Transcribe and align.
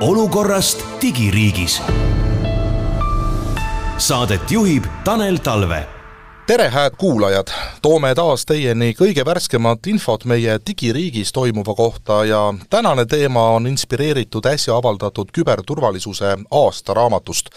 olukorrast 0.00 0.84
digiriigis. 1.02 1.82
Saadet 3.98 4.50
juhib 4.50 4.84
Tanel 5.04 5.36
Talve 5.36 5.86
tere, 6.46 6.68
hääd 6.68 6.96
kuulajad! 6.98 7.46
toome 7.82 8.14
taas 8.14 8.46
teieni 8.46 8.94
kõige 8.98 9.22
värskemat 9.24 9.86
infot 9.86 10.24
meie 10.24 10.56
digiriigis 10.66 11.30
toimuva 11.32 11.74
kohta 11.74 12.24
ja 12.24 12.40
tänane 12.70 13.04
teema 13.06 13.44
on 13.54 13.66
inspireeritud 13.66 14.46
äsja 14.50 14.76
avaldatud 14.76 15.30
küberturvalisuse 15.32 16.36
aastaraamatust 16.50 17.52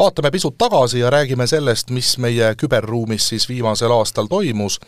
vaatame 0.00 0.30
pisut 0.30 0.58
tagasi 0.58 0.98
ja 0.98 1.10
räägime 1.10 1.46
sellest, 1.46 1.90
mis 1.90 2.18
meie 2.18 2.54
küberruumis 2.54 3.28
siis 3.28 3.48
viimasel 3.48 3.92
aastal 3.92 4.30
toimus, 4.30 4.78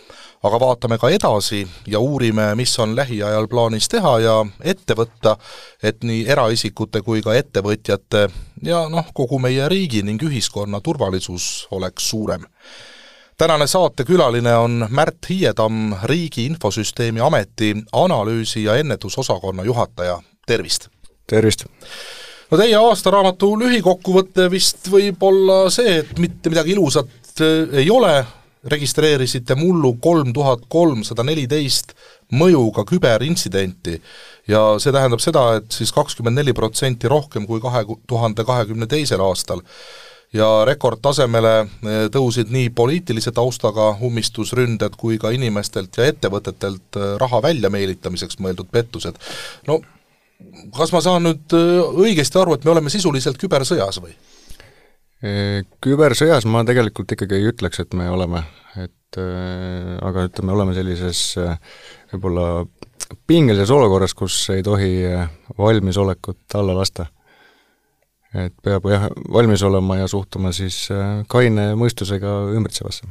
aga 0.42 0.61
vaatame 0.61 0.96
ka 0.98 1.11
edasi 1.12 1.66
ja 1.86 2.00
uurime, 2.00 2.54
mis 2.56 2.72
on 2.79 2.96
lähiajal 2.96 3.48
plaanis 3.48 3.88
teha 3.93 4.14
ja 4.20 4.36
ette 4.64 4.96
võtta, 4.96 5.36
et 5.82 6.00
nii 6.04 6.25
eraisikute 6.32 7.02
kui 7.04 7.20
ka 7.22 7.34
ettevõtjate 7.36 8.25
ja 8.64 8.86
noh, 8.89 9.12
kogu 9.14 9.39
meie 9.39 9.68
riigi 9.68 10.03
ning 10.03 10.22
ühiskonna 10.22 10.80
turvalisus 10.80 11.67
oleks 11.70 12.08
suurem 12.11 12.48
tänane 13.36 13.67
saatekülaline 13.67 14.56
on 14.56 14.86
Märt 14.90 15.29
Hiietamm, 15.29 15.94
Riigi 16.04 16.44
Infosüsteemi 16.46 17.20
Ameti 17.20 17.75
analüüsi- 17.92 18.64
ja 18.64 18.76
ennetusosakonna 18.76 19.64
juhataja, 19.64 20.22
tervist! 20.46 20.89
tervist! 21.26 21.67
No 22.52 22.61
teie 22.61 22.76
aastaraamatu 22.76 23.54
lühikokkuvõte 23.62 24.46
vist 24.52 24.90
võib 24.92 25.22
olla 25.24 25.64
see, 25.72 26.02
et 26.02 26.18
mitte 26.20 26.52
midagi 26.52 26.76
ilusat 26.76 27.40
äh, 27.40 27.78
ei 27.82 27.90
ole, 27.90 28.12
registreerisite 28.70 29.56
mullu 29.58 29.96
kolm 29.98 30.30
tuhat 30.36 30.68
kolmsada 30.70 31.25
neliteist 31.26 31.96
mõjuga 32.38 32.84
küberintsidenti 32.86 33.97
ja 34.52 34.61
see 34.83 34.92
tähendab 34.94 35.22
seda, 35.25 35.47
et 35.58 35.75
siis 35.75 35.91
kakskümmend 35.97 36.38
neli 36.38 36.55
protsenti 36.55 37.11
rohkem 37.11 37.48
kui 37.48 37.61
kahe 37.64 37.83
tuhande 38.06 38.44
kahekümne 38.47 38.86
teisel 38.86 39.25
aastal. 39.25 39.64
Ja 40.33 40.47
rekordtasemele 40.64 41.56
äh, 41.61 42.05
tõusid 42.12 42.53
nii 42.53 42.70
poliitilise 42.77 43.33
taustaga 43.37 43.91
ummistusründed 44.05 44.94
kui 45.00 45.19
ka 45.20 45.33
inimestelt 45.33 45.97
ja 45.97 46.06
ettevõtetelt 46.12 47.00
äh, 47.00 47.16
raha 47.20 47.42
väljameelitamiseks 47.48 48.41
mõeldud 48.41 48.70
pettused. 48.72 49.19
no 49.69 49.81
kas 50.77 50.93
ma 50.95 51.01
saan 51.05 51.27
nüüd 51.27 51.57
äh, 51.57 51.81
õigesti 52.05 52.41
aru, 52.41 52.57
et 52.57 52.67
me 52.67 52.75
oleme 52.75 52.93
sisuliselt 52.93 53.41
kübersõjas 53.41 54.03
või? 54.03 54.15
Kübersõjas 55.23 56.49
ma 56.51 56.65
tegelikult 56.67 57.12
ikkagi 57.15 57.37
ei 57.39 57.45
ütleks, 57.53 57.79
et 57.79 57.93
me 57.95 58.09
oleme, 58.11 58.41
et 58.75 59.19
äh, 59.23 59.93
aga 60.03 60.27
ütleme, 60.27 60.55
oleme 60.57 60.75
sellises 60.75 61.21
äh, 61.39 61.55
võib-olla 62.11 62.65
pingelises 63.31 63.71
olukorras, 63.71 64.17
kus 64.19 64.34
ei 64.51 64.65
tohi 64.67 65.05
valmisolekut 65.59 66.56
alla 66.59 66.75
lasta. 66.75 67.06
et 68.33 68.55
peab 68.65 68.87
jah, 68.89 69.11
valmis 69.33 69.62
olema 69.62 69.99
ja 69.99 70.06
suhtuma 70.09 70.55
siis 70.56 70.87
kaine 71.29 71.75
mõistusega 71.77 72.31
ümbritsevasse. 72.56 73.05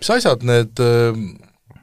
mis 0.00 0.10
asjad 0.10 0.42
need 0.42 0.82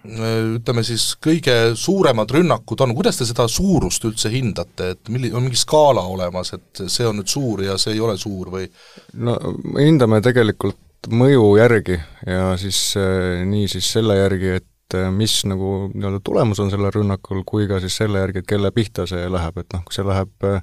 ütleme 0.04 0.84
siis, 0.84 1.14
kõige 1.24 1.74
suuremad 1.80 2.32
rünnakud 2.36 2.82
on, 2.84 2.92
kuidas 2.96 3.20
te 3.20 3.28
seda 3.28 3.46
suurust 3.48 4.04
üldse 4.04 4.32
hindate, 4.34 4.90
et 4.96 5.12
milli-, 5.14 5.32
on 5.32 5.46
mingi 5.46 5.60
skaala 5.60 6.04
olemas, 6.12 6.54
et 6.58 6.84
see 6.92 7.08
on 7.08 7.22
nüüd 7.22 7.32
suur 7.32 7.64
ja 7.64 7.78
see 7.80 7.96
ei 7.96 8.02
ole 8.04 8.18
suur 8.20 8.52
või? 8.52 8.68
no 9.16 9.38
me 9.64 9.86
hindame 9.88 10.20
tegelikult 10.24 11.08
mõju 11.12 11.54
järgi 11.60 11.98
ja 12.28 12.54
siis 12.60 12.82
äh, 13.00 13.44
nii 13.48 13.70
siis 13.72 13.88
selle 13.96 14.18
järgi, 14.20 14.58
et 14.60 14.98
äh, 15.00 15.08
mis 15.12 15.38
nagu 15.48 15.88
nii-öelda 15.94 16.20
tulemus 16.24 16.60
on 16.64 16.72
sellel 16.74 16.92
rünnakul, 16.96 17.46
kui 17.48 17.70
ka 17.72 17.80
siis 17.84 17.96
selle 18.04 18.20
järgi, 18.24 18.44
et 18.44 18.50
kelle 18.50 18.74
pihta 18.76 19.08
see 19.10 19.24
läheb, 19.32 19.64
et 19.64 19.72
noh, 19.76 19.86
kui 19.88 19.96
see 19.96 20.08
läheb 20.08 20.50
äh, 20.50 20.60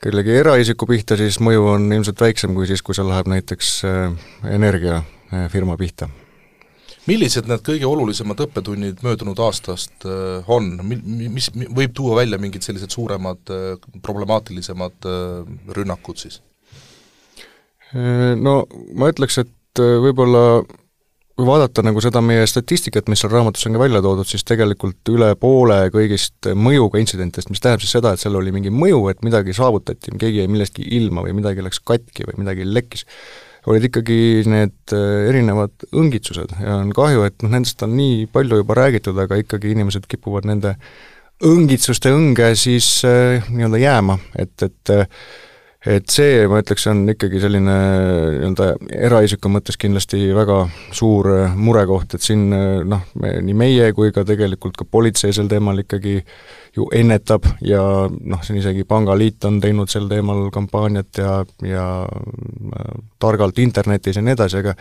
kellegi 0.00 0.32
eraisiku 0.40 0.88
pihta, 0.88 1.20
siis 1.20 1.36
mõju 1.44 1.68
on 1.74 1.92
ilmselt 1.92 2.24
väiksem 2.24 2.56
kui 2.56 2.68
siis, 2.68 2.80
kui 2.80 2.96
see 2.96 3.04
läheb 3.04 3.28
näiteks 3.28 3.74
energiafirma 4.48 5.76
pihta 5.76 6.08
millised 7.10 7.48
need 7.50 7.64
kõige 7.66 7.88
olulisemad 7.88 8.40
õppetunnid 8.46 9.02
möödunud 9.06 9.40
aastast 9.42 10.06
äh, 10.08 10.50
on, 10.50 10.72
mis, 10.86 11.50
võib 11.54 11.94
tuua 11.96 12.20
välja 12.22 12.38
mingid 12.42 12.66
sellised 12.66 12.94
suuremad 12.94 13.52
äh, 13.54 13.74
problemaatilisemad 14.04 15.10
äh, 15.10 15.56
rünnakud 15.76 16.22
siis? 16.22 16.40
No 17.90 18.60
ma 18.94 19.08
ütleks, 19.10 19.40
et 19.42 19.80
võib-olla 19.82 20.60
kui 21.40 21.46
vaadata 21.48 21.82
nagu 21.82 21.98
seda 22.04 22.20
meie 22.22 22.44
statistikat, 22.46 23.08
mis 23.10 23.22
seal 23.22 23.32
raamatus 23.32 23.66
on 23.66 23.74
ka 23.74 23.80
välja 23.82 24.02
toodud, 24.04 24.28
siis 24.28 24.44
tegelikult 24.46 25.10
üle 25.10 25.32
poole 25.40 25.78
kõigist 25.90 26.50
mõjuga 26.54 27.00
intsidentidest, 27.02 27.50
mis 27.50 27.62
tähendab 27.64 27.82
siis 27.82 27.96
seda, 27.96 28.12
et 28.14 28.22
seal 28.22 28.36
oli 28.38 28.52
mingi 28.54 28.70
mõju, 28.70 29.00
et 29.10 29.24
midagi 29.26 29.56
saavutati, 29.56 30.14
keegi 30.20 30.44
jäi 30.44 30.52
millestki 30.52 30.86
ilma 31.00 31.24
või 31.26 31.34
midagi 31.40 31.64
läks 31.66 31.82
katki 31.82 32.28
või 32.28 32.44
midagi 32.44 32.68
lekkis 32.68 33.06
olid 33.68 33.86
ikkagi 33.90 34.18
need 34.48 34.94
äh, 34.96 35.28
erinevad 35.28 35.86
õngitsused 35.92 36.56
ja 36.62 36.78
on 36.80 36.92
kahju, 36.96 37.26
et 37.28 37.44
noh, 37.44 37.52
nendest 37.52 37.82
on 37.84 37.94
nii 37.98 38.24
palju 38.32 38.62
juba 38.62 38.78
räägitud, 38.78 39.18
aga 39.20 39.40
ikkagi 39.42 39.74
inimesed 39.74 40.08
kipuvad 40.10 40.48
nende 40.48 40.76
õngitsuste 41.44 42.12
õnge 42.14 42.52
siis 42.58 42.88
äh, 43.08 43.44
nii-öelda 43.52 43.80
jääma, 43.80 44.18
et, 44.40 44.54
et 44.64 44.94
äh, 44.94 45.06
et 45.86 46.12
see, 46.12 46.44
ma 46.50 46.58
ütleks, 46.60 46.84
on 46.90 47.06
ikkagi 47.08 47.40
selline 47.40 47.74
nii-öelda 47.74 48.66
eraisiku 49.08 49.48
mõttes 49.52 49.78
kindlasti 49.80 50.26
väga 50.36 50.58
suur 50.92 51.30
murekoht, 51.56 52.16
et 52.16 52.24
siin 52.24 52.50
noh, 52.50 53.06
me, 53.20 53.32
nii 53.46 53.56
meie 53.56 53.86
kui 53.96 54.12
ka 54.12 54.26
tegelikult 54.28 54.76
ka 54.76 54.84
politsei 54.84 55.32
sel 55.32 55.48
teemal 55.48 55.80
ikkagi 55.80 56.18
ju 56.76 56.86
ennetab 56.94 57.48
ja 57.64 57.82
noh, 58.10 58.42
siin 58.44 58.60
isegi 58.60 58.84
Pangaliit 58.88 59.48
on 59.48 59.56
teinud 59.62 59.88
sel 59.90 60.10
teemal 60.10 60.50
kampaaniat 60.52 61.22
ja, 61.22 61.38
ja 61.64 61.86
targalt 63.22 63.58
internetis 63.64 64.20
ja 64.20 64.24
nii 64.26 64.36
edasi, 64.36 64.60
aga 64.60 64.76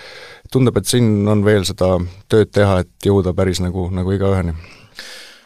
tundub, 0.51 0.81
et 0.81 0.91
siin 0.91 1.23
on 1.31 1.45
veel 1.47 1.63
seda 1.69 1.95
tööd 2.27 2.51
teha, 2.51 2.81
et 2.83 3.07
jõuda 3.07 3.33
päris 3.37 3.63
nagu, 3.63 3.87
nagu 3.95 4.19
igaüheni 4.19 4.57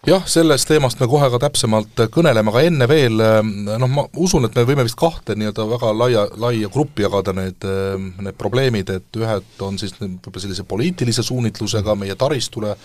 jah, 0.07 0.23
sellest 0.27 0.67
teemast 0.67 0.99
me 0.99 1.07
kohe 1.07 1.29
ka 1.31 1.39
täpsemalt 1.45 2.01
kõneleme, 2.11 2.51
aga 2.51 2.63
enne 2.67 2.87
veel 2.91 3.15
noh, 3.15 3.87
ma 3.87 4.03
usun, 4.19 4.47
et 4.47 4.57
me 4.57 4.65
võime 4.67 4.83
vist 4.83 4.97
kahte 4.99 5.35
nii-öelda 5.39 5.65
väga 5.69 5.91
laia, 5.95 6.25
laia 6.43 6.69
gruppi 6.71 7.05
jagada 7.05 7.33
need, 7.37 7.63
need 8.19 8.37
probleemid, 8.39 8.91
et 8.91 9.19
ühed 9.21 9.63
on 9.63 9.79
siis 9.79 9.95
võib-olla 9.99 10.43
sellise 10.43 10.67
poliitilise 10.67 11.23
suunitlusega 11.23 11.95
meie 11.99 12.17
taristule, 12.19 12.75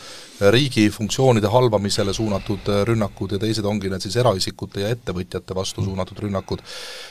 riigi 0.54 0.86
funktsioonide 0.94 1.50
halvamisele 1.50 2.14
suunatud 2.14 2.70
rünnakud 2.86 3.34
ja 3.34 3.42
teised 3.42 3.66
ongi 3.66 3.90
need 3.90 4.04
siis 4.04 4.18
eraisikute 4.22 4.86
ja 4.86 4.94
ettevõtjate 4.94 5.56
vastu 5.58 5.82
suunatud 5.86 6.22
rünnakud. 6.22 6.62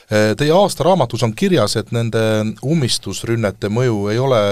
Teie 0.10 0.54
aastaraamatus 0.56 1.28
on 1.28 1.36
kirjas, 1.36 1.76
et 1.82 1.92
nende 1.96 2.22
ummistusrünnete 2.64 3.68
mõju 3.74 4.06
ei 4.14 4.24
ole 4.24 4.44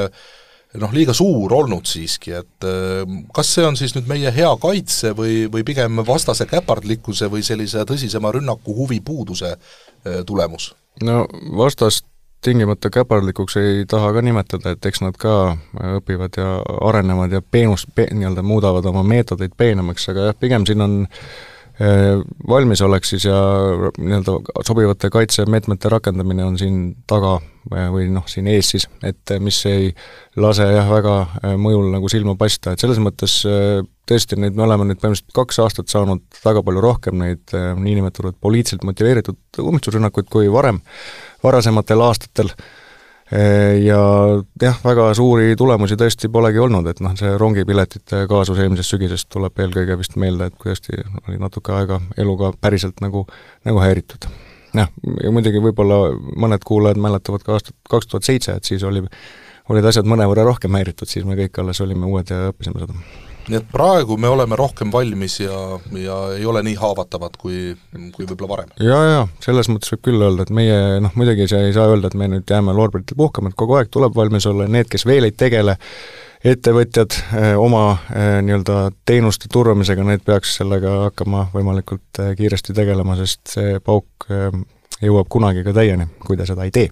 noh, 0.81 0.93
liiga 0.93 1.13
suur 1.15 1.53
olnud 1.53 1.87
siiski, 1.89 2.33
et 2.39 2.67
äh, 2.67 3.03
kas 3.35 3.53
see 3.57 3.67
on 3.67 3.77
siis 3.79 3.95
nüüd 3.97 4.09
meie 4.11 4.31
hea 4.35 4.51
kaitse 4.61 5.13
või, 5.17 5.45
või 5.51 5.65
pigem 5.67 6.01
vastase 6.07 6.47
käpardlikkuse 6.49 7.29
või 7.31 7.45
sellise 7.45 7.85
tõsisema 7.87 8.33
rünnaku 8.35 8.75
huvi 8.75 9.01
puuduse 9.05 9.55
äh, 9.55 10.21
tulemus? 10.25 10.73
no 11.03 11.25
vastast 11.57 12.05
tingimata 12.45 12.91
käpardlikuks 12.93 13.57
ei 13.57 13.85
taha 13.89 14.11
ka 14.13 14.21
nimetada, 14.21 14.75
et 14.75 14.85
eks 14.85 15.01
nad 15.01 15.15
ka 15.17 15.55
õpivad 15.97 16.37
ja 16.37 16.59
arenevad 16.85 17.33
ja 17.33 17.41
peenust 17.41 17.89
pe,, 17.95 18.05
nii-öelda 18.13 18.43
muudavad 18.45 18.85
oma 18.85 19.01
meetodeid 19.03 19.55
peenemaks, 19.57 20.05
aga 20.13 20.29
jah, 20.29 20.37
pigem 20.39 20.67
siin 20.69 20.85
on 20.85 20.99
äh, 21.07 21.15
Äh, 21.15 21.54
valmisolek 22.47 23.03
siis 23.03 23.25
ja 23.27 23.35
nii-öelda 23.97 24.63
sobivate 24.63 25.09
kaitsemeetmete 25.11 25.89
rakendamine 25.91 26.45
on 26.45 26.55
siin 26.59 26.77
taga 27.07 27.33
äh, 27.41 27.89
või 27.91 28.07
noh, 28.13 28.23
siin 28.31 28.47
ees 28.47 28.69
siis, 28.71 28.85
et 29.03 29.33
äh, 29.35 29.41
mis 29.43 29.57
ei 29.67 29.89
lase 30.39 30.69
jah, 30.71 30.87
väga 30.87 31.15
mõjul 31.59 31.89
nagu 31.91 32.11
silma 32.11 32.37
paista, 32.39 32.71
et 32.71 32.83
selles 32.83 33.01
mõttes 33.03 33.41
tõesti, 34.07 34.39
neid 34.39 34.55
me 34.55 34.63
oleme 34.63 34.87
nüüd 34.87 35.01
põhimõtteliselt 35.01 35.35
kaks 35.35 35.59
aastat 35.65 35.91
saanud 35.91 36.23
väga 36.45 36.63
palju 36.63 36.85
rohkem 36.85 37.19
neid 37.19 37.51
niinimetatud 37.51 38.39
poliitiliselt 38.39 38.87
motiveeritud 38.87 39.61
ummistusrünnakuid 39.65 40.31
kui 40.31 40.47
varem, 40.51 40.79
varasematel 41.43 42.07
aastatel 42.07 42.53
ja 43.31 43.99
jah, 44.61 44.79
väga 44.85 45.07
suuri 45.17 45.55
tulemusi 45.57 45.97
tõesti 45.97 46.29
polegi 46.31 46.61
olnud, 46.61 46.87
et 46.91 47.01
noh, 47.01 47.15
see 47.17 47.31
rongipiletite 47.41 48.25
kaasus 48.29 48.59
eelmisest 48.61 48.93
sügisest 48.93 49.29
tuleb 49.33 49.63
eelkõige 49.65 49.97
vist 49.97 50.17
meelde, 50.21 50.49
et 50.51 50.57
kui 50.59 50.69
tõesti 50.69 50.99
oli 51.25 51.39
natuke 51.41 51.73
aega 51.73 51.99
eluga 52.21 52.51
päriselt 52.61 53.01
nagu, 53.01 53.25
nagu 53.65 53.81
häiritud. 53.81 54.29
jah, 54.75 54.91
ja 55.23 55.31
muidugi 55.31 55.63
võib-olla 55.63 55.99
mõned 56.35 56.65
kuulajad 56.67 57.01
mäletavad 57.01 57.45
ka 57.45 57.57
aastat 57.57 57.75
kaks 57.89 58.11
tuhat 58.11 58.27
seitse, 58.27 58.59
et 58.59 58.63
siis 58.67 58.83
oli, 58.83 59.01
olid 59.73 59.85
asjad 59.89 60.05
mõnevõrra 60.05 60.45
rohkem 60.45 60.77
häiritud, 60.77 61.09
siis 61.09 61.25
me 61.25 61.39
kõik 61.39 61.63
alles 61.63 61.81
olime 61.81 62.05
uued 62.05 62.29
ja 62.29 62.51
õppisime 62.51 62.83
seda 62.83 63.24
nii 63.51 63.59
et 63.61 63.69
praegu 63.71 64.17
me 64.21 64.29
oleme 64.31 64.57
rohkem 64.59 64.91
valmis 64.93 65.39
ja, 65.39 65.59
ja 66.01 66.19
ei 66.35 66.45
ole 66.49 66.63
nii 66.65 66.75
haavatavad, 66.79 67.37
kui, 67.41 67.73
kui 68.15 68.27
võib-olla 68.27 68.51
varem. 68.51 68.75
jaa, 68.81 69.01
jaa, 69.11 69.23
selles 69.45 69.69
mõttes 69.71 69.93
võib 69.93 70.05
küll 70.09 70.27
öelda, 70.27 70.45
et 70.45 70.53
meie 70.55 70.99
noh, 71.03 71.15
muidugi 71.19 71.49
sa 71.51 71.63
ei 71.65 71.73
saa 71.75 71.89
öelda, 71.91 72.11
et 72.11 72.19
me 72.19 72.29
nüüd 72.31 72.51
jääme 72.51 72.75
loorberitel 72.75 73.19
puhkama, 73.19 73.51
et 73.51 73.59
kogu 73.59 73.79
aeg 73.79 73.91
tuleb 73.93 74.15
valmis 74.17 74.47
olla, 74.49 74.69
need, 74.71 74.89
kes 74.91 75.07
veel 75.07 75.29
ei 75.29 75.35
tegele, 75.35 75.77
ettevõtjad 76.45 77.15
eh, 77.17 77.51
oma 77.57 77.83
eh, 78.13 78.37
nii-öelda 78.45 78.79
teenuste 79.07 79.49
turvamisega, 79.51 80.05
need 80.05 80.25
peaks 80.25 80.57
sellega 80.59 80.99
hakkama 81.07 81.47
võimalikult 81.53 82.21
eh, 82.21 82.35
kiiresti 82.37 82.75
tegelema, 82.77 83.17
sest 83.21 83.57
see 83.57 83.79
pauk 83.85 84.29
jõuab 85.01 85.27
kunagi 85.31 85.63
ka 85.65 85.73
täieni, 85.75 86.07
kui 86.25 86.37
ta 86.37 86.47
seda 86.47 86.67
ei 86.67 86.71
tee 86.75 86.89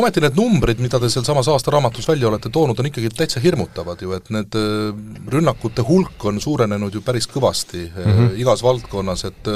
ometi 0.00 0.22
need 0.24 0.36
numbrid, 0.38 0.78
mida 0.80 0.96
te 1.00 1.10
sealsamas 1.12 1.48
aastaraamatus 1.52 2.06
välja 2.08 2.30
olete 2.30 2.48
toonud, 2.48 2.78
on 2.80 2.88
ikkagi 2.88 3.10
täitsa 3.12 3.40
hirmutavad 3.44 4.00
ju, 4.00 4.14
et 4.16 4.30
need 4.32 4.56
äh, 4.56 4.94
rünnakute 5.28 5.84
hulk 5.84 6.24
on 6.30 6.40
suurenenud 6.40 6.94
ju 6.94 7.02
päris 7.04 7.28
kõvasti 7.28 7.82
mm 7.84 8.04
-hmm. 8.04 8.36
igas 8.40 8.62
valdkonnas, 8.64 9.24
et 9.28 9.52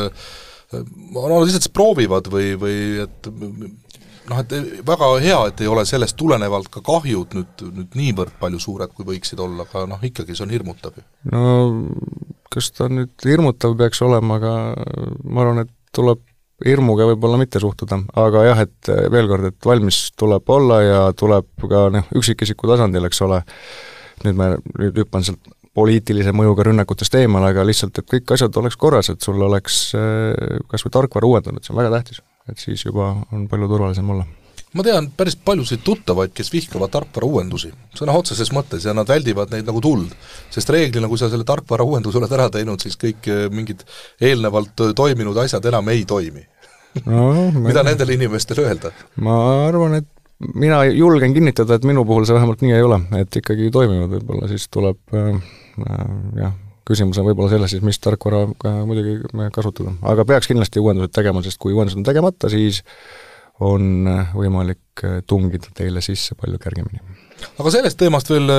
no 0.73 1.29
nad 1.29 1.47
lihtsalt 1.47 1.73
proovivad 1.73 2.29
või, 2.33 2.53
või 2.61 2.77
et 3.05 3.29
noh, 4.31 4.41
et 4.41 4.55
väga 4.87 5.09
hea, 5.23 5.39
et 5.51 5.63
ei 5.63 5.71
ole 5.71 5.85
sellest 5.89 6.17
tulenevalt 6.21 6.71
ka 6.73 6.83
kahjud 6.85 7.37
nüüd, 7.37 7.65
nüüd 7.77 7.97
niivõrd 7.99 8.37
palju 8.41 8.61
suured, 8.63 8.93
kui 8.97 9.07
võiksid 9.09 9.41
olla, 9.43 9.67
aga 9.67 9.87
noh, 9.91 10.03
ikkagi 10.03 10.37
see 10.37 10.47
on 10.47 10.55
hirmutav 10.55 10.99
ju. 10.99 11.07
no 11.33 11.45
kas 12.53 12.73
ta 12.77 12.89
nüüd 12.93 13.15
hirmutav 13.25 13.77
peaks 13.79 14.03
olema, 14.05 14.39
aga 14.41 14.53
ma 15.25 15.45
arvan, 15.45 15.65
et 15.67 15.73
tuleb 15.97 16.21
hirmuga 16.67 17.07
võib-olla 17.13 17.41
mitte 17.41 17.61
suhtuda, 17.63 18.01
aga 18.19 18.45
jah, 18.49 18.63
et 18.67 18.93
veel 19.13 19.31
kord, 19.31 19.49
et 19.53 19.67
valmis 19.67 20.05
tuleb 20.19 20.53
olla 20.55 20.83
ja 20.83 21.01
tuleb 21.17 21.67
ka 21.71 21.89
noh, 21.95 22.13
üksikisiku 22.19 22.71
tasandil, 22.71 23.09
eks 23.09 23.23
ole, 23.27 23.43
nüüd 24.27 24.39
ma 24.39 24.53
nüüd 24.79 25.03
hüppan 25.05 25.27
sealt 25.27 25.53
poliitilise 25.77 26.35
mõjuga 26.37 26.67
rünnakutest 26.69 27.15
eemale, 27.17 27.53
aga 27.53 27.65
lihtsalt, 27.65 27.97
et 27.99 28.09
kõik 28.11 28.35
asjad 28.37 28.57
oleks 28.61 28.77
korras, 28.81 29.09
et 29.13 29.25
sul 29.25 29.41
oleks 29.41 29.81
eh, 29.97 30.61
kas 30.69 30.85
või 30.85 30.95
tarkvara 30.99 31.31
uuendatud, 31.31 31.65
see 31.65 31.75
on 31.75 31.81
väga 31.81 31.97
tähtis. 31.97 32.21
Et 32.51 32.59
siis 32.59 32.85
juba 32.85 33.15
on 33.33 33.47
palju 33.49 33.71
turvalisem 33.71 34.09
olla 34.11 34.27
ma 34.73 34.85
tean 34.87 35.11
päris 35.17 35.37
paljusid 35.37 35.83
tuttavaid, 35.85 36.33
kes 36.37 36.53
vihkavad 36.53 36.93
tarkvara 36.95 37.29
uuendusi, 37.29 37.73
sõna 37.99 38.15
otseses 38.17 38.53
mõttes, 38.55 38.87
ja 38.89 38.95
nad 38.97 39.09
väldivad 39.09 39.53
neid 39.53 39.69
nagu 39.69 39.83
tuld. 39.85 40.15
sest 40.51 40.71
reeglina, 40.73 41.09
kui 41.09 41.21
sa 41.21 41.29
selle 41.33 41.45
tarkvara 41.49 41.85
uuenduse 41.85 42.21
oled 42.21 42.33
ära 42.33 42.49
teinud, 42.53 42.81
siis 42.81 42.97
kõik 43.01 43.29
eh, 43.29 43.45
mingid 43.53 43.85
eelnevalt 44.21 44.87
eh, 44.87 44.97
toiminud 44.97 45.37
asjad 45.45 45.67
enam 45.73 45.93
ei 45.93 46.05
toimi 46.09 46.47
no, 47.07 47.29
mida 47.69 47.85
nendele 47.87 48.17
inimestele 48.17 48.67
öelda? 48.67 48.93
ma 49.21 49.39
arvan, 49.69 50.01
et 50.01 50.09
mina 50.55 50.83
julgen 50.89 51.35
kinnitada, 51.35 51.77
et 51.77 51.87
minu 51.87 52.05
puhul 52.09 52.27
see 52.27 52.37
vähemalt 52.37 52.65
nii 52.65 52.77
ei 52.77 52.85
ole, 52.87 52.99
et 53.21 53.41
ikkagi 53.43 53.71
toimivad, 53.75 54.11
võib-olla 54.17 54.49
siis 54.51 54.67
tuleb 54.73 55.17
äh, 55.17 55.37
jah, 56.41 56.57
küsimus 56.89 57.21
on 57.21 57.29
võib-olla 57.29 57.53
selles 57.53 57.75
siis, 57.75 57.85
mis 57.85 58.01
tarkvara 58.03 58.47
ka 58.61 58.73
muidugi 58.89 59.21
kasutada. 59.55 59.95
aga 60.15 60.27
peaks 60.29 60.51
kindlasti 60.51 60.83
uuendused 60.83 61.15
tegema, 61.15 61.45
sest 61.45 61.61
kui 61.63 61.77
uuendused 61.77 62.01
on 62.01 62.09
tegemata, 62.09 62.51
siis 62.53 62.83
on 63.61 64.09
võimalik 64.35 65.03
tungida 65.29 65.71
teile 65.75 66.01
sisse 66.05 66.35
palju 66.39 66.59
kergemini. 66.63 67.01
aga 67.59 67.73
sellest 67.75 67.99
teemast 67.99 68.31
veel, 68.31 68.51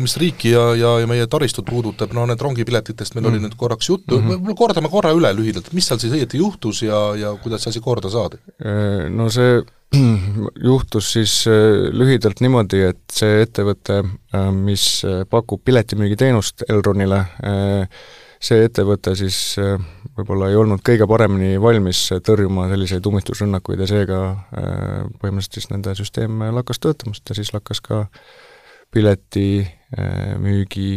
mis 0.00 0.16
riiki 0.20 0.52
ja, 0.52 0.64
ja, 0.78 0.92
ja 1.02 1.08
meie 1.10 1.26
taristut 1.30 1.66
puudutab, 1.68 2.12
no 2.16 2.26
need 2.26 2.40
rongipiletitest 2.40 3.14
meil 3.14 3.26
mm. 3.26 3.30
oli 3.30 3.42
nüüd 3.44 3.56
korraks 3.60 3.88
juttu 3.88 4.20
mm, 4.20 4.30
-hmm. 4.30 4.56
kordame 4.58 4.88
korra 4.92 5.12
üle 5.16 5.32
lühidalt, 5.36 5.72
mis 5.72 5.88
seal 5.88 6.00
siis 6.02 6.16
õieti 6.16 6.40
juhtus 6.42 6.82
ja, 6.82 7.04
ja 7.18 7.34
kuidas 7.42 7.62
see 7.64 7.74
asi 7.74 7.84
korda 7.84 8.10
saadi? 8.10 8.40
No 9.10 9.30
see 9.30 9.62
juhtus 10.68 11.12
siis 11.12 11.34
äh, 11.50 11.88
lühidalt 11.92 12.40
niimoodi, 12.42 12.82
et 12.92 13.02
see 13.12 13.42
ettevõte, 13.44 14.00
äh, 14.02 14.48
mis 14.54 14.86
äh, 15.06 15.22
pakub 15.28 15.62
piletimüügiteenust 15.64 16.66
Elronile, 16.68 17.24
see 18.42 18.64
ettevõte 18.66 19.14
siis 19.18 19.36
võib-olla 20.16 20.48
ei 20.50 20.56
olnud 20.58 20.82
kõige 20.84 21.06
paremini 21.06 21.60
valmis 21.62 22.00
tõrjuma 22.26 22.68
selliseid 22.72 23.06
ummistusrünnakuid 23.06 23.84
ja 23.84 23.86
seega 23.90 24.18
põhimõtteliselt 24.50 25.58
siis 25.60 25.70
nende 25.70 25.94
süsteem 25.98 26.42
lakkas 26.56 26.82
töötamast 26.82 27.22
ja 27.30 27.38
siis 27.38 27.52
lakkas 27.54 27.80
ka 27.84 27.96
piletimüügi 28.92 30.90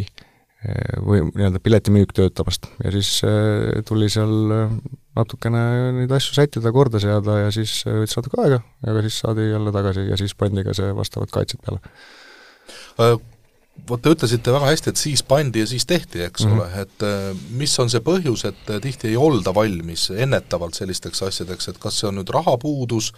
või 1.06 1.22
nii-öelda 1.28 1.60
piletimüük 1.64 2.14
töötamast 2.16 2.68
ja 2.84 2.92
siis 2.94 3.10
äh, 3.28 3.82
tuli 3.88 4.08
seal 4.12 4.54
äh, 4.54 4.74
natukene 5.18 5.62
neid 6.00 6.12
asju 6.16 6.36
sättida, 6.38 6.72
korda 6.76 7.02
seada 7.02 7.38
ja 7.44 7.54
siis 7.54 7.78
äh, 7.86 8.00
võttis 8.02 8.18
natuke 8.20 8.42
aega, 8.42 8.62
aga 8.88 9.06
siis 9.06 9.20
saadi 9.22 9.50
jälle 9.52 9.74
tagasi 9.76 10.08
ja 10.10 10.18
siis 10.20 10.36
pandi 10.38 10.66
ka 10.66 10.76
see 10.78 10.90
vastavad 10.98 11.34
kaitsed 11.34 11.62
peale. 11.66 11.82
Vot 13.90 14.02
te 14.02 14.10
ütlesite 14.16 14.54
väga 14.56 14.72
hästi, 14.72 14.90
et 14.90 14.98
siis 14.98 15.22
pandi 15.24 15.62
ja 15.62 15.68
siis 15.70 15.86
tehti, 15.86 16.24
eks 16.26 16.46
mm 16.46 16.52
-hmm. 16.52 16.62
ole, 16.62 16.82
et 16.82 17.50
mis 17.60 17.80
on 17.80 17.90
see 17.90 18.02
põhjus, 18.02 18.46
et 18.48 18.72
tihti 18.82 19.12
ei 19.12 19.18
olda 19.18 19.54
valmis 19.54 20.10
ennetavalt 20.10 20.74
sellisteks 20.74 21.22
asjadeks, 21.28 21.68
et 21.68 21.78
kas 21.78 22.00
see 22.00 22.08
on 22.08 22.16
nüüd 22.18 22.32
rahapuudus, 22.34 23.12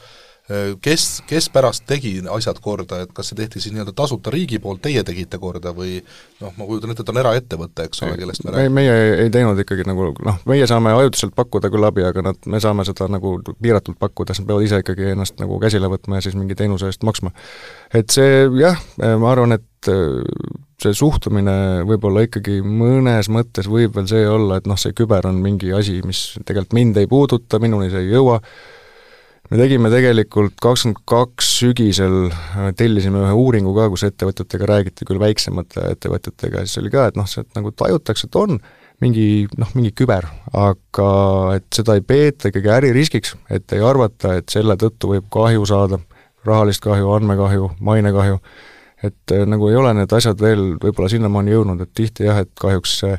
kes, 0.82 1.06
kes 1.28 1.50
pärast 1.52 1.84
tegi 1.90 2.14
asjad 2.32 2.60
korda, 2.64 3.02
et 3.04 3.12
kas 3.16 3.32
see 3.32 3.40
tehti 3.40 3.60
siis 3.60 3.74
nii-öelda 3.76 3.92
tasuta 3.98 4.32
riigi 4.32 4.62
poolt, 4.64 4.80
teie 4.86 5.04
tegite 5.08 5.40
korda 5.42 5.74
või 5.76 5.98
noh, 6.40 6.54
ma 6.56 6.68
kujutan 6.70 6.94
ette, 6.94 7.04
et 7.04 7.12
on 7.12 7.20
eraettevõte, 7.24 7.88
eks 7.90 8.04
ole, 8.06 8.16
kellest 8.22 8.46
me 8.46 8.54
räägime? 8.56 8.76
meie 8.78 8.94
ei 9.26 9.34
teinud 9.34 9.60
ikkagi 9.64 9.84
nagu 9.88 10.14
noh, 10.16 10.38
meie 10.48 10.68
saame 10.70 10.94
ajutiselt 10.96 11.36
pakkuda 11.36 11.72
küll 11.74 11.90
abi, 11.90 12.06
aga 12.08 12.30
nad, 12.30 12.40
me 12.48 12.62
saame 12.64 12.86
seda 12.88 13.10
nagu 13.12 13.38
piiratult 13.50 14.00
pakkuda, 14.00 14.36
siis 14.36 14.46
nad 14.46 14.54
peavad 14.54 14.70
ise 14.70 14.80
ikkagi 14.86 15.12
ennast 15.16 15.36
nagu 15.44 15.60
käsile 15.64 15.92
võtma 15.92 16.22
ja 16.22 16.28
siis 16.28 16.38
mingi 16.40 16.56
teenuse 16.56 16.94
eest 16.94 17.04
maksma. 17.08 17.34
et 17.96 18.16
see 18.16 18.46
jah, 18.62 18.80
ma 18.98 19.34
arvan, 19.34 19.58
et 19.60 19.92
äh, 19.92 20.24
see 20.82 20.96
suhtumine 20.96 21.84
võib-olla 21.90 22.24
ikkagi 22.28 22.60
mõnes 22.62 23.28
mõttes 23.34 23.68
võib 23.72 23.96
veel 23.98 24.08
see 24.10 24.24
olla, 24.30 24.62
et 24.62 24.68
noh, 24.70 24.80
see 24.80 24.96
küber 24.98 25.28
on 25.28 25.42
mingi 25.44 25.74
asi, 25.76 26.00
mis 26.06 26.38
tegelikult 26.46 26.78
mind 26.78 27.00
ei 27.02 27.10
puuduta, 27.10 27.60
minuni 27.60 27.90
see 27.92 28.06
ei 28.06 28.12
jõua, 28.14 28.40
me 29.52 29.60
tegime 29.60 29.92
tegelikult 29.92 30.58
kakskümmend 30.64 31.04
kaks 31.08 31.52
sügisel, 31.62 32.18
äh, 32.32 32.72
tellisime 32.78 33.22
ühe 33.24 33.38
uuringu 33.38 33.74
ka, 33.78 33.88
kus 33.94 34.04
ettevõtjatega 34.08 34.68
räägiti, 34.70 35.08
küll 35.08 35.22
väiksemate 35.22 35.86
ettevõtjatega, 35.94 36.66
siis 36.66 36.82
oli 36.82 36.92
ka, 36.94 37.08
et 37.12 37.20
noh, 37.20 37.28
see 37.30 37.46
nagu 37.56 37.72
tajutakse, 37.72 38.28
et 38.28 38.40
on 38.40 38.60
mingi 39.04 39.48
noh, 39.62 39.72
mingi 39.78 39.94
küber, 39.96 40.28
aga 40.58 41.10
et 41.58 41.68
seda 41.76 41.98
ei 41.98 42.04
peeta 42.06 42.52
ikkagi 42.52 42.74
äririskiks, 42.80 43.36
et 43.54 43.78
ei 43.78 43.84
arvata, 43.86 44.38
et 44.40 44.50
selle 44.52 44.78
tõttu 44.80 45.14
võib 45.14 45.30
kahju 45.34 45.68
saada, 45.70 46.02
rahalist 46.48 46.84
kahju, 46.84 47.12
andmekahju, 47.16 47.72
mainekahju, 47.84 48.42
et 49.08 49.36
äh, 49.36 49.46
nagu 49.48 49.70
ei 49.72 49.80
ole 49.80 49.94
need 49.96 50.18
asjad 50.18 50.42
veel 50.42 50.74
võib-olla 50.82 51.12
sinnamaani 51.14 51.56
jõudnud, 51.56 51.86
et 51.86 51.94
tihti 51.96 52.28
jah, 52.28 52.44
et 52.44 52.52
kahjuks 52.60 53.00
see 53.04 53.16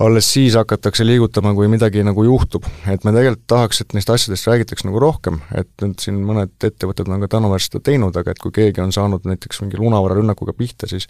alles 0.00 0.32
siis 0.32 0.56
hakatakse 0.56 1.04
liigutama, 1.04 1.52
kui 1.54 1.68
midagi 1.68 2.02
nagu 2.06 2.24
juhtub. 2.24 2.64
et 2.88 3.04
me 3.04 3.12
tegelikult 3.12 3.46
tahaks, 3.50 3.82
et 3.84 3.94
neist 3.96 4.10
asjadest 4.10 4.48
räägitaks 4.48 4.86
nagu 4.88 5.00
rohkem, 5.02 5.40
et 5.54 5.70
nüüd 5.84 6.00
siin 6.00 6.20
mõned 6.24 6.52
ettevõtted 6.56 7.08
on 7.08 7.20
ka 7.24 7.30
tänuväärselt 7.36 7.76
seda 7.76 7.88
teinud, 7.90 8.16
aga 8.16 8.32
et 8.32 8.40
kui 8.42 8.54
keegi 8.54 8.80
on 8.84 8.94
saanud 8.96 9.28
näiteks 9.28 9.60
mingi 9.64 9.80
lunavararünnakuga 9.80 10.56
pihta, 10.56 10.88
siis 10.90 11.08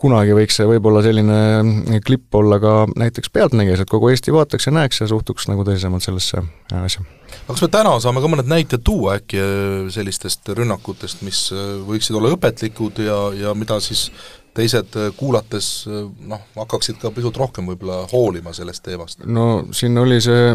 kunagi 0.00 0.34
võiks 0.36 0.56
see 0.56 0.66
võib-olla 0.68 1.02
selline 1.04 2.00
klipp 2.06 2.34
olla 2.38 2.56
ka 2.62 2.74
näiteks 2.98 3.30
Pealtnägijas, 3.34 3.82
et 3.82 3.90
kogu 3.90 4.08
Eesti 4.10 4.32
vaataks 4.32 4.68
ja 4.68 4.72
näeks 4.74 5.02
ja 5.02 5.08
suhtuks 5.10 5.48
nagu 5.50 5.64
tõsisemalt 5.66 6.04
sellesse 6.04 6.40
asja. 6.80 7.04
aga 7.04 7.52
kas 7.52 7.64
me 7.66 7.70
täna 7.76 7.92
saame 8.02 8.22
ka 8.24 8.30
mõned 8.32 8.48
näited 8.50 8.84
tuua 8.86 9.18
äkki 9.20 9.42
äh, 9.44 9.90
sellistest 9.92 10.48
rünnakutest, 10.56 11.20
mis 11.26 11.46
äh, 11.52 11.76
võiksid 11.86 12.16
olla 12.16 12.32
õpetlikud 12.36 13.02
ja, 13.04 13.18
ja 13.36 13.54
mida 13.54 13.80
siis 13.84 14.08
teised 14.56 14.96
äh, 14.98 15.10
kuulates 15.16 15.68
äh, 15.88 16.06
noh, 16.30 16.42
hakkaksid 16.56 17.00
ka 17.02 17.12
pisut 17.14 17.36
rohkem 17.40 17.70
võib-olla 17.70 18.04
hoolima 18.12 18.54
sellest 18.56 18.84
teemast? 18.86 19.24
no 19.26 19.66
siin 19.76 19.98
oli 20.00 20.20
see 20.24 20.54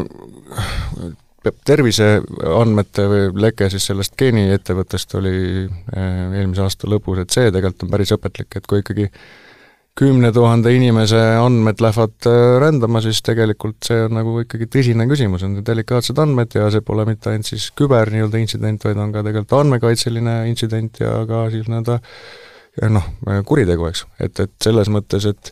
terviseandmete 1.66 3.06
või 3.10 3.26
leke 3.46 3.70
siis 3.70 3.86
sellest 3.92 4.16
geeniettevõttest 4.20 5.18
oli 5.20 5.38
äh, 5.66 6.38
eelmise 6.42 6.66
aasta 6.66 6.90
lõpus, 6.92 7.22
et 7.24 7.34
see 7.36 7.52
tegelikult 7.52 7.88
on 7.88 7.98
päris 7.98 8.14
õpetlik, 8.16 8.56
et 8.58 8.70
kui 8.70 8.82
ikkagi 8.84 9.10
kümne 9.96 10.28
tuhande 10.36 10.74
inimese 10.76 11.20
andmed 11.40 11.80
lähevad 11.80 12.28
rändama, 12.60 13.00
siis 13.00 13.22
tegelikult 13.24 13.86
see 13.88 14.02
on 14.04 14.18
nagu 14.18 14.34
ikkagi 14.42 14.68
tõsine 14.68 15.06
küsimus, 15.08 15.46
on 15.48 15.62
delikaatsed 15.64 16.20
andmed 16.20 16.58
ja 16.58 16.66
see 16.74 16.84
pole 16.84 17.06
mitte 17.08 17.32
ainult 17.32 17.48
siis 17.48 17.70
küber 17.80 18.12
nii-öelda 18.12 18.42
intsident, 18.42 18.84
vaid 18.84 19.00
on 19.00 19.14
ka 19.16 19.24
tegelikult 19.24 19.56
andmekaitseline 19.62 20.36
intsident 20.50 21.00
ja 21.00 21.22
ka 21.30 21.46
siis 21.54 21.72
nii-öelda 21.72 22.02
noh, 22.92 23.08
kuritegu, 23.48 23.88
eks, 23.90 24.06
et, 24.20 24.40
et 24.40 24.54
selles 24.64 24.90
mõttes, 24.92 25.28
et 25.30 25.52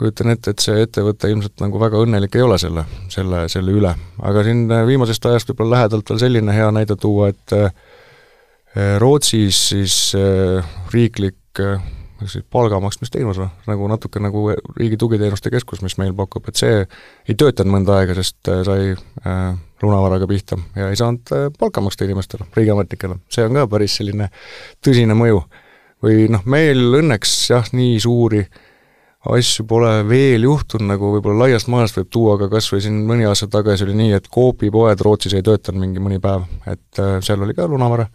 kujutan 0.00 0.32
ette, 0.32 0.54
et 0.54 0.64
see 0.64 0.82
ettevõte 0.84 1.28
ilmselt 1.28 1.60
nagu 1.60 1.80
väga 1.80 2.00
õnnelik 2.00 2.36
ei 2.36 2.44
ole 2.44 2.56
selle, 2.60 2.86
selle, 3.12 3.46
selle 3.52 3.72
üle. 3.76 3.94
aga 4.24 4.44
siin 4.46 4.66
viimasest 4.88 5.26
ajast 5.28 5.52
võib-olla 5.52 5.78
lähedalt 5.78 6.12
veel 6.12 6.22
selline 6.22 6.56
hea 6.56 6.68
näide 6.72 6.96
tuua, 7.00 7.30
et 7.34 7.56
eh, 7.56 7.72
Rootsis 9.02 9.64
siis 9.72 9.96
riiklik 10.94 11.58
siis 12.28 12.44
palga 12.50 12.80
maksmisteenus 12.82 13.38
või, 13.40 13.48
nagu 13.68 13.88
natuke 13.90 14.20
nagu 14.22 14.42
Riigi 14.76 14.98
Tugiteenuste 15.00 15.50
Keskus, 15.52 15.82
mis 15.84 15.96
meil 16.00 16.12
pakub, 16.16 16.48
et 16.48 16.60
see 16.60 16.82
ei 16.82 17.36
töötanud 17.38 17.74
mõnda 17.74 17.96
aega, 18.00 18.16
sest 18.18 18.50
sai 18.66 18.92
äh, 18.92 19.40
lunavaraga 19.82 20.28
pihta 20.30 20.58
ja 20.76 20.90
ei 20.90 20.98
saanud 21.00 21.32
äh, 21.36 21.48
palka 21.58 21.82
maksta 21.84 22.06
inimestele, 22.08 22.48
riigiametnikele. 22.56 23.20
see 23.32 23.46
on 23.46 23.56
ka 23.56 23.66
päris 23.70 23.96
selline 24.00 24.30
tõsine 24.84 25.16
mõju 25.16 25.42
või 26.04 26.26
noh, 26.32 26.44
meil 26.48 26.80
õnneks 27.00 27.36
jah, 27.52 27.70
nii 27.76 27.98
suuri 28.02 28.42
asju 29.30 29.66
pole 29.68 29.90
veel 30.08 30.46
juhtunud, 30.46 30.88
nagu 30.88 31.10
võib-olla 31.16 31.44
laiast 31.44 31.68
maailmast 31.68 31.98
võib 31.98 32.08
tuua, 32.12 32.36
aga 32.38 32.48
kas 32.54 32.70
või 32.72 32.80
siin 32.84 33.02
mõni 33.08 33.26
aasta 33.28 33.50
tagasi 33.52 33.84
oli 33.84 33.98
nii, 33.98 34.14
et 34.16 34.30
Coopi 34.32 34.70
poed 34.72 35.04
Rootsis 35.04 35.36
ei 35.36 35.44
töötanud 35.44 35.82
mingi 35.82 36.00
mõni 36.00 36.20
päev, 36.22 36.46
et 36.70 37.02
äh, 37.02 37.18
seal 37.24 37.44
oli 37.44 37.56
ka 37.56 37.68
lunavara. 37.68 38.08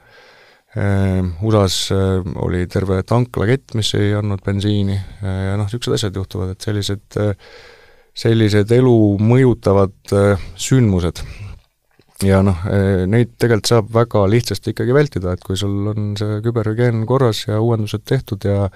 Äh,, 0.76 1.22
USA-s 1.46 1.94
äh, 1.94 2.26
oli 2.42 2.66
terve 2.72 3.04
tanklakett, 3.06 3.78
mis 3.78 3.94
ei 4.00 4.16
andnud 4.18 4.42
bensiini. 4.46 4.98
Ja 5.22 5.54
noh, 5.60 5.70
niisugused 5.70 6.00
asjad 6.00 6.18
juhtuvad, 6.18 6.56
et 6.56 6.66
sellised 6.66 7.22
sellised 8.16 8.70
elu 8.72 9.00
mõjutavad 9.20 10.14
sündmused 10.56 11.20
ja 12.24 12.42
noh, 12.46 12.62
neid 13.12 13.34
tegelikult 13.36 13.72
saab 13.72 13.90
väga 13.96 14.22
lihtsasti 14.32 14.72
ikkagi 14.72 14.94
vältida, 14.96 15.34
et 15.36 15.44
kui 15.44 15.58
sul 15.60 15.90
on 15.92 16.14
see 16.20 16.40
küberhügieen 16.46 17.04
korras 17.10 17.46
ja 17.48 17.60
uuendused 17.60 18.06
tehtud 18.08 18.46
ja 18.48 18.70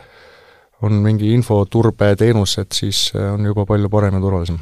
on 0.84 1.00
mingi 1.04 1.32
infoturbeteenus, 1.36 2.58
et 2.62 2.76
siis 2.76 3.10
on 3.16 3.48
juba 3.48 3.66
palju 3.68 3.92
parem 3.92 4.20
ja 4.20 4.24
turvalisem. 4.24 4.60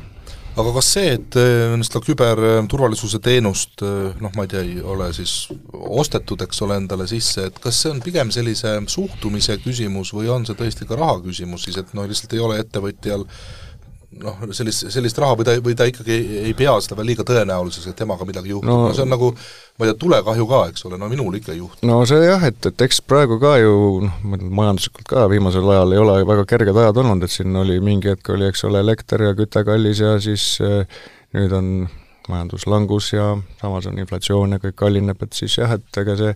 Aga 0.58 0.72
kas 0.74 0.88
see, 0.96 1.10
et 1.14 1.36
äh, 1.38 1.76
seda 1.86 2.00
küberturvalisuse 2.02 3.20
teenust 3.22 3.84
noh, 3.84 4.32
ma 4.34 4.46
ei 4.46 4.50
tea, 4.50 4.64
ei 4.66 4.80
ole 4.82 5.12
siis 5.14 5.36
ostetud, 5.74 6.42
eks 6.48 6.64
ole, 6.66 6.80
endale 6.82 7.06
sisse, 7.10 7.46
et 7.52 7.60
kas 7.62 7.84
see 7.84 7.92
on 7.94 8.02
pigem 8.02 8.32
sellise 8.34 8.74
suhtumise 8.90 9.60
küsimus 9.62 10.16
või 10.18 10.32
on 10.34 10.48
see 10.50 10.58
tõesti 10.58 10.90
ka 10.90 10.98
raha 10.98 11.20
küsimus 11.28 11.68
siis, 11.68 11.78
et 11.78 11.94
no 11.94 12.08
lihtsalt 12.10 12.34
ei 12.34 12.42
ole 12.42 12.58
ettevõtjal 12.64 13.28
noh, 14.22 14.42
sellist, 14.56 14.88
sellist 14.94 15.20
raha 15.22 15.38
või 15.40 15.48
ta, 15.48 15.56
või 15.64 15.76
ta 15.78 15.88
ikkagi 15.90 16.14
ei, 16.14 16.40
ei 16.50 16.54
pea 16.58 16.74
seda 16.84 16.98
veel 17.00 17.12
liiga 17.12 17.26
tõenäoliseks, 17.28 17.90
et 17.92 18.00
temaga 18.00 18.28
midagi 18.28 18.54
juhtub 18.54 18.70
no,, 18.70 18.78
no 18.88 18.96
see 18.96 19.06
on 19.06 19.14
nagu 19.14 19.32
ma 19.34 19.86
ei 19.86 19.92
tea, 19.92 20.00
tulekahju 20.02 20.48
ka, 20.50 20.62
eks 20.72 20.88
ole, 20.90 21.00
no 21.02 21.10
minul 21.12 21.38
ikka 21.40 21.54
ei 21.54 21.62
juhtu. 21.62 21.88
no 21.88 22.00
see 22.10 22.24
jah, 22.24 22.48
et, 22.50 22.60
et 22.72 22.86
eks 22.88 23.02
praegu 23.06 23.40
ka 23.44 23.58
ju 23.62 23.76
noh, 24.06 24.18
majanduslikult 24.62 25.10
ka 25.12 25.28
viimasel 25.32 25.70
ajal 25.76 25.96
ei 25.96 26.02
ole 26.04 26.18
väga 26.30 26.48
kerged 26.50 26.82
ajad 26.84 27.04
olnud, 27.04 27.28
et 27.28 27.34
siin 27.34 27.62
oli 27.62 27.78
mingi 27.84 28.12
hetk 28.14 28.34
oli, 28.36 28.50
eks 28.50 28.66
ole, 28.70 28.82
elekter 28.86 29.28
ja 29.30 29.38
küte 29.38 29.64
kallis 29.68 30.02
ja 30.04 30.18
siis 30.24 30.50
eh, 30.66 31.00
nüüd 31.38 31.54
on 31.58 31.72
majanduslangus 32.28 33.14
ja 33.14 33.32
samas 33.62 33.88
on 33.88 34.00
inflatsioon 34.02 34.58
ja 34.58 34.64
kõik 34.64 34.76
kallineb, 34.80 35.22
et 35.24 35.38
siis 35.38 35.58
jah, 35.60 35.78
et 35.78 36.02
ega 36.02 36.18
see 36.20 36.34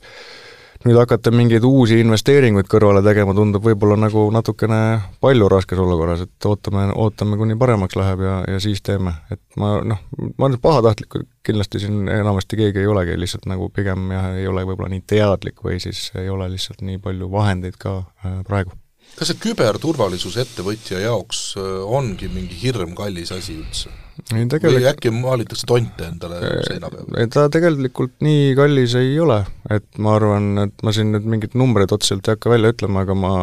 nüüd 0.86 0.98
hakata 0.98 1.32
mingeid 1.34 1.66
uusi 1.68 2.00
investeeringuid 2.02 2.70
kõrvale 2.72 3.04
tegema, 3.06 3.36
tundub 3.38 3.66
võib-olla 3.66 3.98
nagu 4.00 4.26
natukene 4.34 4.80
palju 5.24 5.50
raskes 5.52 5.82
olukorras, 5.82 6.26
et 6.26 6.48
ootame, 6.50 6.88
ootame, 6.96 7.38
kuni 7.40 7.58
paremaks 7.60 7.98
läheb 8.00 8.24
ja, 8.26 8.38
ja 8.50 8.62
siis 8.64 8.82
teeme. 8.86 9.14
et 9.34 9.42
ma 9.62 9.76
noh, 9.86 10.02
ma 10.38 10.50
et 10.50 10.62
pahatahtlik 10.62 11.22
kindlasti 11.46 11.84
siin 11.86 12.10
enamasti 12.10 12.60
keegi 12.60 12.84
ei 12.84 12.90
olegi, 12.90 13.18
lihtsalt 13.20 13.46
nagu 13.50 13.70
pigem 13.74 14.10
jah, 14.16 14.32
ei 14.38 14.48
ole 14.50 14.66
võib-olla 14.70 14.92
nii 14.94 15.06
teadlik 15.08 15.62
või 15.66 15.80
siis 15.84 16.10
ei 16.18 16.30
ole 16.30 16.50
lihtsalt 16.54 16.82
nii 16.86 17.02
palju 17.04 17.30
vahendeid 17.32 17.78
ka 17.82 17.98
äh, 18.02 18.42
praegu. 18.48 18.78
Kas 19.18 19.32
see 19.32 19.42
küberturvalisus 19.42 20.38
ettevõtja 20.42 21.02
jaoks 21.04 21.42
äh, 21.60 21.82
ongi 22.00 22.30
mingi 22.32 22.58
hirmkallis 22.62 23.34
asi 23.36 23.58
üldse? 23.60 23.92
ei 24.36 24.46
tegelikult 24.50 24.78
või 24.78 24.90
äkki 24.92 25.12
maalitakse 25.16 25.68
tonte 25.70 26.08
endale 26.08 26.42
seina 26.68 26.92
peale? 26.92 27.28
ta 27.34 27.48
tegelikult 27.54 28.18
nii 28.26 28.52
kallis 28.58 28.96
ei 29.00 29.16
ole, 29.24 29.40
et 29.74 29.88
ma 30.02 30.16
arvan, 30.20 30.52
et 30.68 30.86
ma 30.86 30.94
siin 30.96 31.14
nüüd 31.16 31.28
mingeid 31.36 31.58
numbreid 31.60 31.94
otseselt 31.96 32.28
ei 32.28 32.36
hakka 32.36 32.52
välja 32.54 32.74
ütlema, 32.76 33.06
aga 33.06 33.18
ma 33.18 33.34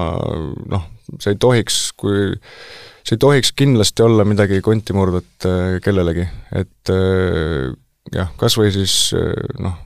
noh, 0.74 0.86
see 1.16 1.34
ei 1.34 1.40
tohiks, 1.40 1.80
kui 1.98 2.30
see 3.08 3.16
ei 3.16 3.22
tohiks 3.24 3.52
kindlasti 3.56 4.04
olla 4.04 4.26
midagi 4.28 4.60
kontimurdut 4.64 5.48
äh, 5.48 5.78
kellelegi, 5.84 6.28
et 6.60 6.94
äh, 6.94 7.72
jah, 8.14 8.30
kas 8.40 8.56
või 8.58 8.70
siis 8.74 8.94
noh, 9.60 9.76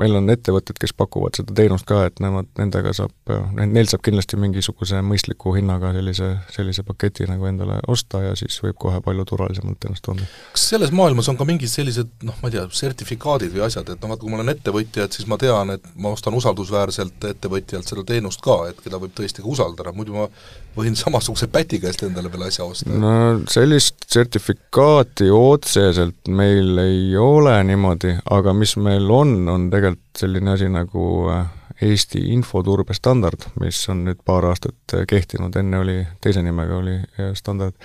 meil 0.00 0.16
on 0.18 0.30
ettevõtted, 0.32 0.78
kes 0.80 0.92
pakuvad 0.96 1.38
seda 1.38 1.54
teenust 1.56 1.86
ka, 1.88 2.02
et 2.08 2.20
nemad, 2.22 2.48
nendega 2.58 2.92
saab, 2.96 3.14
neil 3.58 3.88
saab 3.90 4.04
kindlasti 4.06 4.38
mingisuguse 4.40 5.00
mõistliku 5.06 5.54
hinnaga 5.56 5.92
sellise, 5.96 6.32
sellise 6.54 6.84
paketi 6.86 7.28
nagu 7.30 7.48
endale 7.48 7.78
osta 7.92 8.22
ja 8.24 8.34
siis 8.38 8.58
võib 8.64 8.78
kohe 8.86 9.00
palju 9.04 9.26
turvalisemalt 9.28 9.88
ennast 9.88 10.04
tunda. 10.06 10.28
kas 10.52 10.68
selles 10.72 10.92
maailmas 10.96 11.30
on 11.32 11.38
ka 11.38 11.48
mingid 11.48 11.72
sellised 11.72 12.12
noh, 12.26 12.36
ma 12.42 12.50
ei 12.50 12.56
tea, 12.56 12.66
sertifikaadid 12.82 13.54
või 13.54 13.66
asjad, 13.68 13.88
et 13.92 14.02
noh, 14.02 14.12
vaata 14.12 14.24
kui 14.24 14.32
ma 14.32 14.40
olen 14.40 14.54
ettevõtja, 14.54 15.06
et 15.06 15.16
siis 15.16 15.28
ma 15.30 15.38
tean, 15.40 15.74
et 15.76 15.90
ma 15.96 16.12
ostan 16.16 16.36
usaldusväärselt 16.38 17.28
ettevõtjalt 17.32 17.88
seda 17.88 18.06
teenust 18.06 18.44
ka, 18.44 18.62
et 18.70 18.80
keda 18.84 19.00
võib 19.02 19.14
tõesti 19.16 19.44
ka 19.44 19.52
usaldada, 19.52 19.94
muidu 19.96 20.16
ma 20.16 20.28
võin 20.76 20.96
samasuguse 21.04 21.48
päti 21.52 21.80
käest 21.82 22.04
endale 22.06 22.32
veel 22.32 22.48
asja 22.48 22.66
osta? 22.66 22.90
no 22.92 23.14
sellist 23.50 24.08
sertifikaati 24.12 25.30
otseselt 25.32 26.28
meil 26.28 26.78
ei 26.82 27.16
ole 27.20 27.45
niimoodi, 27.66 28.16
aga 28.30 28.52
mis 28.56 28.76
meil 28.80 29.10
on, 29.10 29.36
on 29.48 29.70
tegelikult 29.70 30.20
selline 30.20 30.54
asi 30.54 30.68
nagu 30.72 31.06
äh, 31.32 31.46
Eesti 31.86 32.22
infoturbe 32.32 32.94
standard, 32.96 33.42
mis 33.60 33.82
on 33.92 34.06
nüüd 34.06 34.22
paar 34.24 34.46
aastat 34.48 34.94
äh, 34.96 35.04
kehtinud, 35.08 35.56
enne 35.60 35.80
oli, 35.82 35.96
teise 36.24 36.42
nimega 36.44 36.78
oli 36.80 36.96
äh, 36.96 37.34
standard, 37.36 37.76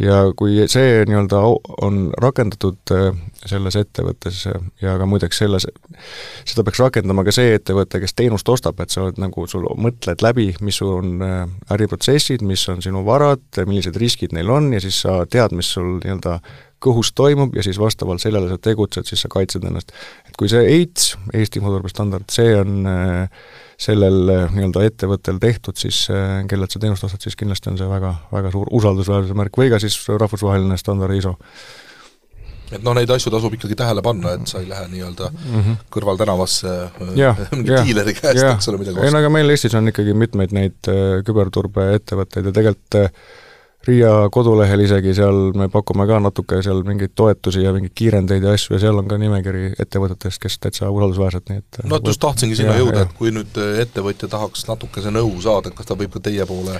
ja 0.00 0.20
kui 0.36 0.56
see 0.70 1.02
nii-öelda 1.08 1.40
on 1.84 2.00
rakendatud 2.20 2.92
äh, 2.94 3.10
selles 3.46 3.76
ettevõttes 3.80 4.42
ja 4.82 4.96
ka 5.00 5.08
muideks 5.08 5.42
selles, 5.42 5.66
seda 6.48 6.64
peaks 6.66 6.80
rakendama 6.82 7.24
ka 7.26 7.34
see 7.34 7.54
ettevõte, 7.58 8.00
kes 8.02 8.16
teenust 8.16 8.48
ostab, 8.52 8.80
et 8.80 8.92
sa 8.92 9.04
oled 9.04 9.20
nagu, 9.20 9.46
sul 9.50 9.66
mõtled 9.80 10.24
läbi, 10.24 10.50
mis 10.64 10.80
sul 10.80 10.96
on 10.96 11.26
äh, 11.26 11.44
äriprotsessid, 11.76 12.44
mis 12.46 12.66
on 12.72 12.82
sinu 12.84 13.04
varad, 13.06 13.44
millised 13.60 13.96
riskid 14.00 14.34
neil 14.36 14.50
on 14.52 14.72
ja 14.74 14.82
siis 14.82 15.02
sa 15.04 15.20
tead, 15.30 15.54
mis 15.56 15.72
sul 15.76 15.98
nii-öelda 16.00 16.40
kõhus 16.80 17.12
toimub 17.12 17.56
ja 17.56 17.64
siis 17.64 17.78
vastavalt 17.80 18.22
sellele 18.22 18.48
sa 18.48 18.56
tegutsed, 18.60 19.08
siis 19.08 19.20
sa 19.24 19.28
kaitsed 19.32 19.64
ennast. 19.68 19.92
et 20.28 20.36
kui 20.38 20.48
see 20.48 20.62
EITS, 20.64 21.16
Eesti 21.36 21.60
infoturbestandard, 21.60 22.30
see 22.32 22.54
on 22.56 22.88
äh, 22.88 23.42
sellel 23.80 24.32
eh, 24.32 24.48
nii-öelda 24.54 24.84
ettevõttel 24.88 25.38
tehtud, 25.42 25.78
siis 25.80 26.02
eh, 26.12 26.40
kellelt 26.48 26.72
sa 26.72 26.82
teenust 26.82 27.06
ostad, 27.06 27.22
siis 27.24 27.38
kindlasti 27.38 27.72
on 27.72 27.78
see 27.80 27.88
väga, 27.88 28.14
väga 28.32 28.52
suur 28.52 28.68
usaldusväärsuse 28.80 29.36
märk 29.38 29.56
või 29.60 29.70
ka 29.72 29.80
siis 29.82 29.96
rahvusvaheline 30.10 30.76
standard 30.80 31.16
ISO 31.16 31.36
et 32.70 32.84
noh, 32.86 32.94
neid 32.94 33.10
asju 33.10 33.32
tasub 33.34 33.54
ikkagi 33.56 33.74
tähele 33.78 34.02
panna, 34.04 34.36
et 34.36 34.50
sa 34.50 34.60
ei 34.60 34.68
lähe 34.68 34.86
nii-öelda 34.92 35.30
mm 35.32 35.60
-hmm. 35.60 35.78
kõrvaltänavasse 35.96 36.74
eh, 36.76 37.44
mingi 37.56 37.78
diileri 37.88 38.14
käest, 38.14 38.44
eks 38.44 38.68
ole, 38.68 38.82
midagi 38.82 38.98
ostma. 38.98 39.08
ei 39.08 39.14
no 39.16 39.24
aga 39.24 39.32
meil 39.38 39.56
Eestis 39.56 39.74
on 39.74 39.88
ikkagi 39.88 40.14
mitmeid 40.14 40.52
neid 40.56 40.92
küberturbeettevõtteid 41.26 42.50
ja 42.50 42.56
tegelikult 42.60 43.00
Riia 43.88 44.10
kodulehel 44.28 44.82
isegi, 44.84 45.14
seal 45.16 45.54
me 45.56 45.70
pakume 45.72 46.04
ka 46.08 46.18
natuke 46.20 46.58
seal 46.60 46.82
mingeid 46.84 47.14
toetusi 47.16 47.62
ja 47.64 47.70
mingeid 47.72 47.94
kiirendeid 47.96 48.44
ja 48.44 48.52
asju 48.52 48.74
ja 48.74 48.80
seal 48.82 48.98
on 49.00 49.06
ka 49.08 49.16
nimekiri 49.20 49.70
ettevõtetest, 49.80 50.36
kes 50.42 50.58
täitsa 50.60 50.90
usaldusväärsed, 50.92 51.46
nii 51.48 51.62
et 51.62 51.78
no 51.88 51.96
et 51.96 52.10
just 52.10 52.20
tahtsingi 52.20 52.58
sinna 52.58 52.74
jõuda, 52.76 53.06
et 53.06 53.14
kui 53.16 53.32
nüüd 53.32 53.56
ettevõtja 53.80 54.28
tahaks 54.28 54.66
natukese 54.68 55.12
nõu 55.14 55.32
saada, 55.40 55.72
kas 55.72 55.88
ta 55.88 55.96
võib 55.96 56.12
ka 56.12 56.20
teie 56.26 56.44
poole 56.50 56.76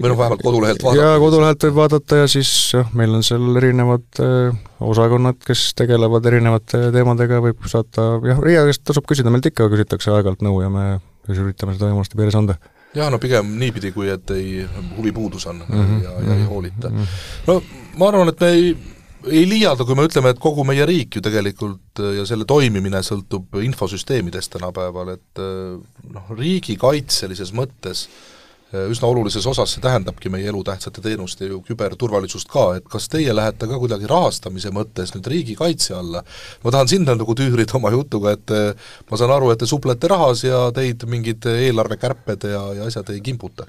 või 0.00 0.08
noh, 0.08 0.16
vähemalt 0.22 0.46
kodulehelt 0.46 0.86
vaadata? 0.86 1.04
jaa, 1.04 1.20
kodulehelt 1.20 1.68
võib 1.68 1.76
vaadata 1.82 2.22
ja 2.22 2.32
siis 2.32 2.54
jah, 2.78 2.88
meil 2.96 3.18
on 3.20 3.28
seal 3.28 3.60
erinevad 3.60 4.22
äh, 4.24 4.56
osakonnad, 4.88 5.42
kes 5.44 5.66
tegelevad 5.76 6.32
erinevate 6.32 6.80
teemadega, 6.96 7.42
võib 7.44 7.68
saata, 7.68 8.08
jah, 8.24 8.40
Riia 8.40 8.64
käest 8.70 8.86
tasub 8.88 9.04
küsida, 9.10 9.28
meilt 9.34 9.52
ikka 9.52 9.68
küsitakse 9.68 10.16
aeg-ajalt 10.16 10.48
nõu 10.48 10.62
ja 10.64 10.72
me 10.72 10.88
siis 11.26 11.44
üritame 11.44 11.76
seda 11.76 11.90
võimaluste 11.90 12.16
piires 12.16 12.40
anda 12.40 12.56
jah, 12.94 13.10
no 13.10 13.18
pigem 13.22 13.56
niipidi, 13.60 13.92
kui 13.92 14.08
et 14.12 14.30
ei, 14.36 14.62
huvipuudus 14.96 15.46
on 15.46 15.64
mm 15.66 15.82
-hmm. 15.82 16.04
ja, 16.04 16.10
ja 16.10 16.34
ei 16.34 16.38
mhm. 16.42 16.48
hoolita. 16.48 16.88
-hmm. 16.88 17.06
no 17.46 17.62
ma 17.96 18.08
arvan, 18.08 18.28
et 18.28 18.40
me 18.40 18.48
ei, 18.48 18.76
ei 19.26 19.48
liialda, 19.48 19.84
kui 19.84 19.94
me 19.94 20.06
ütleme, 20.06 20.30
et 20.30 20.38
kogu 20.38 20.64
meie 20.64 20.86
riik 20.86 21.16
ju 21.16 21.20
tegelikult 21.20 22.02
ja 22.16 22.26
selle 22.26 22.44
toimimine 22.44 23.02
sõltub 23.02 23.62
infosüsteemidest 23.62 24.52
tänapäeval, 24.52 25.08
et 25.08 25.44
noh, 26.12 26.30
riigikaitselises 26.38 27.52
mõttes 27.52 28.08
Äh, 28.08 28.37
üsna 28.72 29.08
olulises 29.08 29.46
osas 29.48 29.72
see 29.72 29.80
tähendabki 29.80 30.28
meie 30.32 30.48
elutähtsate 30.50 31.00
teenuste 31.00 31.46
ju 31.48 31.62
küberturvalisust 31.64 32.50
ka, 32.52 32.64
et 32.76 32.88
kas 32.90 33.08
teie 33.08 33.32
lähete 33.32 33.68
ka 33.68 33.78
kuidagi 33.80 34.08
rahastamise 34.10 34.72
mõttes 34.74 35.14
nüüd 35.14 35.30
riigikaitse 35.32 35.94
alla? 35.96 36.22
ma 36.64 36.74
tahan 36.74 36.90
sinna 36.90 37.14
nagu 37.16 37.36
tüürida 37.38 37.78
oma 37.78 37.92
jutuga, 37.94 38.34
et 38.36 38.52
äh, 38.52 38.90
ma 39.10 39.20
saan 39.20 39.32
aru, 39.32 39.48
et 39.52 39.62
te 39.62 39.68
suplete 39.68 40.10
rahas 40.12 40.44
ja 40.44 40.66
teid 40.76 41.06
mingid 41.08 41.48
eelarvekärped 41.48 42.44
ja, 42.50 42.62
ja 42.76 42.90
asjad 42.90 43.08
ei 43.14 43.22
kimbuta? 43.24 43.64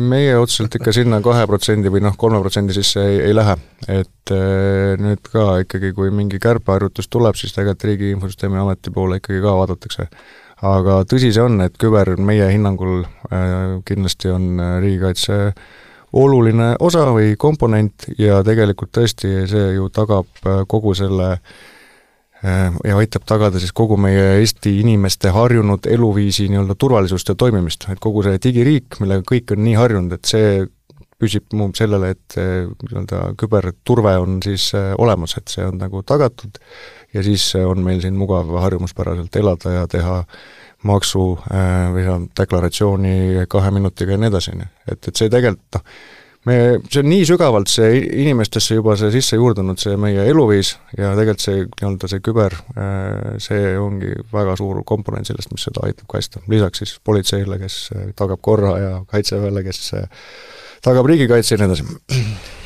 meie 0.00 0.36
otseselt 0.36 0.76
ikka 0.76 0.92
sinna 0.92 1.22
kahe 1.24 1.46
protsendi 1.48 1.92
või 1.92 2.04
noh, 2.04 2.18
kolme 2.20 2.42
protsendi 2.44 2.76
sisse 2.76 3.06
ei, 3.08 3.22
ei 3.30 3.36
lähe. 3.36 3.56
et 3.88 4.34
äh, 4.36 5.00
nüüd 5.00 5.32
ka 5.32 5.62
ikkagi, 5.64 5.94
kui 5.96 6.12
mingi 6.12 6.42
kärpeharjutus 6.42 7.08
tuleb, 7.08 7.40
siis 7.40 7.56
tegelikult 7.56 7.88
Riigi 7.88 8.12
Infosüsteemi 8.12 8.60
Ameti 8.60 8.92
poole 8.92 9.16
ikkagi 9.18 9.40
ka 9.40 9.56
vaadatakse 9.56 10.10
aga 10.62 11.02
tõsi 11.08 11.32
see 11.34 11.42
on, 11.42 11.60
et 11.64 11.76
küber 11.80 12.14
meie 12.22 12.46
hinnangul 12.52 13.02
äh, 13.02 13.80
kindlasti 13.86 14.30
on 14.32 14.48
äh, 14.62 14.76
riigikaitse 14.82 15.38
oluline 16.22 16.74
osa 16.84 17.06
või 17.10 17.34
komponent 17.40 18.06
ja 18.20 18.42
tegelikult 18.46 18.92
tõesti 18.94 19.46
see 19.50 19.72
ju 19.76 19.88
tagab 19.94 20.28
äh, 20.46 20.64
kogu 20.70 20.96
selle 20.98 21.36
ja 22.42 22.96
aitab 22.98 23.22
tagada 23.22 23.60
siis 23.62 23.70
kogu 23.70 23.94
meie 24.02 24.40
Eesti 24.40 24.72
inimeste 24.80 25.30
harjunud 25.30 25.84
eluviisi 25.86 26.48
nii-öelda 26.50 26.74
turvalisust 26.74 27.28
ja 27.30 27.36
toimimist, 27.38 27.86
et 27.86 28.00
kogu 28.02 28.24
see 28.26 28.40
digiriik, 28.42 28.96
millega 28.98 29.22
kõik 29.28 29.52
on 29.54 29.62
nii 29.62 29.76
harjunud, 29.78 30.16
et 30.16 30.26
see 30.26 30.64
püsib 31.22 31.54
mu 31.54 31.68
sellele, 31.78 32.10
et 32.16 32.38
nii-öelda 32.40 33.20
küberturve 33.38 34.16
on 34.24 34.40
siis 34.42 34.72
olemas, 34.74 35.36
et 35.38 35.54
see 35.54 35.68
on 35.70 35.78
nagu 35.84 36.02
tagatud 36.02 36.58
ja 37.14 37.22
siis 37.22 37.44
on 37.60 37.84
meil 37.84 38.00
siin 38.02 38.16
mugav 38.18 38.50
harjumuspäraselt 38.62 39.36
elada 39.36 39.76
ja 39.80 39.86
teha 39.90 40.22
maksu 40.88 41.26
äh, 41.52 41.92
või 41.94 42.06
seal 42.06 42.26
deklaratsiooni 42.38 43.46
kahe 43.50 43.70
minutiga 43.74 44.16
ja 44.16 44.22
nii 44.22 44.32
edasi, 44.32 44.56
on 44.56 44.64
ju. 44.64 44.72
et, 44.94 45.08
et 45.08 45.16
see 45.16 45.30
tegelikult 45.32 45.78
noh, 45.78 45.84
me, 46.48 46.56
see 46.88 47.02
on 47.02 47.10
nii 47.10 47.26
sügavalt 47.28 47.70
see 47.70 48.00
inimestesse 48.24 48.78
juba 48.78 48.96
see 48.98 49.12
sisse 49.14 49.38
juurdunud, 49.38 49.78
see 49.78 49.98
meie 50.00 50.24
eluviis 50.30 50.74
ja 50.96 51.12
tegelikult 51.18 51.44
see 51.44 51.60
nii-öelda 51.68 52.10
see 52.10 52.24
küber, 52.24 52.58
äh, 52.74 53.36
see 53.42 53.76
ongi 53.78 54.16
väga 54.32 54.56
suur 54.58 54.82
komponent 54.88 55.30
sellest, 55.30 55.52
mis 55.54 55.68
seda 55.68 55.86
aitab 55.86 56.08
kaitsta. 56.10 56.42
lisaks 56.50 56.82
siis 56.82 56.96
politseile, 57.04 57.60
kes 57.62 57.78
äh, 57.94 58.10
tagab 58.18 58.42
korra 58.42 58.74
ja 58.80 58.92
Kaitseväele, 59.12 59.64
kes 59.66 59.92
tagab 60.82 61.06
riigikaitse 61.06 61.54
ja 61.54 61.60
nii 61.60 61.68
edasi. 61.70 62.22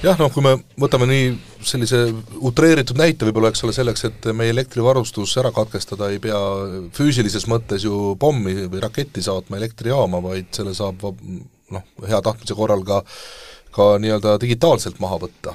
jah, 0.06 0.18
noh, 0.20 0.30
kui 0.32 0.44
me 0.44 0.54
võtame 0.80 1.08
nii 1.10 1.26
sellise 1.66 2.02
utreeritud 2.48 2.98
näite 2.98 3.28
võib-olla, 3.28 3.50
eks 3.52 3.64
ole, 3.66 3.74
selleks, 3.76 4.06
et 4.08 4.30
meie 4.36 4.54
elektrivarustus 4.54 5.36
ära 5.42 5.52
katkestada, 5.54 6.10
ei 6.12 6.22
pea 6.22 6.38
füüsilises 6.96 7.48
mõttes 7.50 7.84
ju 7.86 8.14
pommi 8.20 8.56
või 8.70 8.82
raketti 8.84 9.24
saatma 9.24 9.60
elektrijaama, 9.60 10.22
vaid 10.24 10.48
selle 10.56 10.74
saab 10.76 11.04
noh, 11.04 11.84
hea 12.06 12.22
tahtmise 12.24 12.56
korral 12.56 12.84
ka 12.86 13.02
ka 13.74 13.86
nii-öelda 14.00 14.36
digitaalselt 14.40 15.00
maha 15.02 15.18
võtta, 15.26 15.52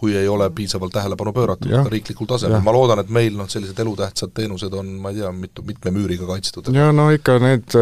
kui 0.00 0.14
ei 0.16 0.28
ole 0.30 0.48
piisavalt 0.56 0.92
tähelepanu 0.94 1.34
pööratud 1.36 1.70
ja. 1.72 1.82
riiklikul 1.90 2.28
tasemel, 2.30 2.62
ma 2.64 2.72
loodan, 2.72 3.02
et 3.02 3.10
meil 3.12 3.36
noh, 3.36 3.48
sellised 3.50 3.78
elutähtsad 3.82 4.32
teenused 4.36 4.72
on, 4.78 4.94
ma 5.02 5.12
ei 5.12 5.18
tea, 5.20 5.32
mitu, 5.36 5.64
mitme 5.68 5.92
müüriga 5.96 6.28
kaitstud. 6.30 6.70
ja 6.74 6.88
no 6.96 7.10
ikka 7.14 7.36
need, 7.42 7.76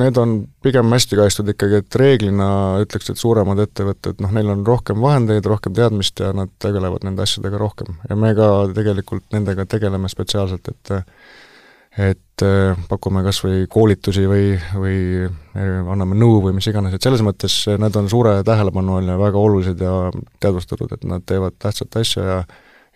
need 0.00 0.20
on 0.20 0.36
pigem 0.64 0.92
hästi 0.92 1.20
kaitstud 1.20 1.54
ikkagi, 1.54 1.80
et 1.84 2.00
reeglina 2.00 2.50
ütleks, 2.84 3.12
et 3.12 3.20
suuremad 3.20 3.62
ettevõtted, 3.64 4.20
noh, 4.24 4.34
neil 4.36 4.52
on 4.52 4.66
rohkem 4.68 5.00
vahendeid, 5.04 5.48
rohkem 5.48 5.76
teadmist 5.76 6.20
ja 6.20 6.34
nad 6.36 6.52
tegelevad 6.62 7.08
nende 7.08 7.24
asjadega 7.24 7.60
rohkem. 7.60 7.96
ja 8.08 8.18
me 8.20 8.34
ka 8.36 8.50
tegelikult 8.76 9.26
nendega 9.32 9.68
tegeleme 9.70 10.12
spetsiaalselt, 10.12 10.72
et 10.74 10.94
et 12.04 12.23
äh, 12.42 12.74
pakume 12.88 13.22
kas 13.26 13.38
või 13.44 13.68
koolitusi 13.70 14.26
või, 14.30 14.54
või 14.74 14.98
äh, 15.28 15.92
anname 15.92 16.18
nõu 16.18 16.40
või 16.42 16.56
mis 16.56 16.66
iganes, 16.70 16.96
et 16.96 17.06
selles 17.06 17.22
mõttes 17.22 17.60
nad 17.78 17.94
on 18.00 18.10
suure 18.10 18.40
tähelepanu 18.46 18.98
all 18.98 19.14
ja 19.14 19.18
väga 19.20 19.38
olulised 19.38 19.80
ja 19.84 19.94
teadvustatud, 20.42 20.92
et 20.96 21.06
nad 21.08 21.24
teevad 21.26 21.58
tähtsat 21.62 22.00
asja 22.02 22.28
ja 22.30 22.44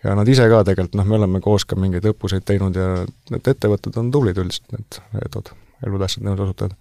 ja 0.03 0.13
nad 0.15 0.27
ise 0.31 0.45
ka 0.47 0.61
tegelikult, 0.63 0.95
noh, 0.95 1.07
me 1.07 1.17
oleme 1.17 1.41
koos 1.43 1.65
ka 1.67 1.75
mingeid 1.75 2.05
õppuseid 2.13 2.45
teinud 2.47 2.77
ja 2.79 3.03
need 3.33 3.49
ettevõtted 3.51 3.97
on 3.99 4.11
tublid 4.13 4.37
üldiselt, 4.39 4.69
need 4.71 4.99
EDO-d, 5.25 5.51
elutähtsad 5.87 6.23
teenuse 6.23 6.45
osutajad 6.45 6.77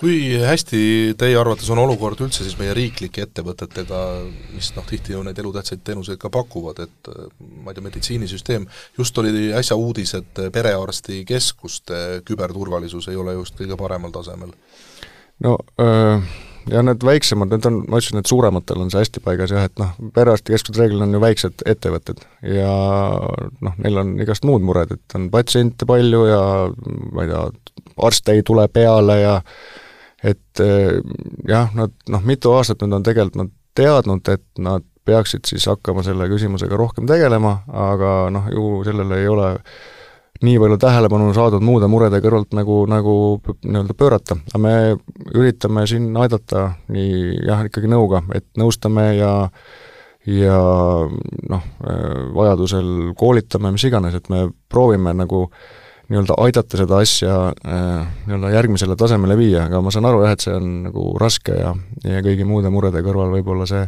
kui 0.00 0.16
hästi 0.40 0.80
teie 1.20 1.36
arvates 1.36 1.68
on 1.72 1.82
olukord 1.82 2.20
üldse 2.24 2.44
siis 2.44 2.56
meie 2.58 2.72
riiklike 2.76 3.26
ettevõtetega, 3.26 4.00
mis 4.54 4.70
noh, 4.76 4.86
tihti 4.88 5.12
ju 5.12 5.22
neid 5.26 5.38
elutähtsaid 5.42 5.82
teenuseid 5.84 6.20
ka 6.22 6.32
pakuvad, 6.32 6.80
et 6.86 7.10
ma 7.38 7.70
ei 7.70 7.76
tea, 7.76 7.84
meditsiinisüsteem, 7.84 8.64
just 8.98 9.18
oli 9.20 9.50
äsja 9.56 9.76
uudis, 9.76 10.14
et 10.16 10.44
perearstikeskuste 10.54 12.22
küberturvalisus 12.28 13.10
ei 13.12 13.18
ole 13.20 13.36
just 13.36 13.58
kõige 13.60 13.76
paremal 13.80 14.14
tasemel? 14.14 14.54
no 15.44 15.58
öö 15.80 16.16
ja 16.70 16.82
need 16.84 17.04
väiksemad, 17.04 17.50
need 17.52 17.66
on, 17.68 17.78
ma 17.88 18.00
ütlesin, 18.00 18.20
et 18.20 18.30
suurematel 18.30 18.82
on 18.84 18.90
see 18.92 19.00
hästi 19.00 19.22
paigas 19.24 19.52
jah, 19.54 19.66
et 19.68 19.80
noh, 19.80 19.92
perearstikeskused 20.16 20.80
reeglina 20.80 21.06
on 21.08 21.16
ju 21.16 21.22
väiksed 21.22 21.64
ettevõtted 21.68 22.24
ja 22.56 22.72
noh, 23.64 23.76
neil 23.80 24.00
on 24.02 24.14
igast 24.20 24.44
muud 24.48 24.64
mured, 24.64 24.92
et 24.96 25.16
on 25.18 25.28
patsiente 25.32 25.88
palju 25.88 26.24
ja 26.28 26.42
ma 27.12 27.24
ei 27.24 27.32
tea, 27.32 27.44
arste 28.08 28.36
ei 28.36 28.44
tule 28.46 28.66
peale 28.72 29.20
ja 29.20 29.36
et 30.24 30.60
eh, 30.60 31.00
jah, 31.48 31.70
nad 31.76 31.94
noh, 32.12 32.24
mitu 32.26 32.52
aastat 32.56 32.82
nüüd 32.82 32.98
on 32.98 33.06
tegelikult 33.06 33.40
nad 33.40 33.54
teadnud, 33.78 34.28
et 34.28 34.62
nad 34.62 34.84
peaksid 35.08 35.48
siis 35.48 35.64
hakkama 35.70 36.04
selle 36.04 36.28
küsimusega 36.30 36.76
rohkem 36.76 37.08
tegelema, 37.08 37.60
aga 37.72 38.28
noh, 38.34 38.50
ju 38.52 38.66
sellele 38.86 39.22
ei 39.22 39.30
ole 39.30 39.48
nii 40.44 40.56
palju 40.60 40.78
tähelepanu 40.80 41.32
saadud 41.36 41.64
muude 41.64 41.88
murede 41.92 42.20
kõrvalt 42.24 42.54
nagu, 42.56 42.82
nagu 42.88 43.14
nii-öelda 43.64 43.96
pöörata, 43.96 44.38
aga 44.52 44.60
me 44.62 44.74
üritame 45.34 45.84
siin 45.88 46.14
aidata 46.16 46.70
nii 46.92 47.40
jah, 47.48 47.64
ikkagi 47.68 47.90
nõuga, 47.92 48.22
et 48.36 48.48
nõustame 48.60 49.10
ja 49.18 49.34
ja 50.28 50.56
noh, 51.48 51.68
vajadusel 52.36 53.14
koolitame, 53.16 53.72
mis 53.72 53.86
iganes, 53.88 54.16
et 54.16 54.28
me 54.28 54.42
proovime 54.68 55.14
nagu 55.16 55.46
äh, 55.46 55.79
nii-öelda 56.10 56.36
aidata 56.42 56.78
seda 56.80 56.98
asja 57.04 57.34
äh, 57.50 58.06
nii-öelda 58.26 58.50
järgmisele 58.54 58.96
tasemele 58.98 59.36
viia, 59.38 59.66
aga 59.68 59.82
ma 59.84 59.92
saan 59.94 60.08
aru 60.10 60.24
jah, 60.24 60.34
et 60.34 60.42
see 60.42 60.56
on 60.56 60.72
nagu 60.88 61.04
raske 61.20 61.54
ja, 61.54 61.70
ja 62.06 62.22
kõigi 62.26 62.46
muude 62.48 62.72
murede 62.74 63.02
kõrval 63.06 63.30
võib-olla 63.36 63.68
see, 63.70 63.84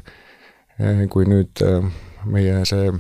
äh, 0.79 1.03
kui 1.11 1.27
nüüd 1.31 1.65
äh, 1.67 1.83
meie 2.31 2.63
see 2.69 2.93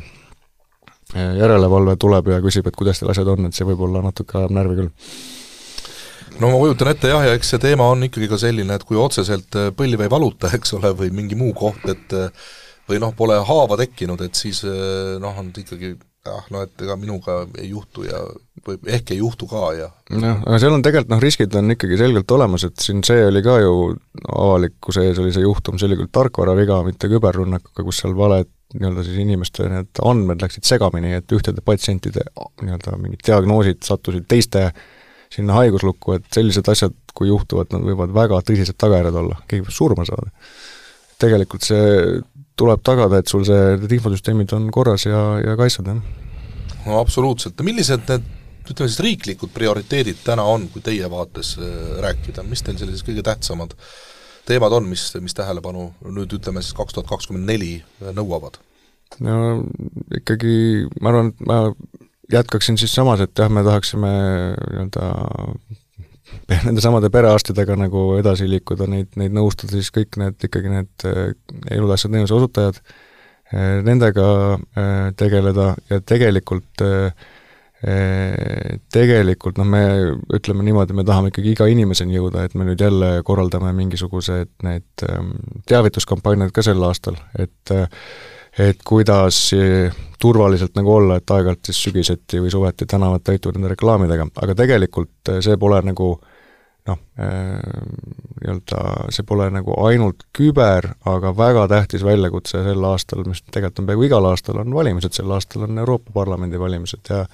järelevalve 1.12 1.94
tuleb 2.00 2.30
ja 2.32 2.38
küsib, 2.40 2.66
et 2.66 2.76
kuidas 2.78 2.98
teil 2.98 3.10
asjad 3.12 3.28
on, 3.28 3.46
et 3.46 3.54
see 3.54 3.66
võib-olla 3.68 4.00
natuke 4.00 4.38
ajab 4.40 4.54
närvi 4.56 4.78
küll. 4.78 4.92
No 6.40 6.48
ma 6.48 6.56
kujutan 6.56 6.88
ette 6.88 7.10
jah, 7.12 7.26
ja 7.28 7.34
eks 7.36 7.52
see 7.52 7.60
teema 7.60 7.90
on 7.92 8.06
ikkagi 8.06 8.30
ka 8.30 8.38
selline, 8.40 8.78
et 8.80 8.86
kui 8.88 8.96
otseselt 8.96 9.58
põlve 9.76 10.08
ei 10.08 10.10
valuta, 10.10 10.48
eks 10.56 10.72
ole, 10.78 10.94
või 10.96 11.12
mingi 11.12 11.36
muu 11.36 11.52
koht, 11.52 11.84
et 11.92 12.16
või 12.88 13.02
noh, 13.04 13.12
pole 13.14 13.36
haava 13.44 13.76
tekkinud, 13.82 14.24
et 14.24 14.40
siis 14.40 14.64
noh, 14.64 15.36
on 15.44 15.52
ikkagi 15.52 15.92
jah, 16.24 16.48
no 16.54 16.64
et 16.64 16.86
ega 16.86 16.96
minuga 16.96 17.42
ei 17.60 17.68
juhtu 17.74 18.06
ja 18.08 18.22
või 18.66 18.78
ehk 18.94 19.12
ei 19.14 19.20
juhtu 19.20 19.48
ka 19.50 19.66
ja 19.76 19.88
jah, 19.90 20.40
aga 20.46 20.58
seal 20.62 20.76
on 20.76 20.84
tegelikult 20.84 21.12
noh, 21.14 21.22
riskid 21.22 21.54
on 21.58 21.74
ikkagi 21.74 21.98
selgelt 22.00 22.34
olemas, 22.36 22.64
et 22.68 22.78
siin 22.82 23.02
see 23.06 23.26
oli 23.26 23.42
ka 23.44 23.58
ju 23.62 23.76
avalikkuse 24.28 25.06
ees 25.08 25.20
oli 25.22 25.34
see 25.34 25.44
juhtum, 25.44 25.78
see 25.78 25.90
oli 25.90 26.00
küll 26.00 26.12
tarkvaraviga, 26.14 26.80
mitte 26.86 27.10
küberrünnakuga, 27.12 27.86
kus 27.86 28.02
seal 28.02 28.16
valed 28.18 28.50
nii-öelda 28.72 29.04
siis 29.04 29.20
inimeste 29.20 29.68
need 29.68 30.00
andmed 30.04 30.42
läksid 30.42 30.66
segamini, 30.66 31.12
et 31.18 31.32
ühtede 31.36 31.64
patsientide 31.64 32.24
nii-öelda 32.62 32.96
mingid 33.00 33.24
diagnoosid 33.26 33.82
sattusid 33.84 34.26
teiste 34.28 34.70
sinna 35.32 35.56
haiguslukku, 35.60 36.18
et 36.18 36.28
sellised 36.34 36.68
asjad, 36.68 36.94
kui 37.16 37.30
juhtuvad, 37.30 37.72
nad 37.72 37.84
võivad 37.86 38.12
väga 38.14 38.40
tõsised 38.48 38.76
tagajärjed 38.80 39.16
olla, 39.22 39.38
keegi 39.48 39.64
võib 39.66 39.76
surma 39.76 40.06
saada. 40.08 40.32
tegelikult 41.22 41.64
see 41.64 42.20
tuleb 42.58 42.82
tagada, 42.84 43.20
et 43.22 43.30
sul 43.30 43.44
see, 43.46 43.76
need 43.80 43.96
infosüsteemid 43.96 44.52
on 44.56 44.68
korras 44.74 45.06
ja, 45.06 45.22
ja 45.40 45.56
kaitstud, 45.56 45.88
jah. 45.88 46.00
no 46.86 47.00
absoluutselt, 47.00 47.60
millised 47.64 48.04
need 48.10 48.28
ütleme 48.70 48.88
siis 48.88 49.02
riiklikud 49.02 49.52
prioriteedid 49.54 50.22
täna 50.24 50.44
on, 50.48 50.68
kui 50.72 50.82
teie 50.84 51.08
vaates 51.10 51.56
äh, 51.58 51.76
rääkida, 52.04 52.44
mis 52.46 52.62
teil 52.64 52.78
sellised 52.80 53.06
kõige 53.06 53.24
tähtsamad 53.26 53.76
teemad 54.48 54.74
on, 54.74 54.88
mis, 54.90 55.06
mis 55.22 55.36
tähelepanu 55.38 55.88
nüüd 56.10 56.34
ütleme 56.38 56.62
siis 56.62 56.76
kaks 56.76 56.96
tuhat 56.96 57.10
kakskümmend 57.10 57.48
neli 57.48 57.74
äh, 57.82 58.12
nõuavad? 58.16 58.58
no 59.22 59.36
ikkagi 60.16 60.88
ma 61.00 61.12
arvan, 61.12 61.32
et 61.32 61.46
ma 61.46 61.58
jätkaksin 62.32 62.78
siis 62.80 62.94
samas, 62.96 63.20
et 63.20 63.36
jah, 63.38 63.50
me 63.52 63.64
tahaksime 63.66 64.10
nii-öelda 64.72 65.08
nende 66.64 66.80
samade 66.80 67.10
perearstidega 67.12 67.76
nagu 67.76 68.06
edasi 68.16 68.48
liikuda, 68.48 68.88
neid, 68.88 69.10
neid 69.20 69.34
nõustada, 69.36 69.76
siis 69.76 69.92
kõik 69.92 70.16
need 70.22 70.48
ikkagi 70.48 70.72
need 70.72 71.06
eh, 71.10 71.34
elutähtsad 71.76 72.14
teenuse 72.14 72.38
osutajad, 72.38 72.80
nendega 73.84 74.26
tegeleda 75.20 75.66
ja 75.90 75.98
tegelikult 76.08 76.80
tegelikult 77.82 79.56
noh, 79.58 79.66
me 79.66 79.82
ütleme 80.36 80.62
niimoodi, 80.62 80.94
me 80.94 81.02
tahame 81.06 81.32
ikkagi 81.32 81.56
iga 81.56 81.66
inimeseni 81.66 82.14
jõuda, 82.14 82.44
et 82.46 82.54
me 82.54 82.66
nüüd 82.68 82.82
jälle 82.82 83.08
korraldame 83.26 83.72
mingisugused 83.74 84.52
need 84.62 85.06
teavituskampaaniad 85.66 86.54
ka 86.54 86.62
sel 86.62 86.82
aastal, 86.86 87.18
et 87.42 87.74
et 88.60 88.82
kuidas 88.84 89.48
turvaliselt 90.20 90.76
nagu 90.76 90.92
olla, 90.94 91.16
et 91.18 91.30
aeg-ajalt 91.34 91.70
siis 91.70 91.78
sügiseti 91.88 92.42
või 92.44 92.52
suveti 92.52 92.86
tänavad 92.86 93.24
täituvad 93.24 93.56
nende 93.56 93.72
reklaamidega, 93.72 94.28
aga 94.44 94.56
tegelikult 94.58 95.32
see 95.40 95.56
pole 95.58 95.80
nagu 95.88 96.12
noh, 96.88 96.98
nii-öelda 98.42 98.82
see 99.14 99.26
pole 99.26 99.48
nagu 99.54 99.76
ainult 99.86 100.24
küber, 100.36 100.92
aga 101.08 101.34
väga 101.38 101.66
tähtis 101.70 102.04
väljakutse 102.06 102.62
sel 102.66 102.86
aastal, 102.88 103.24
mis 103.28 103.42
tegelikult 103.48 103.82
on 103.82 103.90
peaaegu 103.90 104.08
igal 104.08 104.30
aastal, 104.30 104.62
on 104.62 104.74
valimised, 104.74 105.14
sel 105.16 105.30
aastal 105.34 105.68
on 105.68 105.82
Euroopa 105.82 106.14
Parlamendi 106.14 106.60
valimised 106.60 107.10
ja 107.10 107.24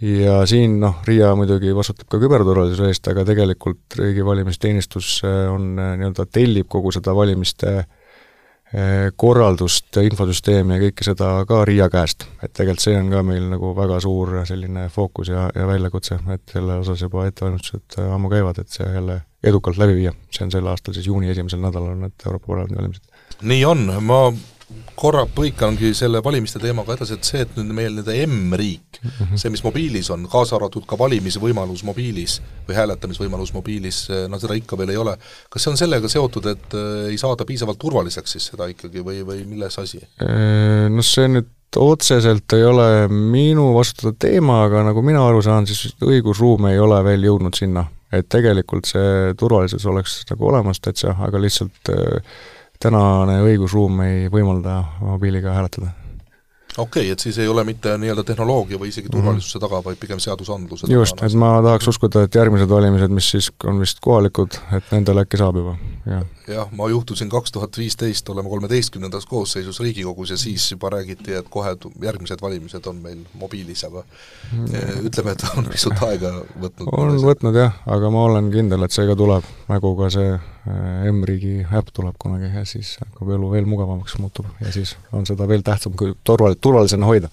ja 0.00 0.40
siin 0.46 0.80
noh, 0.80 1.00
RIA 1.06 1.32
muidugi 1.38 1.74
vastutab 1.76 2.08
ka 2.12 2.20
küberturvalisuse 2.20 2.90
eest, 2.90 3.08
aga 3.12 3.24
tegelikult 3.28 3.96
riigi 4.00 4.24
valimisteenistus 4.24 5.20
äh, 5.24 5.44
on 5.52 5.76
äh, 5.80 5.94
nii-öelda, 6.00 6.26
tellib 6.32 6.68
kogu 6.72 6.92
seda 6.94 7.14
valimiste 7.16 7.72
äh, 7.80 9.06
korraldust, 9.16 9.96
infosüsteemi 10.02 10.76
ja 10.76 10.82
kõike 10.86 11.06
seda 11.06 11.30
ka 11.48 11.62
RIA 11.68 11.88
käest. 11.92 12.26
et 12.42 12.52
tegelikult 12.52 12.84
see 12.84 12.98
on 12.98 13.08
ka 13.14 13.22
meil 13.26 13.48
nagu 13.54 13.72
väga 13.76 14.00
suur 14.04 14.34
selline 14.48 14.88
fookus 14.92 15.32
ja, 15.32 15.48
ja 15.54 15.68
väljakutse, 15.68 16.20
et 16.34 16.56
selle 16.56 16.80
osas 16.82 17.06
juba 17.06 17.26
ettevalmistused 17.30 18.00
ammu 18.10 18.32
käivad, 18.32 18.60
et 18.60 18.68
see 18.76 18.88
jälle 18.98 19.22
edukalt 19.46 19.80
läbi 19.80 19.96
viia. 20.02 20.12
see 20.30 20.44
on 20.44 20.52
sel 20.52 20.68
aastal 20.68 20.96
siis 20.96 21.08
juuni 21.08 21.32
esimesel 21.32 21.62
nädalal 21.62 21.96
need 22.02 22.26
Euroopa 22.26 22.52
Parlamendi 22.52 22.82
valimised. 22.82 23.16
nii 23.42 23.64
on, 23.64 23.88
ma 24.04 24.20
korra 24.98 25.22
põikangi 25.30 25.92
selle 25.94 26.18
valimiste 26.24 26.58
teemaga 26.58 26.96
edasi, 26.96 27.14
et 27.14 27.28
see, 27.28 27.42
et 27.44 27.58
nüüd 27.58 27.70
meil 27.76 27.92
nii-öelda 27.94 28.14
M-riik 28.26 28.98
mm, 28.98 29.10
-hmm. 29.10 29.38
see, 29.38 29.50
mis 29.54 29.62
mobiilis 29.62 30.10
on, 30.10 30.24
kaasa 30.30 30.56
arvatud 30.56 30.86
ka 30.88 30.98
valimisvõimalus 30.98 31.84
mobiilis 31.86 32.40
või 32.66 32.78
hääletamisvõimalus 32.80 33.52
mobiilis, 33.54 34.00
no 34.28 34.40
seda 34.42 34.56
ikka 34.58 34.78
veel 34.78 34.94
ei 34.94 34.98
ole, 34.98 35.14
kas 35.50 35.62
see 35.62 35.70
on 35.70 35.78
sellega 35.78 36.10
seotud, 36.10 36.48
et 36.50 36.74
äh, 36.74 37.10
ei 37.12 37.18
saada 37.18 37.46
piisavalt 37.46 37.78
turvaliseks 37.78 38.36
siis 38.36 38.48
seda 38.50 38.66
ikkagi 38.72 39.04
või, 39.06 39.20
või 39.26 39.44
milles 39.46 39.78
asi? 39.78 40.02
Äh, 40.22 40.88
no 40.90 41.04
see 41.06 41.28
nüüd 41.30 41.52
otseselt 41.76 42.52
ei 42.56 42.64
ole 42.64 43.06
minu 43.12 43.68
vastutada 43.76 44.16
teema, 44.26 44.64
aga 44.64 44.82
nagu 44.88 45.02
mina 45.02 45.22
aru 45.28 45.42
saan, 45.44 45.66
siis 45.70 45.94
õigusruum 46.02 46.70
ei 46.72 46.78
ole 46.82 46.98
veel 47.04 47.30
jõudnud 47.30 47.54
sinna. 47.58 47.86
et 48.14 48.28
tegelikult 48.30 48.86
see 48.86 49.32
turvalisus 49.36 49.82
oleks 49.90 50.20
nagu 50.30 50.46
olemas 50.48 50.78
täitsa, 50.80 51.16
aga 51.26 51.40
lihtsalt 51.42 51.90
äh, 51.90 52.36
tänane 52.82 53.38
õigusruum 53.44 54.02
ei 54.06 54.26
võimalda 54.32 54.78
mobiiliga 55.00 55.54
hääletada. 55.56 55.92
okei 56.76 57.06
okay,, 57.06 57.10
et 57.12 57.24
siis 57.24 57.38
ei 57.38 57.48
ole 57.48 57.64
mitte 57.64 57.96
nii-öelda 57.98 58.24
tehnoloogia 58.24 58.78
või 58.80 58.92
isegi 58.92 59.12
turvalisuse 59.12 59.60
taga, 59.62 59.82
vaid 59.84 60.00
pigem 60.00 60.20
seadusandluse 60.22 60.90
just, 60.92 61.22
et 61.22 61.34
ma 61.38 61.56
tahaks 61.64 61.88
uskuda, 61.94 62.26
et 62.26 62.34
järgmised 62.34 62.68
valimised, 62.70 63.12
mis 63.14 63.30
siis 63.36 63.52
on 63.64 63.80
vist 63.80 64.02
kohalikud, 64.04 64.58
et 64.76 64.92
nendel 64.92 65.24
äkki 65.24 65.40
saab 65.40 65.62
juba 65.62 65.78
jah. 66.06 66.26
Jah, 66.48 66.70
ma 66.72 66.88
juhtusin 66.88 67.28
kaks 67.30 67.52
tuhat 67.52 67.78
viisteist 67.78 68.28
olema 68.28 68.48
kolmeteistkümnendas 68.48 69.26
koosseisus 69.26 69.80
Riigikogus 69.80 70.30
ja 70.30 70.38
siis 70.38 70.70
juba 70.70 70.90
räägiti, 70.90 71.34
et 71.34 71.48
kohe 71.50 71.76
järgmised 72.02 72.42
valimised 72.42 72.86
on 72.86 73.00
meil 73.02 73.22
mobiilis, 73.34 73.84
aga 73.88 74.04
mm. 74.52 75.06
ütleme, 75.10 75.34
et 75.36 75.44
on 75.56 75.70
pisut 75.72 76.02
aega 76.08 76.32
võtnud. 76.62 76.90
on 76.92 77.20
võtnud 77.24 77.60
jah, 77.60 77.78
aga 77.86 78.10
ma 78.14 78.26
olen 78.30 78.50
kindel, 78.54 78.86
et 78.86 78.94
see 78.94 79.06
ka 79.08 79.16
tuleb, 79.18 79.46
nagu 79.68 79.94
ka 80.00 80.10
see 80.14 80.34
äh, 80.34 81.08
M-riigi 81.12 81.56
äpp 81.66 81.94
tuleb 81.96 82.18
kunagi 82.22 82.52
ja 82.52 82.66
siis 82.68 82.96
hakkab 83.02 83.32
elu 83.38 83.52
veel 83.54 83.70
mugavamaks 83.70 84.18
muutub 84.22 84.50
ja 84.62 84.74
siis 84.74 84.96
on 85.12 85.26
seda 85.28 85.48
veel 85.48 85.66
tähtsam, 85.66 85.96
kui 85.98 86.14
turval-, 86.24 86.58
turvalisena 86.60 87.08
hoida 87.08 87.32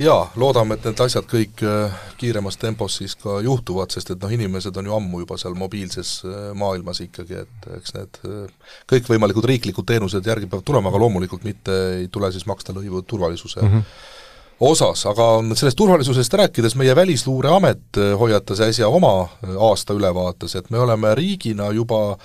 jaa, 0.00 0.20
loodame, 0.40 0.76
et 0.76 0.86
need 0.88 1.00
asjad 1.04 1.26
kõik 1.28 1.62
äh, 1.66 1.96
kiiremas 2.20 2.56
tempos 2.60 2.96
siis 3.00 3.16
ka 3.20 3.38
juhtuvad, 3.44 3.92
sest 3.92 4.14
et 4.14 4.22
noh, 4.22 4.32
inimesed 4.32 4.76
on 4.80 4.88
ju 4.88 4.96
ammu 4.96 5.22
juba 5.24 5.36
seal 5.40 5.56
mobiilses 5.58 6.14
äh, 6.24 6.38
maailmas 6.58 7.02
ikkagi, 7.04 7.42
et 7.44 7.68
eks 7.78 7.96
need 7.96 8.22
äh, 8.28 8.72
kõikvõimalikud 8.90 9.48
riiklikud 9.52 9.88
teenused 9.88 10.26
järgi 10.26 10.48
peavad 10.48 10.66
tulema, 10.66 10.92
aga 10.92 11.02
loomulikult 11.04 11.44
mitte 11.46 11.76
ei 11.98 12.08
tule 12.12 12.32
siis 12.32 12.46
maksta 12.48 12.76
lõivu 12.76 13.04
turvalisuse 13.06 13.62
mm 13.64 13.76
-hmm 13.76 14.16
osas, 14.60 15.06
aga 15.08 15.26
sellest 15.56 15.76
turvalisusest 15.76 16.34
rääkides, 16.36 16.74
meie 16.76 16.92
Välisluureamet 16.96 17.96
hoiatas 18.20 18.60
äsja 18.60 18.88
oma 18.88 19.28
aasta 19.56 19.94
ülevaates, 19.96 20.54
et 20.54 20.68
me 20.70 20.78
oleme 20.78 21.14
riigina 21.14 21.70
juba 21.72 22.00
äh, 22.10 22.18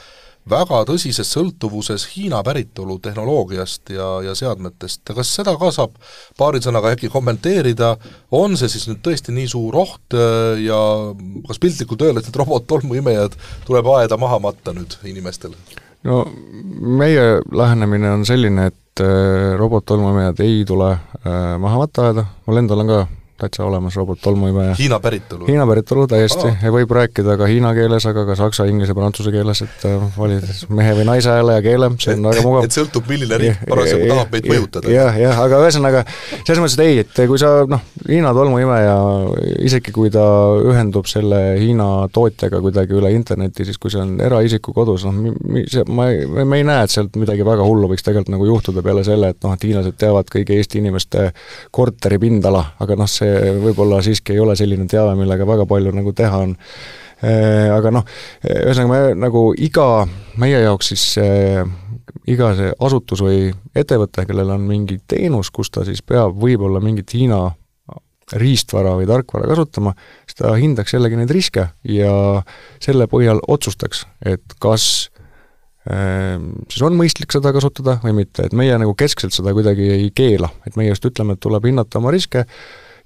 väga 0.50 0.82
tõsises 0.90 1.30
sõltuvuses 1.34 2.06
Hiina 2.14 2.42
päritolu 2.46 2.98
tehnoloogiast 3.04 3.90
ja, 3.96 4.10
ja 4.26 4.36
seadmetest, 4.38 5.02
kas 5.18 5.32
seda 5.40 5.56
ka 5.60 5.72
saab 5.74 5.96
paari 6.38 6.62
sõnaga 6.64 6.94
äkki 6.94 7.10
kommenteerida, 7.14 7.96
on 8.36 8.58
see 8.60 8.70
siis 8.72 8.86
nüüd 8.90 9.02
tõesti 9.06 9.34
nii 9.36 9.50
suur 9.52 9.78
oht 9.82 10.18
äh, 10.18 10.62
ja 10.66 10.80
kas 11.48 11.62
piltlikult 11.62 12.06
öeldes 12.06 12.30
need 12.30 12.40
robot-tolmuimejad 12.42 13.38
tuleb 13.66 13.90
aeda 13.98 14.20
maha 14.22 14.40
matta 14.44 14.76
nüüd 14.78 15.00
inimestel? 15.10 15.58
no 16.06 16.24
meie 17.02 17.42
lähenemine 17.50 18.14
on 18.14 18.26
selline, 18.30 18.70
et 18.70 19.04
äh, 19.04 19.54
robot-tolmuimejad 19.58 20.46
ei 20.46 20.64
tule 20.68 20.94
äh, 20.94 21.56
maha 21.62 21.86
matta 21.86 22.10
aeda, 22.12 22.30
mul 22.46 22.62
endal 22.62 22.86
on 22.86 22.94
ka 22.94 23.06
täitsa 23.38 23.66
olemas 23.66 23.96
robot-tolmuimeja. 24.00 24.76
Hiina 24.80 25.00
päritolu? 25.04 25.48
Hiina 25.48 25.66
päritolu 25.68 26.06
täiesti 26.08 26.48
ja 26.48 26.72
võib 26.72 26.92
rääkida 26.96 27.36
ka 27.36 27.48
hiina 27.50 27.74
keeles, 27.76 28.06
aga 28.08 28.24
ka 28.30 28.38
saksa, 28.40 28.64
inglise, 28.72 28.96
prantsuse 28.96 29.32
keeles, 29.34 29.62
et 29.66 29.86
äh, 29.90 30.06
valida 30.16 30.52
mehe 30.76 30.94
või 30.96 31.08
naise 31.10 31.34
hääle 31.34 31.58
ja 31.58 31.64
keele, 31.66 31.90
see 32.00 32.16
on 32.16 32.30
väga 32.30 32.46
mugav. 32.46 32.68
et 32.70 32.78
sõltub, 32.78 33.10
milline 33.12 33.40
riik 33.42 33.66
parasjagu 33.68 34.08
tahab 34.08 34.32
meid 34.38 34.48
mõjutada. 34.52 34.94
jah, 34.94 35.20
jah, 35.20 35.42
aga 35.44 35.60
ühesõnaga, 35.66 36.06
selles 36.38 36.62
mõttes, 36.64 36.78
et 36.78 36.86
ei, 36.86 37.02
et 37.04 37.22
kui 37.32 37.42
sa 37.42 37.52
noh, 37.68 37.84
Hiina 38.06 38.32
tolmuimeja, 38.38 38.96
isegi 39.66 39.92
kui 39.96 40.12
ta 40.14 40.24
ühendub 40.62 41.10
selle 41.10 41.42
Hiina 41.60 41.90
tootjaga 42.16 42.64
kuidagi 42.64 42.96
üle 42.96 43.12
interneti, 43.16 43.68
siis 43.68 43.82
kui 43.82 43.92
see 43.92 44.04
on 44.04 44.16
eraisiku 44.24 44.72
kodus, 44.76 45.04
noh, 45.10 45.36
ma 45.92 46.08
ei, 46.14 46.24
me 46.24 46.62
ei 46.62 46.68
näe, 46.68 46.88
et 46.88 46.94
sealt 46.94 47.20
midagi 47.20 47.44
väga 47.48 47.68
hullu 47.68 47.92
võiks 47.92 48.06
tegelikult 48.06 48.32
nagu 48.38 48.48
juhtuda 48.48 48.86
peale 48.86 49.04
selle, 49.04 49.34
et 49.36 49.44
noh, 49.44 49.56
et 49.58 49.68
hiinlased 49.68 50.00
teavad 50.00 50.32
kõigi 50.32 50.56
Eesti 50.56 50.80
inimeste 50.80 51.28
korteri 51.76 52.22
pindala, 52.22 52.64
aga 52.80 52.96
noh, 53.00 53.10
see 53.10 53.25
see 53.26 53.56
võib-olla 53.64 54.02
siiski 54.06 54.36
ei 54.36 54.44
ole 54.44 54.56
selline 54.60 54.88
teave, 54.92 55.16
millega 55.20 55.48
väga 55.48 55.66
palju 55.70 55.94
nagu 55.96 56.14
teha 56.16 56.44
on. 56.48 56.56
Äh, 57.26 57.72
aga 57.72 57.92
noh, 57.96 58.06
ühesõnaga 58.44 58.92
me 58.92 59.20
nagu 59.26 59.48
iga, 59.58 60.06
meie 60.42 60.60
jaoks 60.66 60.92
siis 60.92 61.06
äh, 61.24 61.64
iga 62.30 62.52
see 62.58 62.74
asutus 62.86 63.22
või 63.24 63.50
ettevõte, 63.76 64.26
kellel 64.28 64.52
on 64.56 64.66
mingi 64.68 65.00
teenus, 65.08 65.52
kus 65.54 65.72
ta 65.74 65.86
siis 65.88 66.04
peab 66.06 66.36
võib-olla 66.42 66.82
mingit 66.84 67.14
Hiina 67.16 67.48
riistvara 68.34 68.96
või 68.98 69.08
tarkvara 69.10 69.50
kasutama, 69.52 69.94
siis 70.26 70.40
ta 70.40 70.54
hindaks 70.58 70.96
jällegi 70.96 71.20
neid 71.20 71.34
riske 71.34 71.68
ja 71.86 72.14
selle 72.82 73.06
põhjal 73.12 73.42
otsustaks, 73.54 74.06
et 74.26 74.58
kas 74.62 74.88
äh, 75.90 76.42
siis 76.72 76.82
on 76.86 76.98
mõistlik 76.98 77.36
seda 77.36 77.54
kasutada 77.56 78.00
või 78.04 78.16
mitte, 78.24 78.48
et 78.48 78.58
meie 78.58 78.78
nagu 78.82 78.96
keskselt 78.98 79.36
seda 79.36 79.54
kuidagi 79.54 79.92
ei 80.00 80.10
keela, 80.16 80.50
et 80.66 80.78
meie 80.80 80.94
just 80.94 81.06
ütleme, 81.06 81.36
et 81.36 81.44
tuleb 81.46 81.70
hinnata 81.70 82.02
oma 82.02 82.14
riske, 82.16 82.48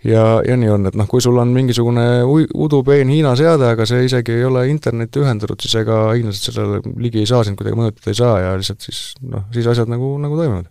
ja, 0.08 0.24
ja 0.46 0.58
nii 0.60 0.72
on, 0.74 0.88
et 0.90 0.98
noh, 1.00 1.08
kui 1.10 1.24
sul 1.24 1.38
on 1.42 1.52
mingisugune 1.56 2.06
udupeen 2.28 3.12
Hiina 3.12 3.36
seade, 3.40 3.74
aga 3.74 3.88
see 3.90 4.06
isegi 4.08 4.38
ei 4.38 4.48
ole 4.48 4.66
internetti 4.72 5.24
ühendatud, 5.24 5.60
siis 5.64 5.80
ega 5.82 6.02
hiinlased 6.14 6.52
sellele 6.52 6.82
ligi 7.02 7.24
ei 7.24 7.30
saa, 7.30 7.44
sind 7.48 7.60
kuidagi 7.60 7.80
mõjutada 7.80 8.14
ei 8.14 8.20
saa 8.20 8.36
ja 8.46 8.58
lihtsalt 8.60 8.86
siis 8.88 9.02
noh, 9.22 9.48
siis 9.56 9.70
asjad 9.72 9.92
nagu, 9.92 10.16
nagu 10.22 10.40
toimuvad. 10.40 10.70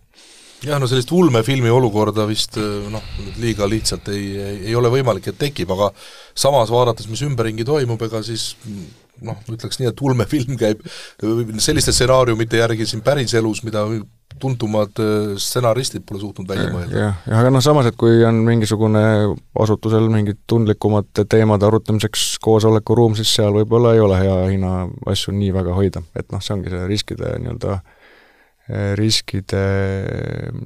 Jah, 0.59 0.75
no 0.81 0.89
sellist 0.91 1.11
ulmefilmi 1.15 1.69
olukorda 1.71 2.25
vist 2.27 2.57
noh, 2.91 3.11
liiga 3.39 3.67
lihtsalt 3.69 4.09
ei, 4.11 4.25
ei 4.67 4.73
ole 4.75 4.91
võimalik, 4.91 5.29
et 5.31 5.37
tekib, 5.39 5.71
aga 5.71 5.93
samas 6.35 6.71
vaadates, 6.73 7.07
mis 7.07 7.23
ümberringi 7.23 7.63
toimub, 7.67 8.01
ega 8.09 8.19
siis 8.27 8.49
noh, 9.23 9.39
ütleks 9.51 9.79
nii, 9.79 9.91
et 9.91 10.03
ulmefilm 10.03 10.59
käib 10.59 10.83
selliste 11.63 11.93
stsenaariumite 11.95 12.59
järgi 12.59 12.87
siin 12.89 13.03
päriselus, 13.05 13.63
mida 13.67 13.85
tuntumad 14.39 14.99
äh, 15.01 15.35
stsenaristid 15.41 16.05
pole 16.07 16.21
suutnud 16.21 16.47
välja 16.49 16.69
mõelda. 16.73 16.95
jah, 16.95 17.21
jah, 17.25 17.39
aga 17.41 17.53
noh, 17.53 17.63
samas, 17.63 17.89
et 17.89 17.97
kui 17.99 18.21
on 18.27 18.41
mingisugune 18.45 19.03
asutusel 19.59 20.09
mingid 20.11 20.41
tundlikumate 20.49 21.25
teemade 21.29 21.67
arutamiseks 21.67 22.35
koosolekuruum, 22.43 23.17
siis 23.19 23.31
seal 23.35 23.55
võib-olla 23.57 23.95
ei 23.95 24.03
ole 24.03 24.19
hea 24.21 24.37
Hiina 24.51 24.73
asju 25.09 25.33
nii 25.35 25.53
väga 25.55 25.77
hoida, 25.77 26.03
et 26.15 26.29
noh, 26.33 26.43
see 26.43 26.55
ongi 26.57 26.73
see 26.73 26.85
riskide 26.91 27.33
nii-öelda, 27.39 27.79
äh, 28.69 28.91
riskide 28.99 29.63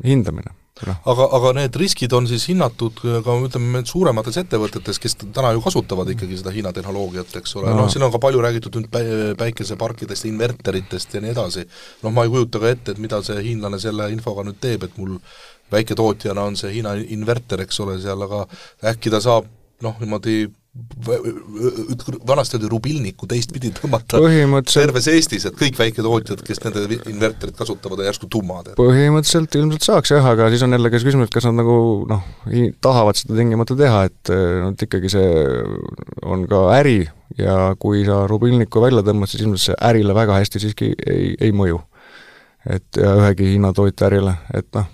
hindamine. 0.04 0.58
Aga, 0.92 1.28
aga 1.38 1.54
need 1.60 1.78
riskid 1.80 2.14
on 2.18 2.28
siis 2.30 2.46
hinnatud 2.50 3.02
ka 3.26 3.38
ütleme, 3.48 3.84
suuremates 3.88 4.38
ettevõtetes, 4.42 5.00
kes 5.02 5.18
täna 5.24 5.54
ju 5.56 5.64
kasutavad 5.64 6.10
ikkagi 6.14 6.40
seda 6.42 6.54
Hiina 6.56 6.74
tehnoloogiat, 6.76 7.36
eks 7.42 7.56
ole. 7.60 7.72
No., 7.72 7.84
noh 7.84 7.92
siin 7.92 8.06
on 8.06 8.14
ka 8.14 8.22
palju 8.24 8.44
räägitud 8.44 8.80
nüüd 8.80 8.90
päi-, 8.94 9.34
päikeseparkidest, 9.40 10.28
inverteritest 10.30 11.18
ja 11.18 11.24
nii 11.24 11.34
edasi, 11.34 11.66
noh 12.04 12.16
ma 12.16 12.26
ei 12.28 12.34
kujuta 12.34 12.62
ka 12.64 12.74
ette, 12.74 12.96
et 12.96 13.04
mida 13.04 13.22
see 13.26 13.40
hiinlane 13.50 13.80
selle 13.82 14.10
infoga 14.14 14.46
nüüd 14.48 14.60
teeb, 14.64 14.88
et 14.88 14.98
mul 15.02 15.18
väiketootjana 15.74 16.50
on 16.50 16.60
see 16.60 16.74
Hiina 16.78 16.96
inverter, 17.16 17.64
eks 17.66 17.80
ole, 17.86 18.00
seal, 18.04 18.28
aga 18.28 18.46
äkki 18.94 19.14
ta 19.14 19.22
saab 19.24 19.50
noh, 19.84 19.98
niimoodi 20.02 20.46
vanasti 22.28 22.58
oli 22.58 22.70
rubilniku 22.72 23.28
teistpidi 23.30 23.70
tõmmata 23.78 24.18
terves 24.66 25.08
Eestis, 25.12 25.46
et 25.46 25.58
kõik 25.58 25.78
väiketootjad, 25.78 26.42
kes 26.46 26.64
nende 26.64 26.98
inverterit 27.12 27.58
kasutavad, 27.60 28.02
on 28.02 28.10
järsku 28.10 28.30
tummad. 28.32 28.72
põhimõtteliselt 28.80 29.58
ilmselt 29.60 29.86
saaks 29.86 30.16
jah, 30.16 30.26
aga 30.34 30.50
siis 30.50 30.66
on 30.66 30.74
jällegi 30.74 30.98
see 30.98 31.12
küsimus, 31.12 31.30
et 31.30 31.36
kas 31.38 31.46
nad 31.46 31.60
nagu 31.62 31.78
noh, 32.10 32.26
tahavad 32.82 33.20
seda 33.20 33.38
tingimata 33.38 33.78
teha, 33.78 34.04
et 34.10 34.34
noh, 34.34 34.74
et 34.74 34.88
ikkagi 34.88 35.14
see 35.14 35.30
on 36.26 36.48
ka 36.50 36.66
äri 36.80 37.04
ja 37.38 37.76
kui 37.78 38.02
sa 38.10 38.24
rubilniku 38.30 38.82
välja 38.82 39.06
tõmbad, 39.06 39.30
siis 39.30 39.46
ilmselt 39.46 39.68
see 39.68 39.82
ärile 39.92 40.18
väga 40.18 40.42
hästi 40.42 40.66
siiski 40.66 40.94
ei, 41.06 41.36
ei 41.38 41.54
mõju 41.54 41.84
et 42.70 43.00
ja 43.00 43.12
ühegi 43.20 43.50
Hiina 43.54 43.74
toiteärile, 43.76 44.34
et 44.56 44.70
noh, 44.76 44.88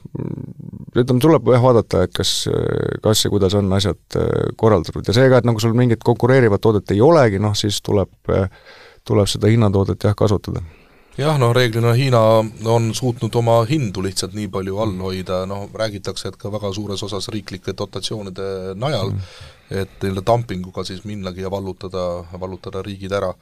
ütleme, 0.96 1.22
tuleb 1.22 1.52
jah 1.54 1.64
vaadata, 1.64 2.04
et 2.08 2.16
kas, 2.16 2.34
kas 3.04 3.26
ja 3.26 3.32
kuidas 3.34 3.56
on 3.60 3.70
asjad 3.78 4.18
äh, 4.18 4.50
korraldatud. 4.58 5.06
Ja 5.06 5.16
seega, 5.16 5.40
et 5.40 5.48
nagu 5.48 5.62
sul 5.62 5.78
mingit 5.78 6.04
konkureerivat 6.06 6.62
toodet 6.62 6.96
ei 6.96 7.02
olegi, 7.06 7.42
noh 7.42 7.56
siis 7.58 7.82
tuleb, 7.86 8.12
tuleb 9.06 9.30
seda 9.30 9.52
Hiina 9.52 9.72
toodet 9.74 10.10
jah, 10.10 10.18
kasutada. 10.18 10.64
Jah, 11.20 11.36
noh 11.42 11.52
reeglina 11.56 11.92
Hiina 11.98 12.20
on 12.72 12.94
suutnud 12.96 13.36
oma 13.36 13.60
hindu 13.68 14.02
lihtsalt 14.06 14.34
nii 14.38 14.48
palju 14.54 14.78
all 14.80 14.98
hoida, 15.04 15.44
noh 15.50 15.68
räägitakse, 15.76 16.32
et 16.32 16.38
ka 16.40 16.52
väga 16.54 16.72
suures 16.74 17.04
osas 17.04 17.28
riiklike 17.34 17.76
dotatsioonide 17.78 18.76
najal. 18.80 19.12
Mm., 19.14 19.58
et 19.72 20.02
nii-öelda 20.02 20.24
dumpinguga 20.26 20.84
siis 20.84 21.04
minnagi 21.06 21.44
ja 21.46 21.52
vallutada, 21.52 22.06
vallutada 22.40 22.82
riigid 22.86 23.14
ära. 23.14 23.34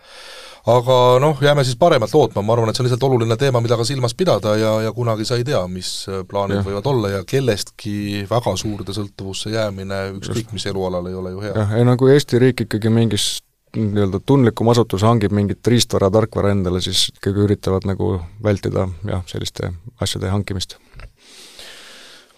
aga 0.68 0.98
noh, 1.24 1.40
jääme 1.42 1.64
siis 1.64 1.78
paremat 1.80 2.14
lootma, 2.14 2.44
ma 2.44 2.54
arvan, 2.54 2.70
et 2.70 2.76
see 2.76 2.84
on 2.84 2.90
lihtsalt 2.90 3.08
oluline 3.08 3.38
teema, 3.40 3.62
mida 3.64 3.78
ka 3.80 3.86
silmas 3.88 4.16
pidada 4.18 4.56
ja, 4.60 4.74
ja 4.88 4.92
kunagi 4.92 5.26
sa 5.26 5.40
ei 5.40 5.46
tea, 5.48 5.62
mis 5.72 5.92
plaanid 6.28 6.60
ja. 6.60 6.66
võivad 6.68 6.90
olla 6.92 7.14
ja 7.16 7.24
kellestki 7.28 8.26
väga 8.30 8.56
suurde 8.60 8.96
sõltuvusse 8.96 9.54
jäämine 9.56 10.04
ükskõik 10.18 10.52
mis 10.56 10.68
elualal 10.68 11.08
ei 11.08 11.20
ole 11.20 11.36
ju 11.36 11.44
hea. 11.46 11.54
jah, 11.56 11.78
ei 11.80 11.88
no 11.88 11.98
kui 12.00 12.12
Eesti 12.16 12.42
riik 12.44 12.68
ikkagi 12.68 12.92
mingis 12.92 13.38
nii-öelda 13.78 14.20
tundlikum 14.26 14.70
asutus 14.72 15.04
hangib 15.06 15.34
mingit 15.36 15.68
riistvara, 15.68 16.10
tarkvara 16.12 16.52
endale, 16.56 16.82
siis 16.82 17.08
ikkagi 17.14 17.44
üritavad 17.46 17.88
nagu 17.88 18.16
vältida 18.44 18.88
jah, 19.08 19.24
selliste 19.30 19.72
asjade 20.02 20.32
hankimist 20.34 20.78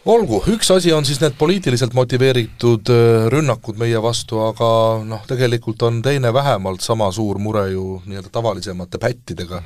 olgu, 0.05 0.41
üks 0.53 0.71
asi 0.71 0.93
on 0.95 1.05
siis 1.05 1.19
need 1.21 1.35
poliitiliselt 1.39 1.93
motiveeritud 1.97 2.91
äh, 2.93 3.27
rünnakud 3.33 3.79
meie 3.79 4.01
vastu, 4.01 4.39
aga 4.47 4.69
noh, 5.05 5.23
tegelikult 5.27 5.81
on 5.87 6.01
teine 6.05 6.33
vähemalt 6.33 6.85
sama 6.85 7.11
suur 7.11 7.39
mure 7.41 7.69
ju 7.73 8.01
nii-öelda 8.05 8.31
tavalisemate 8.33 9.01
pättidega. 9.01 9.63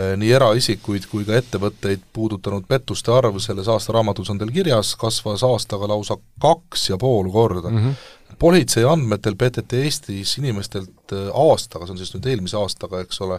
Äh, 0.00 0.14
nii 0.18 0.32
eraisikuid 0.32 1.06
kui 1.10 1.26
ka 1.28 1.36
ettevõtteid 1.38 2.08
puudutanud 2.12 2.66
pettuste 2.68 3.12
arv 3.14 3.38
selles 3.44 3.68
aastaraamatus 3.68 4.32
on 4.32 4.40
teil 4.40 4.52
kirjas, 4.54 4.94
kasvas 5.00 5.44
aastaga 5.46 5.90
lausa 5.92 6.16
kaks 6.42 6.90
ja 6.90 6.98
pool 6.98 7.30
korda 7.32 7.70
mm. 7.70 7.78
-hmm 7.78 8.18
politsei 8.42 8.82
andmetel 8.88 9.36
peteti 9.38 9.76
Eestis 9.84 10.38
inimestelt 10.38 11.12
äh, 11.12 11.28
aastaga, 11.34 11.86
see 11.86 11.94
on 11.94 12.00
siis 12.00 12.14
nüüd 12.16 12.26
eelmise 12.32 12.56
aastaga, 12.58 13.02
eks 13.04 13.20
ole, 13.22 13.38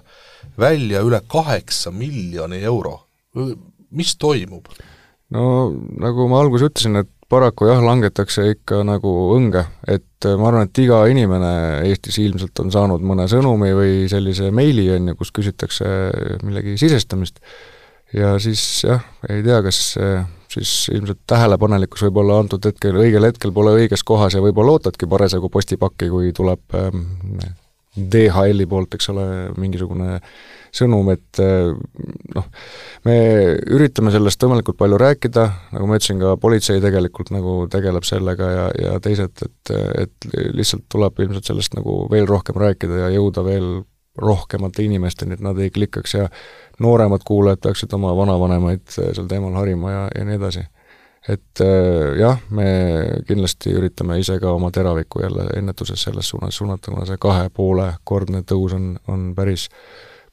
välja 0.60 1.02
üle 1.04 1.20
kaheksa 1.28 1.92
miljoni 1.92 2.62
euro. 2.64 3.08
mis 3.92 4.16
toimub? 4.16 4.70
No 5.34 5.46
nagu 6.02 6.30
ma 6.32 6.42
alguses 6.44 6.70
ütlesin, 6.70 7.02
et 7.04 7.12
paraku 7.34 7.68
jah, 7.70 7.82
langetakse 7.82 8.46
ikka 8.52 8.84
nagu 8.86 9.12
õnge, 9.34 9.64
et 9.90 10.28
ma 10.38 10.50
arvan, 10.50 10.68
et 10.70 10.82
iga 10.84 11.02
inimene 11.10 11.54
Eestis 11.90 12.20
ilmselt 12.22 12.60
on 12.62 12.70
saanud 12.74 13.04
mõne 13.06 13.26
sõnumi 13.32 13.72
või 13.76 13.96
sellise 14.12 14.52
meili, 14.56 14.86
on 14.94 15.12
ju, 15.12 15.18
kus 15.20 15.34
küsitakse 15.36 15.88
millegi 16.46 16.78
sisestamist, 16.82 17.42
ja 18.14 18.36
siis 18.44 18.62
jah, 18.86 19.02
ei 19.30 19.42
tea, 19.46 19.60
kas 19.66 19.82
siis 20.54 20.74
ilmselt 20.94 21.24
tähelepanelikkus 21.30 22.06
võib 22.08 22.22
olla 22.22 22.38
antud 22.44 22.66
hetkel, 22.68 23.00
õigel 23.02 23.26
hetkel 23.26 23.54
pole 23.56 23.74
õiges 23.80 24.06
kohas 24.06 24.38
ja 24.38 24.44
võib-olla 24.44 24.78
ootadki 24.78 25.10
parasjagu 25.10 25.50
postipakki, 25.54 26.12
kui 26.14 26.30
tuleb 26.36 26.78
ähm, 26.78 27.08
DHL-i 27.94 28.66
poolt, 28.70 28.96
eks 28.98 29.10
ole, 29.14 29.26
mingisugune 29.62 30.18
sõnum, 30.74 31.12
et 31.14 31.42
äh, 31.42 31.70
noh, 32.34 32.48
me 33.06 33.16
üritame 33.76 34.14
sellest 34.14 34.42
võimalikult 34.42 34.80
palju 34.80 34.98
rääkida, 35.02 35.46
nagu 35.76 35.90
ma 35.90 36.00
ütlesin, 36.00 36.22
ka 36.24 36.34
politsei 36.42 36.82
tegelikult 36.82 37.30
nagu 37.36 37.56
tegeleb 37.72 38.08
sellega 38.08 38.50
ja, 38.50 38.68
ja 38.82 38.98
teised, 39.04 39.46
et, 39.46 39.74
et 40.06 40.30
lihtsalt 40.58 40.88
tuleb 40.90 41.22
ilmselt 41.22 41.52
sellest 41.52 41.78
nagu 41.78 42.04
veel 42.12 42.26
rohkem 42.30 42.58
rääkida 42.64 43.06
ja 43.06 43.14
jõuda 43.14 43.46
veel 43.46 43.70
rohkemate 44.18 44.86
inimesteni, 44.86 45.38
et 45.38 45.46
nad 45.46 45.58
ei 45.62 45.72
klikkaks 45.74 46.18
ja 46.18 46.28
nooremad 46.82 47.26
kuulajad 47.26 47.62
peaksid 47.62 47.94
oma 47.98 48.14
vanavanemaid 48.18 48.86
sel 48.94 49.30
teemal 49.30 49.56
harima 49.58 49.94
ja, 49.94 50.04
ja 50.18 50.26
nii 50.26 50.38
edasi 50.38 50.66
et 51.30 51.62
äh, 51.64 52.16
jah, 52.20 52.40
me 52.52 52.66
kindlasti 53.28 53.72
üritame 53.78 54.18
ise 54.20 54.36
ka 54.44 54.52
oma 54.52 54.72
teravikku 54.76 55.24
jälle 55.24 55.48
ennetuses 55.58 56.02
selles 56.04 56.30
suunas 56.30 56.58
suunata, 56.58 56.92
kuna 56.92 57.06
see 57.08 57.20
kahe 57.22 57.50
poole 57.54 57.94
kordne 58.04 58.44
tõus 58.48 58.76
on, 58.76 58.90
on 59.08 59.30
päris, 59.36 59.70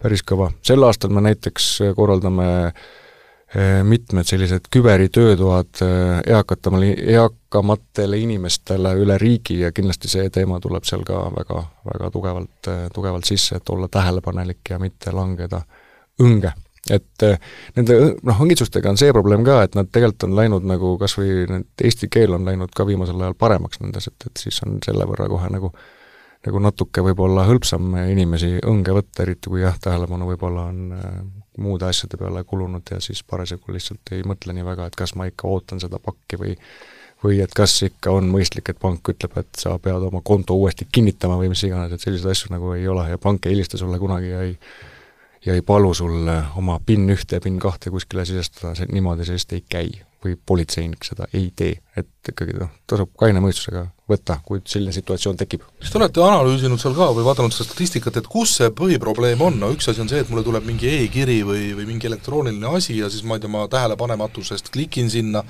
päris 0.03 0.25
kõva. 0.27 0.51
sel 0.67 0.83
aastal 0.87 1.15
me 1.15 1.23
näiteks 1.29 1.69
korraldame 1.97 2.49
äh, 2.67 3.83
mitmed 3.87 4.27
sellised 4.27 4.67
küberitöötoad 4.75 5.85
äh, 5.87 6.23
eakatamale, 6.35 6.97
eakamatele 7.15 8.19
inimestele 8.19 8.97
üle 8.99 9.19
riigi 9.23 9.61
ja 9.61 9.71
kindlasti 9.73 10.11
see 10.11 10.27
teema 10.35 10.59
tuleb 10.61 10.89
seal 10.91 11.07
ka 11.07 11.23
väga, 11.37 11.63
väga 11.93 12.11
tugevalt, 12.11 12.73
tugevalt 12.95 13.31
sisse, 13.31 13.63
et 13.63 13.71
olla 13.71 13.87
tähelepanelik 13.89 14.75
ja 14.75 14.83
mitte 14.83 15.15
langeda 15.15 15.63
õnge 16.21 16.51
et 16.89 17.25
eh, 17.27 17.37
nende 17.77 17.97
noh, 18.25 18.43
õngitsustega 18.45 18.89
on 18.93 18.99
see 19.01 19.13
probleem 19.13 19.45
ka, 19.45 19.61
et 19.67 19.77
nad 19.77 19.91
tegelikult 19.93 20.29
on 20.31 20.37
läinud 20.39 20.69
nagu 20.69 20.95
kas 21.01 21.19
või 21.19 21.45
need 21.51 21.85
eesti 21.85 22.09
keel 22.13 22.39
on 22.39 22.49
läinud 22.49 22.73
ka 22.77 22.87
viimasel 22.89 23.21
ajal 23.21 23.37
paremaks 23.39 23.83
nendes, 23.83 24.09
et, 24.09 24.29
et 24.31 24.45
siis 24.47 24.63
on 24.65 24.79
selle 24.85 25.09
võrra 25.09 25.29
kohe 25.31 25.51
nagu 25.53 25.75
nagu 26.47 26.61
natuke 26.65 27.03
võib-olla 27.05 27.45
hõlpsam 27.45 27.93
inimesi 28.09 28.55
õnge 28.65 28.95
võtta, 28.97 29.27
eriti 29.27 29.51
kui 29.53 29.61
jah, 29.61 29.77
tähelepanu 29.77 30.31
võib-olla 30.31 30.71
on 30.71 30.95
äh, 30.97 31.19
muude 31.61 31.85
asjade 31.85 32.17
peale 32.17 32.47
kulunud 32.49 32.95
ja 32.95 33.01
siis 33.05 33.21
parasjagu 33.29 33.75
lihtsalt 33.75 34.15
ei 34.17 34.25
mõtle 34.25 34.57
nii 34.57 34.65
väga, 34.65 34.89
et 34.89 34.97
kas 34.97 35.13
ma 35.21 35.29
ikka 35.29 35.51
ootan 35.51 35.83
seda 35.83 36.01
pakki 36.01 36.41
või 36.41 36.55
või 37.21 37.43
et 37.45 37.53
kas 37.53 37.75
ikka 37.85 38.15
on 38.17 38.31
mõistlik, 38.33 38.71
et 38.73 38.79
pank 38.81 39.11
ütleb, 39.13 39.35
et 39.37 39.59
sa 39.61 39.75
pead 39.83 40.07
oma 40.07 40.23
konto 40.25 40.57
uuesti 40.57 40.87
kinnitama 40.89 41.37
või 41.37 41.51
mis 41.53 41.61
iganes, 41.69 41.93
et 41.93 42.01
selliseid 42.01 42.33
asju 42.33 42.55
nagu 42.55 42.73
ei 42.73 42.87
ole 42.89 43.11
ja 43.11 43.21
pank 43.21 43.45
ei 43.45 43.53
helista 43.53 43.77
sulle 43.77 43.99
kunagi 44.01 44.33
ja 44.33 44.41
ei 44.47 44.55
ja 45.47 45.55
ei 45.57 45.63
palu 45.63 45.95
sul 45.95 46.29
oma 46.57 46.79
PIN 46.87 47.09
ühte 47.11 47.41
PIN 47.41 47.59
kahte 47.59 47.91
kuskile 47.91 48.25
sisestada, 48.29 48.75
see 48.77 48.91
niimoodi 48.93 49.27
sellist 49.29 49.53
ei 49.57 49.65
käi. 49.69 49.91
või 50.21 50.35
politseinik 50.37 51.01
seda 51.01 51.25
ei 51.33 51.47
tee, 51.57 51.79
et 51.97 52.29
ikkagi 52.29 52.53
noh, 52.61 52.69
tasub 52.85 53.09
kaine 53.17 53.41
mõistusega 53.41 53.87
võtta, 54.11 54.41
kui 54.47 54.63
selline 54.69 54.93
situatsioon 54.95 55.39
tekib. 55.41 55.65
kas 55.81 55.93
te 55.93 56.01
olete 56.01 56.23
analüüsinud 56.25 56.83
seal 56.83 56.97
ka 56.99 57.11
või 57.17 57.27
vaadanud 57.27 57.55
seda 57.55 57.69
statistikat, 57.71 58.21
et 58.21 58.31
kus 58.31 58.57
see 58.61 58.71
põhiprobleem 58.77 59.43
on, 59.47 59.61
no 59.63 59.71
üks 59.75 59.91
asi 59.91 60.03
on 60.05 60.11
see, 60.11 60.23
et 60.25 60.33
mulle 60.33 60.45
tuleb 60.47 60.67
mingi 60.69 60.91
e-kiri 60.91 61.41
või, 61.47 61.71
või 61.79 61.89
mingi 61.93 62.11
elektrooniline 62.11 62.75
asi 62.77 62.99
ja 62.99 63.11
siis 63.13 63.25
ma 63.27 63.39
ei 63.39 63.45
tea, 63.45 63.53
ma 63.53 63.67
tähelepanematusest 63.71 64.73
klikin 64.75 65.11
sinna, 65.13 65.45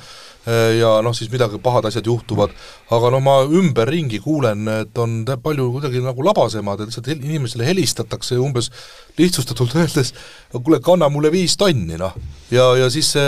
Äh, 0.48 0.78
ja 0.78 0.88
noh, 1.04 1.12
siis 1.12 1.28
midagi, 1.28 1.58
pahad 1.60 1.84
asjad 1.84 2.06
juhtuvad, 2.08 2.54
aga 2.96 3.08
no 3.12 3.18
ma 3.20 3.34
ümberringi 3.44 4.22
kuulen, 4.24 4.64
et 4.72 4.96
on 4.98 5.18
palju 5.28 5.66
kuidagi 5.74 6.00
nagu 6.00 6.24
labasemad, 6.24 6.80
et 6.80 6.88
lihtsalt 6.88 7.10
inimesele 7.12 7.66
helistatakse 7.68 8.38
umbes 8.40 8.70
lihtsustatult 9.18 9.76
öeldes, 9.82 10.14
kuule, 10.54 10.80
kanna 10.80 11.10
mulle 11.12 11.28
viis 11.34 11.58
tonni, 11.60 11.98
noh. 12.00 12.16
ja, 12.48 12.70
ja 12.80 12.88
siis 12.88 13.12
see 13.12 13.26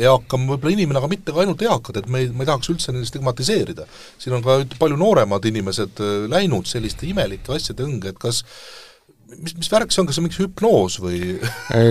eakam 0.00 0.48
võib-olla 0.48 0.72
inimene, 0.78 1.02
aga 1.02 1.12
mitte 1.12 1.34
ka 1.34 1.44
ainult 1.44 1.60
eakad, 1.60 2.00
et 2.00 2.08
me 2.08 2.24
ei, 2.24 2.32
ma 2.32 2.46
ei 2.46 2.48
tahaks 2.48 2.72
üldse 2.72 2.96
neid 2.96 3.04
stigmatiseerida. 3.10 3.84
siin 4.16 4.38
on 4.38 4.46
ka 4.46 4.56
palju 4.80 4.98
nooremad 5.00 5.46
inimesed 5.48 6.02
äh, 6.02 6.18
läinud 6.32 6.68
selliste 6.70 7.08
imelike 7.08 7.54
asjade 7.56 7.86
õnge, 7.86 8.12
et 8.12 8.20
kas 8.22 8.42
mis, 9.34 9.56
mis 9.58 9.70
värk 9.72 9.92
see 9.92 10.02
on, 10.02 10.08
kas 10.08 10.18
see 10.18 10.22
on 10.22 10.28
mingi 10.28 10.42
hüpnoos 10.42 10.98
või? 11.02 11.20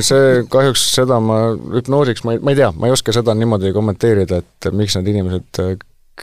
see 0.05 0.45
kahjuks 0.51 0.85
seda 0.97 1.19
ma, 1.23 1.41
hüpnoosiks 1.77 2.25
ma 2.27 2.35
ei, 2.35 2.41
ma 2.43 2.53
ei 2.53 2.61
tea, 2.61 2.71
ma 2.75 2.89
ei 2.89 2.95
oska 2.95 3.15
seda 3.15 3.35
niimoodi 3.38 3.73
kommenteerida, 3.75 4.41
et 4.43 4.71
miks 4.75 4.97
need 4.99 5.11
inimesed 5.13 5.61
äh, 5.63 5.75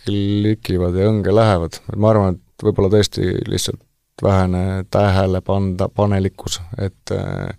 klikivad 0.02 0.96
ja 0.96 1.10
õnge 1.10 1.34
lähevad, 1.36 1.78
ma 2.00 2.12
arvan, 2.12 2.38
et 2.38 2.64
võib-olla 2.64 2.92
tõesti 2.94 3.26
lihtsalt 3.50 3.82
vähene 4.22 4.84
tähelepanda, 4.92 5.88
panelikkus, 5.92 6.60
et 6.80 7.12
äh, 7.16 7.52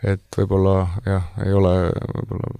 et 0.00 0.36
võib-olla 0.36 0.74
jah, 1.04 1.26
ei 1.44 1.52
ole 1.52 1.74
võib-olla 1.90 2.52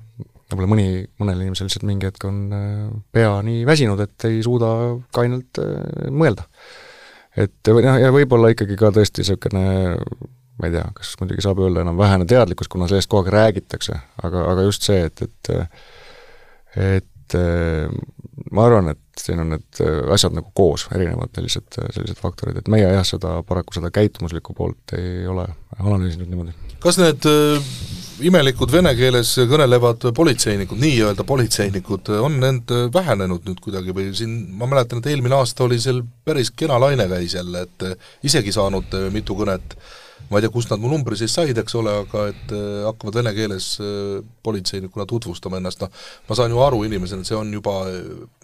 võib-olla 0.53 0.73
mõni, 0.75 0.89
mõnel 1.23 1.47
inimesel 1.47 1.71
lihtsalt 1.71 1.87
mingi 1.89 2.09
hetk 2.09 2.27
on 2.29 2.43
äh, 2.57 2.85
pea 3.13 3.33
nii 3.47 3.65
väsinud, 3.69 4.01
et 4.05 4.29
ei 4.29 4.43
suuda 4.47 4.75
kainelt 5.17 5.63
mõelda 6.11 6.47
et 7.39 7.71
noh, 7.71 7.97
ja 8.01 8.11
võib-olla 8.15 8.51
ikkagi 8.55 8.77
ka 8.79 8.91
tõesti 8.95 9.23
niisugune 9.23 9.65
ma 10.61 10.69
ei 10.69 10.75
tea, 10.75 10.85
kas 10.97 11.15
muidugi 11.21 11.45
saab 11.45 11.63
öelda 11.65 11.85
enam 11.85 11.99
vähene 11.99 12.27
teadlikkus, 12.29 12.69
kuna 12.69 12.89
sellest 12.91 13.09
kogu 13.11 13.25
aeg 13.25 13.33
räägitakse, 13.35 13.97
aga, 14.23 14.45
aga 14.53 14.67
just 14.67 14.85
see, 14.87 15.07
et, 15.09 15.23
et 15.25 15.53
et 16.81 17.37
ma 18.51 18.67
arvan, 18.67 18.91
et 18.93 19.23
siin 19.23 19.41
on 19.43 19.53
need 19.55 19.81
asjad 20.13 20.35
nagu 20.37 20.51
koos, 20.57 20.89
erinevad 20.95 21.33
sellised, 21.37 21.69
sellised 21.79 22.19
faktorid, 22.21 22.59
et 22.61 22.71
meie 22.73 22.89
jah, 22.89 23.07
seda 23.07 23.39
paraku 23.47 23.79
seda 23.79 23.93
käitumuslikku 23.95 24.55
poolt 24.57 24.97
ei 24.99 25.25
ole 25.31 25.47
analüüsinud 25.79 26.29
niimoodi. 26.29 26.55
kas 26.83 26.99
need 27.01 27.29
imelikud 28.27 28.73
vene 28.73 28.93
keeles 28.99 29.33
kõnelevad 29.51 30.11
politseinikud, 30.17 30.81
nii-öelda 30.81 31.25
politseinikud, 31.29 32.13
on 32.21 32.39
need 32.43 32.73
vähenenud 32.95 33.47
nüüd 33.49 33.63
kuidagi 33.65 33.95
või 33.97 34.11
siin, 34.17 34.37
ma 34.59 34.69
mäletan, 34.71 35.01
et 35.01 35.11
eelmine 35.13 35.39
aasta 35.39 35.65
oli 35.67 35.81
seal 35.81 36.03
päris 36.27 36.53
kena 36.57 36.79
laine 36.83 37.09
käis 37.11 37.35
jälle, 37.39 37.67
et 37.67 38.27
isegi 38.27 38.53
saanud 38.55 38.97
mitu 39.15 39.37
kõnet 39.39 39.77
ma 40.31 40.39
ei 40.39 40.45
tea, 40.45 40.53
kust 40.55 40.71
nad 40.71 40.81
mu 40.83 40.91
numbri 40.93 41.19
siis 41.19 41.33
said, 41.35 41.59
eks 41.59 41.75
ole, 41.79 41.93
aga 42.05 42.27
et 42.31 42.53
äh, 42.55 42.85
hakkavad 42.87 43.21
vene 43.21 43.33
keeles 43.37 43.73
äh, 43.83 44.21
politseinikuna 44.47 45.07
tutvustama 45.11 45.61
ennast, 45.61 45.83
noh, 45.83 45.91
ma 46.29 46.39
saan 46.39 46.55
ju 46.55 46.63
aru 46.65 46.83
inimesena, 46.87 47.25
et 47.25 47.31
see 47.31 47.39
on 47.39 47.51
juba 47.55 47.77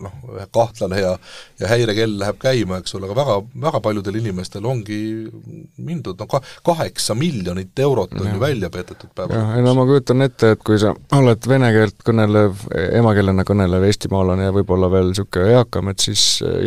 noh, 0.04 0.16
kahtlane 0.54 1.00
ja 1.02 1.14
ja 1.60 1.70
häirekell 1.70 2.18
läheb 2.20 2.40
käima, 2.42 2.80
eks 2.82 2.96
ole, 2.98 3.08
aga 3.08 3.16
väga, 3.20 3.38
väga 3.66 3.82
paljudel 3.84 4.20
inimestel 4.20 4.66
ongi 4.66 5.00
mindud 5.76 6.18
noh, 6.20 6.30
ka 6.30 6.42
kaheksa 6.66 7.16
miljonit 7.18 7.78
eurot 7.86 8.16
on 8.18 8.28
ja. 8.28 8.34
ju 8.34 8.42
välja 8.42 8.70
petetud 8.72 9.12
päeva 9.14 9.34
lõpuks. 9.36 9.64
no 9.66 9.74
ma 9.78 9.86
kujutan 9.88 10.26
ette, 10.26 10.52
et 10.56 10.66
kui 10.66 10.80
sa 10.82 10.94
oled 11.16 11.48
vene 11.48 11.72
keelt 11.76 12.06
kõnelev, 12.06 12.66
emakeelena 13.00 13.46
kõnelev 13.48 13.88
eestimaalane 13.88 14.50
ja 14.50 14.54
võib-olla 14.56 14.90
veel 14.92 15.12
niisugune 15.12 15.58
eakam, 15.60 15.92
et 15.92 16.02
siis 16.08 16.26
äh, 16.44 16.62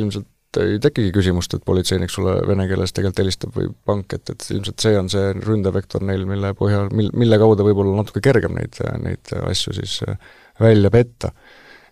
ilmselt 0.50 0.74
ei 0.74 0.80
tekigi 0.80 1.12
küsimust, 1.14 1.54
et 1.54 1.66
politseinik 1.66 2.10
sulle 2.10 2.40
vene 2.48 2.68
keeles 2.68 2.94
tegelikult 2.94 3.20
helistab 3.22 3.56
või 3.56 3.70
pank, 3.86 4.14
et, 4.14 4.30
et 4.30 4.46
ilmselt 4.52 4.80
see 4.80 4.98
on 4.98 5.10
see 5.10 5.34
ründevektor 5.46 6.02
neil, 6.04 6.26
mille 6.26 6.54
põhjal, 6.58 6.90
mil, 6.92 7.12
mille 7.14 7.38
kaudu 7.38 7.64
võib 7.64 7.84
olla 7.84 8.02
natuke 8.02 8.22
kergem 8.22 8.56
neid, 8.58 8.80
neid 9.04 9.34
asju 9.44 9.74
siis 9.74 10.02
äh, 10.08 10.18
välja 10.60 10.90
petta. 10.90 11.32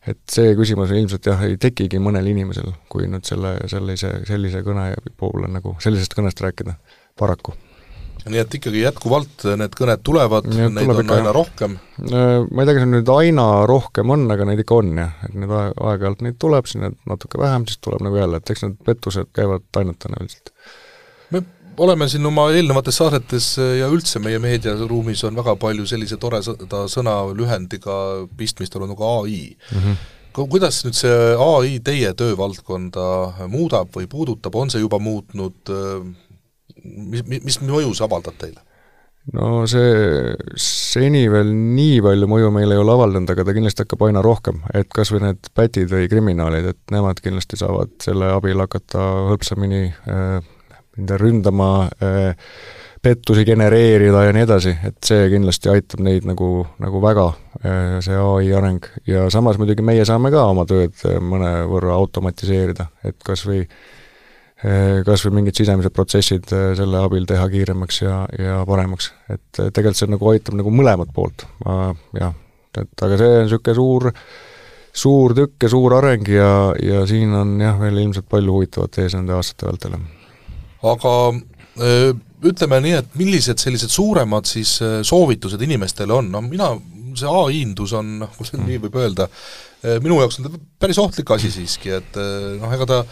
et 0.07 0.19
see 0.31 0.55
küsimus 0.55 0.91
ilmselt 0.91 1.25
jah, 1.25 1.41
ei 1.43 1.57
tekigi 1.57 1.99
mõnel 1.99 2.27
inimesel, 2.31 2.71
kui 2.89 3.07
nüüd 3.07 3.25
selle, 3.27 3.57
sellise, 3.67 4.23
sellise 4.25 4.63
kõne 4.63 4.93
on 5.19 5.51
nagu, 5.51 5.75
sellisest 5.83 6.15
kõnest 6.15 6.41
rääkida, 6.41 6.77
paraku 7.19 7.53
nii 8.31 8.41
et 8.43 8.57
ikkagi 8.59 8.83
jätkuvalt 8.83 9.45
need 9.59 9.75
kõned 9.77 10.03
tulevad, 10.05 10.47
neid 10.51 10.73
tuleb 10.75 11.01
on 11.01 11.03
ikka, 11.03 11.17
aina 11.19 11.29
jah. 11.29 11.35
rohkem? 11.37 11.77
Ma 11.97 12.63
ei 12.63 12.69
tea, 12.69 12.75
kas 12.77 12.89
nüüd 12.89 13.11
aina 13.13 13.47
rohkem 13.69 14.15
on, 14.15 14.25
aga 14.33 14.47
neid 14.49 14.63
ikka 14.63 14.81
on 14.81 14.91
jah, 15.03 15.13
et 15.27 15.37
need 15.37 15.53
aeg-ajalt 15.53 16.25
neid 16.25 16.39
tuleb, 16.41 16.69
siis 16.69 16.83
need 16.83 16.97
natuke 17.09 17.41
vähem, 17.41 17.67
siis 17.69 17.81
tuleb 17.83 18.03
nagu 18.07 18.19
jälle, 18.19 18.41
et 18.41 18.53
eks 18.53 18.65
need 18.65 18.75
pettused 18.87 19.31
käivad 19.37 19.65
ainult 19.81 20.01
tõenäoliselt. 20.03 20.53
me 21.35 21.43
oleme 21.77 22.09
siin 22.09 22.25
oma 22.25 22.49
eelnevates 22.57 22.97
saadetes 22.97 23.53
ja 23.57 23.87
üldse 23.93 24.19
meie 24.23 24.39
meediaruumis 24.41 25.23
on 25.29 25.37
väga 25.37 25.55
palju 25.61 25.85
sellise 25.89 26.17
toreda 26.17 26.85
sõna 26.89 27.19
lühendiga 27.37 28.27
pistmist 28.37 28.75
olnud 28.75 28.95
nagu 28.95 29.09
AI 29.13 29.41
mm. 29.55 29.81
-hmm 29.81 30.05
kuidas 30.45 30.83
nüüd 30.85 30.93
see 30.93 31.13
ai 31.41 31.79
teie 31.81 32.11
töövaldkonda 32.17 33.47
muudab 33.49 33.89
või 33.95 34.05
puudutab, 34.11 34.55
on 34.55 34.69
see 34.69 34.83
juba 34.83 34.99
muutnud, 35.01 35.71
mis, 36.83 37.23
mis, 37.27 37.43
mis 37.43 37.61
mõju 37.65 37.93
see 37.97 38.07
avaldab 38.07 38.39
teile? 38.41 38.63
no 39.35 39.65
see 39.67 40.35
seni 40.61 41.25
veel 41.31 41.49
nii 41.51 41.99
palju 42.05 42.29
mõju 42.31 42.51
meil 42.55 42.71
ei 42.71 42.79
ole 42.79 42.93
avaldanud, 42.95 43.31
aga 43.33 43.43
ta 43.43 43.55
kindlasti 43.55 43.83
hakkab 43.83 44.07
aina 44.07 44.23
rohkem, 44.23 44.61
et 44.77 44.87
kas 44.93 45.11
või 45.11 45.25
need 45.25 45.51
pätid 45.57 45.91
või 45.91 46.07
kriminaalid, 46.11 46.71
et 46.71 46.95
nemad 46.95 47.19
kindlasti 47.23 47.59
saavad 47.59 47.97
selle 48.03 48.31
abil 48.37 48.63
hakata 48.63 49.03
hõlpsamini 49.33 49.83
äh, 49.91 50.53
ründama 51.19 51.71
äh, 52.01 52.31
pettusi 53.01 53.45
genereerida 53.45 54.23
ja 54.25 54.33
nii 54.35 54.45
edasi, 54.47 54.73
et 54.87 54.97
see 55.05 55.27
kindlasti 55.31 55.69
aitab 55.71 56.01
neid 56.03 56.25
nagu, 56.27 56.65
nagu 56.81 57.01
väga, 57.03 57.27
see 58.03 58.17
ai 58.17 58.49
areng. 58.57 58.87
ja 59.07 59.27
samas 59.33 59.59
muidugi 59.61 59.85
meie 59.85 60.05
saame 60.07 60.31
ka 60.33 60.47
oma 60.49 60.65
tööd 60.67 60.97
mõnevõrra 61.23 61.95
automatiseerida, 61.95 62.89
et 63.07 63.15
kas 63.23 63.45
või 63.47 63.61
kas 64.57 65.21
või 65.27 65.35
mingid 65.37 65.59
sisemised 65.59 65.93
protsessid 65.93 66.49
selle 66.49 67.01
abil 67.05 67.27
teha 67.29 67.43
kiiremaks 67.51 68.01
ja, 68.01 68.23
ja 68.41 68.57
paremaks. 68.65 69.11
et 69.29 69.59
tegelikult 69.59 69.99
see 69.99 70.09
nagu 70.09 70.29
aitab 70.31 70.57
nagu 70.57 70.71
mõlemat 70.73 71.11
poolt, 71.13 71.45
jah, 72.17 72.33
et 72.73 73.05
aga 73.05 73.19
see 73.21 73.33
on 73.35 73.45
niisugune 73.45 73.77
suur 73.77 74.07
suur 74.97 75.35
tükk 75.37 75.67
ja 75.67 75.69
suur 75.71 75.93
areng 75.99 76.29
ja, 76.31 76.49
ja 76.81 77.03
siin 77.09 77.35
on 77.37 77.53
jah, 77.61 77.77
veel 77.81 78.01
ilmselt 78.01 78.25
palju 78.29 78.55
huvitavat 78.55 78.97
ees 79.03 79.13
nende 79.17 79.35
aastate 79.37 79.69
vältel. 79.69 79.99
aga 80.89 81.13
ütleme 82.47 82.81
nii, 82.81 82.97
et 82.97 83.17
millised 83.17 83.61
sellised 83.61 83.93
suuremad 83.93 84.49
siis 84.49 84.77
soovitused 85.05 85.61
inimestele 85.61 86.13
on, 86.17 86.31
no 86.33 86.41
mina, 86.45 86.71
see 87.17 87.29
ai-indus 87.29 87.93
on, 87.97 88.17
noh, 88.23 88.33
kui 88.37 88.49
seda 88.49 88.65
nii 88.65 88.81
võib 88.87 88.97
öelda, 89.01 89.27
minu 90.01 90.19
jaoks 90.21 90.39
on 90.41 90.47
ta 90.47 90.61
päris 90.81 90.99
ohtlik 91.01 91.33
asi 91.33 91.53
siiski, 91.53 91.93
et 91.97 92.17
noh, 92.17 92.73
ega 92.73 92.89
ta 92.89 93.03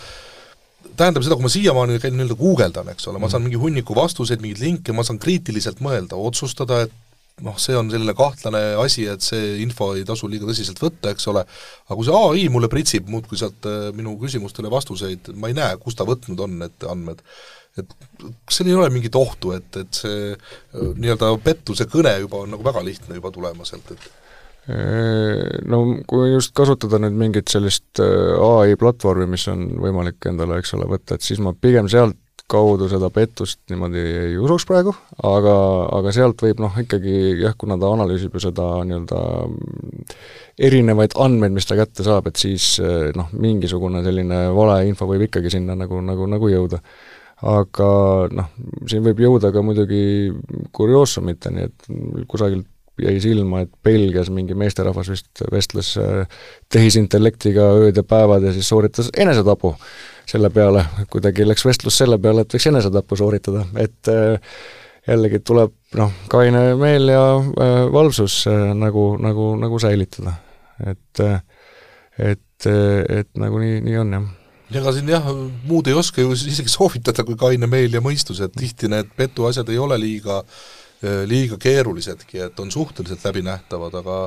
tähendab 0.99 1.25
seda, 1.25 1.37
kui 1.37 1.45
ma 1.45 1.51
siiamaani 1.51 1.97
käin 2.03 2.15
nii-öelda 2.15 2.37
guugeldan, 2.39 2.91
eks 2.93 3.09
ole, 3.11 3.21
ma 3.21 3.29
saan 3.31 3.45
mingi 3.45 3.59
hunniku 3.59 3.95
vastuseid, 3.97 4.43
mingeid 4.43 4.63
linke, 4.63 4.95
ma 4.95 5.05
saan 5.07 5.19
kriitiliselt 5.21 5.81
mõelda, 5.83 6.19
otsustada, 6.19 6.83
et 6.85 6.93
noh, 7.43 7.57
see 7.59 7.75
on 7.75 7.89
selline 7.91 8.15
kahtlane 8.15 8.61
asi, 8.79 9.07
et 9.11 9.23
see 9.23 9.57
info 9.63 9.91
ei 9.97 10.05
tasu 10.07 10.29
liiga 10.31 10.47
tõsiselt 10.47 10.79
võtta, 10.79 11.11
eks 11.11 11.27
ole, 11.31 11.43
aga 11.87 11.97
kui 11.99 12.07
see 12.07 12.21
ai 12.29 12.47
mulle 12.53 12.69
pritsib 12.71 13.09
muudkui 13.11 13.39
sealt 13.39 13.67
äh, 13.69 13.89
minu 13.95 14.15
küsimustele 14.21 14.71
vastuseid, 14.71 15.33
ma 15.35 15.51
ei 15.51 15.57
näe, 15.57 15.75
kust 15.81 15.99
ta 15.99 16.07
võtnud 16.07 16.45
on 16.45 16.59
need 16.63 16.87
andmed, 16.91 17.23
et 17.75 17.95
kas 18.21 18.61
seal 18.61 18.71
ei 18.71 18.77
ole 18.77 18.91
mingit 18.93 19.17
ohtu, 19.19 19.51
et, 19.57 19.67
et 19.81 20.03
see 20.03 20.29
äh, 20.31 20.91
nii-öelda 20.95 21.33
pettuse 21.43 21.89
kõne 21.91 22.15
juba 22.23 22.45
on 22.45 22.55
nagu 22.55 22.63
väga 22.65 22.85
lihtne 22.87 23.19
juba 23.19 23.33
tulema 23.35 23.67
sealt, 23.67 23.91
et 23.91 24.24
no 24.65 25.79
kui 26.09 26.31
just 26.31 26.55
kasutada 26.57 26.97
nüüd 27.03 27.17
mingit 27.19 27.51
sellist 27.53 28.01
ai 28.01 28.77
platvormi, 28.81 29.27
mis 29.35 29.45
on 29.51 29.67
võimalik 29.77 30.25
endale, 30.31 30.57
eks 30.61 30.73
ole, 30.77 30.87
võtta, 30.89 31.17
et 31.17 31.25
siis 31.25 31.41
ma 31.43 31.53
pigem 31.53 31.89
sealt 31.91 32.17
kaudu 32.51 32.87
seda 32.89 33.09
pettust 33.13 33.59
niimoodi 33.71 34.01
ei 34.01 34.35
usuks 34.37 34.67
praegu, 34.69 34.93
aga, 35.25 35.53
aga 35.97 36.11
sealt 36.13 36.43
võib 36.45 36.61
noh, 36.61 36.75
ikkagi 36.77 37.15
jah, 37.41 37.55
kuna 37.57 37.77
ta 37.81 37.89
analüüsib 37.95 38.35
ju 38.37 38.43
seda 38.43 38.67
nii-öelda 38.85 39.21
erinevaid 40.67 41.17
andmeid, 41.25 41.55
mis 41.55 41.65
ta 41.65 41.77
kätte 41.79 42.05
saab, 42.05 42.29
et 42.29 42.41
siis 42.41 42.75
noh, 43.17 43.31
mingisugune 43.33 44.03
selline 44.05 44.45
valeinfo 44.55 45.09
võib 45.09 45.25
ikkagi 45.25 45.55
sinna 45.57 45.77
nagu, 45.79 46.01
nagu, 46.05 46.29
nagu 46.29 46.51
jõuda. 46.51 46.81
aga 47.49 47.89
noh, 48.31 48.53
siin 48.87 49.03
võib 49.03 49.19
jõuda 49.25 49.51
ka 49.51 49.65
muidugi 49.65 50.31
kurioosumiteni, 50.71 51.65
et 51.65 51.89
kusagilt 52.29 52.69
jäi 53.01 53.19
silma, 53.23 53.65
et 53.65 53.71
Belgias 53.83 54.29
mingi 54.31 54.55
meesterahvas 54.55 55.09
vist 55.11 55.41
vestles 55.51 55.93
tehisintellektiga 56.71 57.65
ööd 57.81 57.97
ja 57.99 58.03
päevad 58.07 58.45
ja 58.47 58.53
siis 58.55 58.69
sooritas 58.71 59.09
enesetapu 59.17 59.73
selle 60.29 60.49
peale, 60.49 60.85
kuidagi 61.11 61.45
läks 61.45 61.65
vestlus 61.65 61.97
selle 62.01 62.17
peale, 62.21 62.45
et 62.45 62.55
võiks 62.55 62.67
enesetappu 62.69 63.17
sooritada, 63.19 63.65
et 63.81 64.09
äh, 64.11 64.55
jällegi 65.07 65.41
tuleb 65.45 65.73
noh, 65.99 66.13
kaine 66.31 66.63
meel 66.79 67.11
ja 67.13 67.25
äh, 67.37 67.75
valvsus 67.93 68.41
äh, 68.51 68.71
nagu, 68.77 69.13
nagu, 69.21 69.53
nagu 69.61 69.81
säilitada. 69.81 70.39
et, 70.85 71.21
et, 72.19 72.65
et 72.67 73.29
nagu 73.39 73.59
nii, 73.61 73.77
nii 73.85 74.01
on, 74.01 74.17
jah. 74.17 74.25
Ega 74.75 74.91
siin 74.91 75.07
jah, 75.07 75.27
muud 75.69 75.87
ei 75.87 75.95
oska 75.95 76.23
ju 76.23 76.33
isegi 76.35 76.71
soovitada 76.73 77.23
kui 77.23 77.37
kaine 77.39 77.69
meel 77.69 77.93
ja 77.95 78.01
mõistus, 78.03 78.41
et 78.43 78.51
tihti 78.57 78.89
need 78.91 79.13
petuasjad 79.15 79.69
ei 79.71 79.77
ole 79.79 79.95
liiga, 80.01 80.41
liiga 81.29 81.57
keerulisedki, 81.61 82.39
et 82.47 82.59
on 82.59 82.71
suhteliselt 82.71 83.25
läbinähtavad, 83.25 83.99
aga 84.01 84.19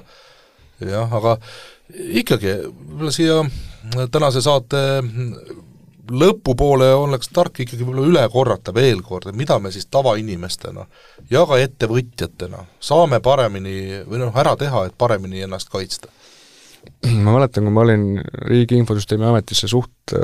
jah, 0.87 1.15
aga 1.21 1.37
ikkagi, 2.21 2.55
võib-olla 2.69 3.15
siia 3.15 3.41
tänase 4.13 4.43
saate 4.45 4.83
lõpupoole 6.09 6.89
oleks 6.97 7.31
tark 7.35 7.61
ikkagi 7.65 7.85
võib-olla 7.85 8.07
üle 8.09 8.23
korrata 8.33 8.73
veel 8.75 9.03
kord, 9.05 9.29
et 9.29 9.37
mida 9.37 9.59
me 9.61 9.73
siis 9.75 9.89
tavainimestena 9.93 10.87
ja 11.31 11.45
ka 11.49 11.59
ettevõtjatena 11.61 12.65
saame 12.81 13.21
paremini 13.25 14.05
või 14.09 14.23
noh, 14.23 14.37
ära 14.37 14.55
teha, 14.57 14.87
et 14.89 14.97
paremini 14.99 15.45
ennast 15.45 15.73
kaitsta? 15.73 16.09
ma 17.05 17.35
mäletan, 17.35 17.67
kui 17.67 17.75
ma 17.75 17.83
olin 17.85 18.07
Riigi 18.49 18.79
Infosüsteemi 18.79 19.27
Ametisse 19.29 19.69
suht 19.69 20.15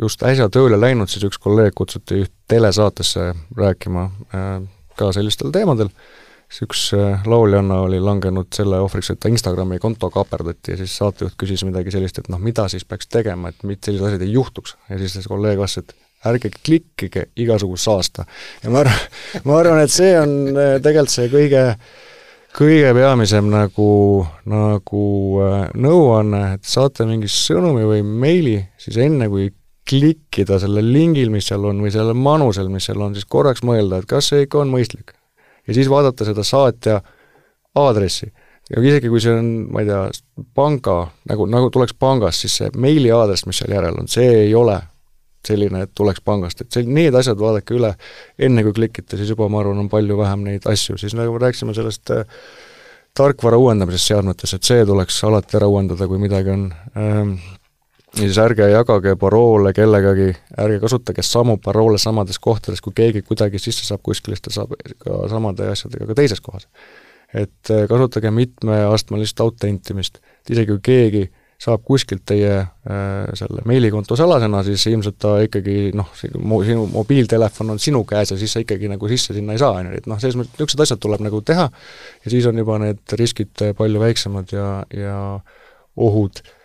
just 0.00 0.22
äsja 0.26 0.48
tööle 0.52 0.78
läinud, 0.80 1.10
siis 1.10 1.24
üks 1.26 1.40
kolleeg 1.42 1.74
kutsuti 1.76 2.22
üht 2.22 2.32
telesaatesse 2.48 3.32
rääkima 3.58 4.04
äh, 4.36 4.52
ka 5.02 5.12
sellistel 5.18 5.50
teemadel 5.54 5.90
siis 6.52 6.66
üks 6.66 6.84
äh, 6.96 7.24
lauljanna 7.28 7.80
oli 7.86 8.00
langenud 8.00 8.50
selle 8.54 8.80
ohvriks, 8.84 9.12
et 9.12 9.20
ta 9.22 9.30
Instagrami 9.32 9.78
konto 9.82 10.10
kaaperdati 10.12 10.74
ja 10.74 10.80
siis 10.82 10.94
saatejuht 11.00 11.36
küsis 11.40 11.64
midagi 11.64 11.94
sellist, 11.94 12.20
et 12.20 12.30
noh, 12.32 12.40
mida 12.42 12.68
siis 12.72 12.84
peaks 12.88 13.08
tegema, 13.08 13.52
et 13.52 13.64
mitte 13.68 13.88
sellised 13.88 14.10
asjad 14.10 14.26
ei 14.26 14.34
juhtuks. 14.36 14.76
ja 14.90 15.00
siis 15.00 15.16
see 15.16 15.28
kolleeg 15.28 15.60
vastas, 15.60 15.86
et 15.86 16.28
ärge 16.28 16.52
klikkige 16.62 17.26
igasugust 17.36 17.88
saasta. 17.88 18.26
ja 18.62 18.70
ma 18.70 18.84
arvan, 18.84 19.04
ma 19.48 19.58
arvan, 19.58 19.82
et 19.82 19.94
see 19.94 20.12
on 20.20 20.34
äh, 20.52 20.74
tegelikult 20.84 21.16
see 21.16 21.32
kõige 21.32 21.64
kõige 22.52 22.92
peamisem 22.98 23.48
nagu, 23.48 23.88
nagu 24.52 25.06
äh, 25.46 25.58
nõuanne, 25.72 26.44
et 26.58 26.68
saate 26.68 27.08
mingi 27.08 27.30
sõnumi 27.32 27.88
või 27.88 28.04
meili, 28.04 28.58
siis 28.76 29.00
enne 29.00 29.30
kui 29.32 29.48
klikkida 29.88 30.58
sellel 30.62 30.92
lingil, 30.94 31.32
mis 31.32 31.48
seal 31.50 31.64
on, 31.68 31.82
või 31.82 31.90
sellel 31.94 32.16
manusel, 32.18 32.70
mis 32.72 32.86
seal 32.88 33.02
on, 33.02 33.16
siis 33.16 33.26
korraks 33.28 33.64
mõelda, 33.66 34.00
et 34.00 34.08
kas 34.10 34.30
see 34.30 34.46
ikka 34.46 34.62
on 34.62 34.70
mõistlik. 34.72 35.14
Ja 35.66 35.74
siis 35.76 35.90
vaadata 35.90 36.26
seda 36.26 36.44
saatja 36.46 37.00
aadressi. 37.78 38.32
ja 38.70 38.82
isegi, 38.82 39.08
kui 39.10 39.20
see 39.20 39.34
on, 39.34 39.50
ma 39.74 39.82
ei 39.82 39.88
tea, 39.88 40.02
panga, 40.54 40.96
nagu, 41.28 41.46
nagu 41.50 41.70
tuleks 41.70 41.94
pangast, 41.98 42.44
siis 42.44 42.56
see 42.60 42.70
meiliaadress, 42.78 43.46
mis 43.46 43.58
seal 43.58 43.74
järel 43.74 43.98
on, 44.00 44.08
see 44.08 44.28
ei 44.46 44.54
ole 44.54 44.78
selline, 45.46 45.82
et 45.82 45.90
tuleks 45.98 46.22
pangast, 46.24 46.62
et 46.62 46.70
see, 46.70 46.86
need 46.86 47.14
asjad 47.18 47.40
vaadake 47.40 47.74
üle, 47.74 47.90
enne 48.38 48.62
kui 48.62 48.76
klikite, 48.76 49.18
siis 49.18 49.32
juba 49.34 49.48
ma 49.50 49.60
arvan, 49.60 49.80
on 49.82 49.88
palju 49.90 50.18
vähem 50.20 50.44
neid 50.46 50.68
asju, 50.70 50.94
siis 51.00 51.16
nagu 51.18 51.34
rääkisime 51.42 51.74
sellest 51.74 52.14
äh, 52.14 52.22
tarkvara 53.18 53.58
uuendamisest 53.58 54.12
seadmetes, 54.12 54.54
et 54.54 54.68
see 54.68 54.86
tuleks 54.86 55.18
alati 55.26 55.58
ära 55.58 55.68
uuendada, 55.68 56.06
kui 56.08 56.22
midagi 56.22 56.54
on 56.54 56.68
ähm, 56.96 57.34
siis 58.16 58.38
ärge 58.38 58.68
jagage 58.70 59.14
paroole 59.20 59.72
kellegagi, 59.76 60.32
ärge 60.60 60.80
kasutage 60.82 61.24
samu 61.26 61.56
paroole 61.62 62.00
samades 62.00 62.40
kohtades, 62.42 62.82
kui 62.84 62.94
keegi 62.96 63.22
kuidagi 63.26 63.60
sisse 63.62 63.86
saab 63.88 64.02
kuskile, 64.04 64.36
siis 64.36 64.48
ta 64.48 64.56
saab 64.60 64.74
ka 65.02 65.22
samade 65.32 65.70
asjadega 65.72 66.10
ka 66.10 66.18
teises 66.20 66.42
kohas. 66.44 66.68
et 67.32 67.70
äh, 67.70 67.86
kasutage 67.88 68.30
mitmeastmelist 68.30 69.40
autentimist, 69.40 70.18
et 70.42 70.50
isegi 70.52 70.74
kui 70.74 70.82
keegi 70.84 71.22
saab 71.62 71.80
kuskilt 71.86 72.26
teie 72.28 72.58
äh, 72.58 73.30
selle 73.38 73.62
meilikonto 73.64 74.16
salasena, 74.18 74.60
siis 74.66 74.84
ilmselt 74.90 75.16
ta 75.22 75.36
ikkagi 75.46 75.94
noh, 75.96 76.10
sinu 76.18 76.84
mobiiltelefon 76.92 77.72
on 77.72 77.80
sinu 77.80 78.02
käes 78.04 78.34
ja 78.34 78.36
siis 78.36 78.52
sa 78.52 78.60
ikkagi 78.60 78.90
nagu 78.92 79.08
sisse 79.08 79.32
sinna 79.32 79.56
ei 79.56 79.62
saa, 79.62 79.78
on 79.80 79.88
ju, 79.88 80.00
et 80.02 80.08
noh, 80.10 80.20
selles 80.20 80.36
mõttes 80.36 80.58
niisugused 80.58 80.84
asjad 80.84 81.00
tuleb 81.00 81.24
nagu 81.24 81.40
teha 81.40 81.70
ja 81.70 82.34
siis 82.34 82.48
on 82.50 82.60
juba 82.60 82.76
need 82.82 83.16
riskid 83.16 83.64
palju 83.78 84.02
väiksemad 84.02 84.52
ja, 84.52 84.66
ja 84.92 85.16
ohud. 85.96 86.42
äh, 86.44 86.61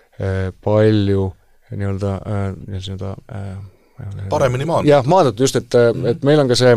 palju 0.63 1.31
nii-öelda 1.71 2.13
äh,, 2.25 2.45
nii-öelda 2.67 3.15
äh, 3.35 3.57
paremini 4.29 4.65
maandada. 4.65 4.89
jah, 4.89 5.05
maandada 5.05 5.43
just, 5.43 5.55
et, 5.55 5.75
äh, 5.75 5.93
et 6.11 6.23
meil 6.27 6.39
on 6.39 6.49
ka 6.49 6.57
see 6.57 6.75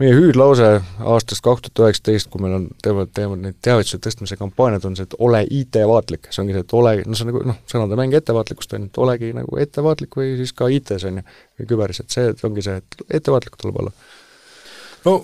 meie 0.00 0.14
hüüdlause 0.16 0.68
aastast 1.12 1.44
kaks 1.44 1.66
tuhat 1.66 1.90
üheksateist, 1.90 2.30
kui 2.32 2.40
meil 2.40 2.54
on, 2.56 2.68
teevad, 2.82 3.10
teevad 3.16 3.42
neid 3.42 3.58
teavituse 3.62 4.00
tõstmise 4.00 4.38
kampaaniad, 4.40 4.86
on 4.88 4.96
see, 4.96 5.04
et 5.04 5.16
ole 5.20 5.42
IT-vaatlik, 5.44 6.30
see 6.32 6.40
ongi 6.42 6.56
see, 6.56 6.64
et 6.64 6.76
ole, 6.78 6.94
no 7.04 7.18
see 7.18 7.26
on 7.26 7.30
nagu 7.32 7.42
noh, 7.50 7.58
sõnademäng 7.68 8.16
ettevaatlikkust, 8.16 8.72
on 8.78 8.86
ju, 8.86 8.92
et 8.92 9.02
olegi 9.04 9.34
nagu 9.36 9.60
ettevaatlik 9.60 10.16
või 10.16 10.32
siis 10.40 10.54
ka 10.56 10.70
IT-s, 10.72 11.04
on 11.10 11.20
ju, 11.20 11.26
või 11.60 11.68
küberis, 11.74 12.00
et 12.00 12.16
see 12.16 12.32
ongi 12.48 12.64
see, 12.64 12.80
et 12.80 13.04
ettevaatlik 13.20 13.60
tuleb 13.60 13.82
olla. 13.84 13.92
no 15.04 15.18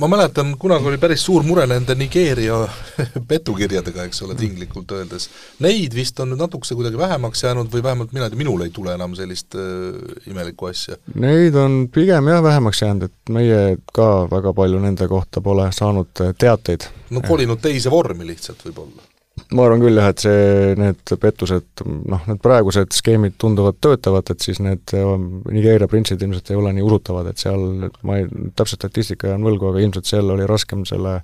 ma 0.00 0.08
mäletan, 0.08 0.54
kunagi 0.58 0.88
oli 0.88 0.98
päris 0.98 1.24
suur 1.24 1.44
mure 1.44 1.66
nende 1.68 1.94
Nigeeria 1.98 2.56
petukirjadega, 3.30 4.06
eks 4.08 4.22
ole, 4.24 4.36
tinglikult 4.38 4.94
öeldes. 4.96 5.28
Neid 5.64 5.94
vist 5.96 6.20
on 6.24 6.32
nüüd 6.32 6.40
natukese 6.40 6.76
kuidagi 6.78 6.98
vähemaks 7.00 7.44
jäänud 7.44 7.68
või 7.72 7.84
vähemalt 7.84 8.14
mina 8.16 8.26
ei 8.28 8.32
tea, 8.32 8.40
minul 8.40 8.64
ei 8.64 8.72
tule 8.74 8.94
enam 8.96 9.14
sellist 9.18 9.58
äh, 9.60 10.00
imelikku 10.30 10.70
asja. 10.70 10.96
Neid 11.20 11.58
on 11.60 11.82
pigem 11.92 12.32
jah, 12.32 12.42
vähemaks 12.44 12.82
jäänud, 12.84 13.10
et 13.10 13.34
meie 13.36 13.60
ka 13.94 14.10
väga 14.32 14.54
palju 14.56 14.80
nende 14.80 15.08
kohta 15.10 15.44
pole 15.44 15.68
saanud 15.76 16.26
teateid. 16.38 16.88
no 17.10 17.20
kolinud 17.26 17.60
teise 17.60 17.92
vormi 17.92 18.26
lihtsalt 18.32 18.64
võib-olla 18.64 19.09
ma 19.56 19.66
arvan 19.66 19.82
küll 19.82 19.98
jah, 19.98 20.10
et 20.12 20.22
see, 20.22 20.72
need 20.78 21.12
pettused, 21.22 21.84
noh, 21.84 22.22
need 22.28 22.40
praegused 22.44 22.94
skeemid 22.94 23.36
tunduvad 23.40 23.80
töötavat, 23.82 24.32
et 24.34 24.46
siis 24.46 24.62
need 24.62 24.94
ähm, 24.98 25.42
Nigeeria 25.50 25.90
printsid 25.90 26.22
ilmselt 26.22 26.52
ei 26.52 26.58
ole 26.60 26.72
nii 26.76 26.86
usutavad, 26.86 27.30
et 27.30 27.42
seal 27.42 27.90
ma 28.06 28.20
ei, 28.20 28.28
täpset 28.58 28.80
statistika 28.80 29.32
jään 29.32 29.46
võlgu, 29.46 29.72
aga 29.72 29.84
ilmselt 29.84 30.10
seal 30.10 30.30
oli 30.36 30.48
raskem 30.48 30.86
selle 30.88 31.20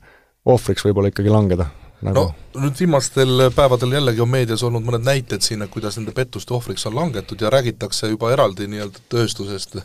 ohvriks 0.47 0.87
võib-olla 0.87 1.11
ikkagi 1.13 1.33
langeda 1.33 1.69
nagu. 2.05 2.27
no 2.27 2.63
nüüd 2.63 2.79
viimastel 2.81 3.47
päevadel 3.57 3.97
jällegi 3.97 4.23
on 4.23 4.31
meedias 4.31 4.63
olnud 4.67 4.85
mõned 4.85 5.07
näited 5.07 5.45
siin, 5.45 5.63
et 5.65 5.73
kuidas 5.73 5.99
nende 5.99 6.15
pettuste 6.17 6.55
ohvriks 6.57 6.87
on 6.91 6.97
langetud 6.99 7.41
ja 7.41 7.53
räägitakse 7.53 8.11
juba 8.13 8.33
eraldi 8.35 8.69
nii-öelda 8.71 9.05
tööstusest, 9.13 9.79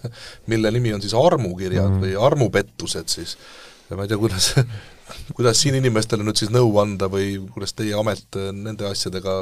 mille 0.52 0.72
nimi 0.76 0.94
on 0.96 1.04
siis 1.04 1.16
armukirjad 1.18 1.94
mm. 1.94 2.02
või 2.06 2.18
armupettused 2.30 3.12
siis 3.12 3.38
ma 3.96 4.06
ei 4.06 4.12
tea, 4.12 4.20
kuidas 4.20 4.54
kuidas 5.36 5.62
siin 5.62 5.78
inimestele 5.80 6.26
nüüd 6.26 6.40
siis 6.40 6.52
nõu 6.54 6.74
anda 6.82 7.10
või 7.12 7.36
kuidas 7.54 7.74
teie 7.78 7.96
amet 7.98 8.40
nende 8.52 8.88
asjadega 8.90 9.42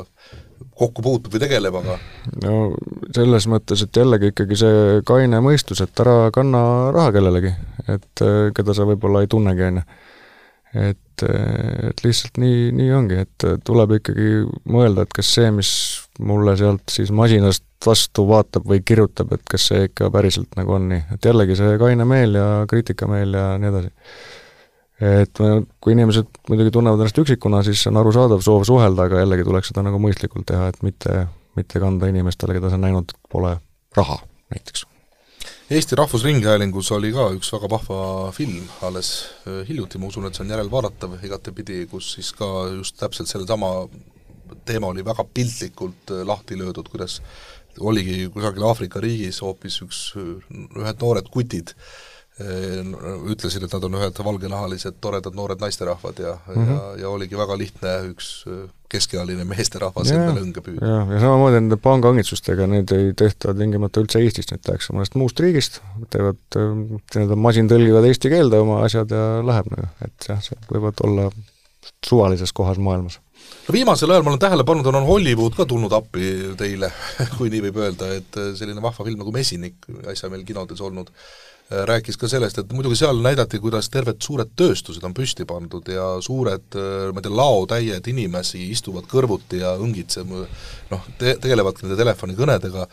kokku 0.79 1.03
puutub 1.03 1.33
või 1.33 1.43
tegeleb, 1.43 1.75
aga 1.81 1.97
no 2.43 2.55
selles 3.15 3.47
mõttes, 3.51 3.83
et 3.83 3.99
jällegi 4.01 4.31
ikkagi 4.33 4.59
see 4.59 4.99
kaine 5.07 5.41
mõistus, 5.43 5.81
et 5.83 6.03
ära 6.03 6.29
kanna 6.35 6.61
raha 6.95 7.13
kellelegi, 7.15 7.53
et 7.87 8.23
äh, 8.25 8.49
keda 8.55 8.75
sa 8.75 8.87
võib-olla 8.89 9.23
ei 9.23 9.31
tunnegi, 9.31 9.65
on 9.67 9.81
ju. 9.81 9.85
et, 10.89 11.25
äh, 11.27 11.89
et 11.89 12.03
lihtsalt 12.05 12.39
nii, 12.41 12.69
nii 12.79 12.91
ongi, 12.95 13.23
et 13.25 13.47
tuleb 13.67 13.97
ikkagi 13.99 14.29
mõelda, 14.71 15.05
et 15.05 15.15
kas 15.15 15.33
see, 15.37 15.51
mis 15.55 15.71
mulle 16.19 16.55
sealt 16.59 16.91
siis 16.91 17.11
masinast 17.15 17.65
vastu 17.85 18.25
vaatab 18.27 18.67
või 18.67 18.81
kirjutab, 18.83 19.31
et 19.35 19.45
kas 19.49 19.69
see 19.71 19.87
ikka 19.87 20.09
päriselt 20.11 20.57
nagu 20.59 20.75
on 20.75 20.89
nii, 20.91 21.05
et 21.15 21.29
jällegi 21.31 21.55
see 21.59 21.77
kaine 21.79 22.07
meel 22.07 22.35
ja 22.35 22.49
kriitikameel 22.69 23.39
ja 23.39 23.45
nii 23.61 23.71
edasi 23.71 23.93
et 24.99 25.39
kui 25.79 25.95
inimesed 25.95 26.41
muidugi 26.49 26.73
tunnevad 26.75 26.99
ennast 26.99 27.19
üksikuna, 27.21 27.61
siis 27.63 27.85
on 27.87 27.99
arusaadav 28.01 28.43
soov 28.43 28.65
suhelda, 28.67 29.07
aga 29.07 29.23
jällegi 29.23 29.47
tuleks 29.47 29.71
seda 29.71 29.83
nagu 29.85 29.99
mõistlikult 30.03 30.47
teha, 30.49 30.69
et 30.73 30.81
mitte, 30.83 31.25
mitte 31.59 31.79
kanda 31.79 32.09
inimestele, 32.11 32.57
keda 32.57 32.71
sa 32.73 32.79
näinud 32.81 33.15
pole, 33.31 33.55
raha 33.97 34.19
näiteks. 34.53 34.85
Eesti 35.69 35.95
Rahvusringhäälingus 35.95 36.89
oli 36.95 37.11
ka 37.13 37.27
üks 37.35 37.51
väga 37.53 37.69
vahva 37.69 37.99
film 38.33 38.63
alles 38.83 39.11
äh, 39.45 39.61
hiljuti, 39.67 40.01
ma 40.01 40.09
usun, 40.09 40.25
et 40.25 40.35
see 40.35 40.43
on 40.43 40.53
järelvaadatav 40.55 41.19
igatepidi, 41.21 41.83
kus 41.91 42.15
siis 42.15 42.33
ka 42.35 42.47
just 42.73 42.97
täpselt 42.99 43.29
sellesama 43.29 43.85
teema 44.65 44.89
oli 44.89 45.05
väga 45.05 45.27
piltlikult 45.29 46.15
äh, 46.15 46.25
lahti 46.27 46.57
löödud, 46.57 46.89
kuidas 46.89 47.19
oligi 47.79 48.25
kusagil 48.33 48.65
Aafrika 48.65 48.99
riigis 48.99 49.43
hoopis 49.45 49.77
üks, 49.85 49.99
ühed 50.17 51.05
noored 51.05 51.29
kutid 51.31 51.75
äh, 51.77 52.08
ütlesid, 52.39 53.63
et 53.65 53.73
nad 53.75 53.83
on 53.83 53.95
ühed 53.99 54.19
valgenahalised 54.23 54.99
toredad 55.03 55.35
noored 55.35 55.59
naisterahvad 55.59 56.19
ja 56.23 56.35
mm, 56.37 56.55
-hmm. 56.55 56.69
ja, 56.73 56.83
ja 57.03 57.09
oligi 57.09 57.37
väga 57.37 57.57
lihtne 57.57 57.95
üks 58.13 58.29
keskealine 58.89 59.45
meesterahvas 59.45 60.09
endale 60.13 60.41
õnge 60.41 60.63
püüda. 60.65 60.91
jah, 60.91 61.11
ja 61.13 61.19
samamoodi 61.21 61.59
nende 61.59 61.77
pangaõngitsustega, 61.83 62.67
need 62.71 62.91
ei 62.95 63.11
tehta 63.17 63.53
tingimata 63.57 64.01
üldse 64.01 64.23
Eestist, 64.23 64.53
need 64.53 64.63
tehakse 64.65 64.95
mõnest 64.95 65.17
muust 65.19 65.39
riigist, 65.43 65.81
teevad, 66.15 66.39
nii-öelda 66.55 67.37
masintõlgivad 67.47 68.07
eesti 68.09 68.31
keelde 68.33 68.63
oma 68.63 68.81
asjad 68.87 69.11
ja 69.13 69.25
läheb 69.45 69.69
nagu, 69.75 69.89
et 70.07 70.29
jah, 70.31 70.39
see 70.45 70.57
võivad 70.71 71.03
olla 71.05 71.29
suvalises 72.05 72.55
kohas 72.55 72.79
maailmas 72.81 73.19
no 73.67 73.73
viimasel 73.73 74.11
ajal 74.11 74.23
ma 74.25 74.33
olen 74.33 74.41
tähele 74.41 74.65
pannud, 74.67 74.87
on 74.89 75.05
Hollywood 75.05 75.59
ka 75.59 75.67
tulnud 75.69 75.93
appi 75.93 76.55
teile, 76.57 76.89
kui 77.37 77.51
nii 77.51 77.67
võib 77.67 77.83
öelda, 77.83 78.09
et 78.15 78.41
selline 78.55 78.81
vahva 78.81 79.05
film 79.05 79.21
nagu 79.21 79.35
Mesinik, 79.35 79.85
äsja 80.07 80.31
meil 80.31 80.47
kinodes 80.47 80.81
olnud, 80.81 81.11
Äh, 81.11 81.58
rääkis 81.69 82.17
ka 82.17 82.27
sellest, 82.27 82.57
et 82.57 82.71
muidugi 82.73 82.97
seal 82.97 83.21
näidati, 83.21 83.59
kuidas 83.61 83.91
terved 83.93 84.21
suured 84.25 84.51
tööstused 84.57 85.03
on 85.05 85.13
püsti 85.13 85.45
pandud 85.49 85.87
ja 85.93 86.05
suured, 86.25 86.65
äh, 86.73 87.09
ma 87.13 87.21
ei 87.21 87.27
tea, 87.27 87.35
laotäied 87.41 88.09
inimesi 88.09 88.63
istuvad 88.73 89.05
kõrvuti 89.09 89.61
ja 89.61 89.75
õngitseb, 89.77 90.31
noh, 90.89 91.09
te-, 91.21 91.35
tegelevadki 91.41 91.85
nende 91.85 91.99
telefonikõnedega 91.99 92.87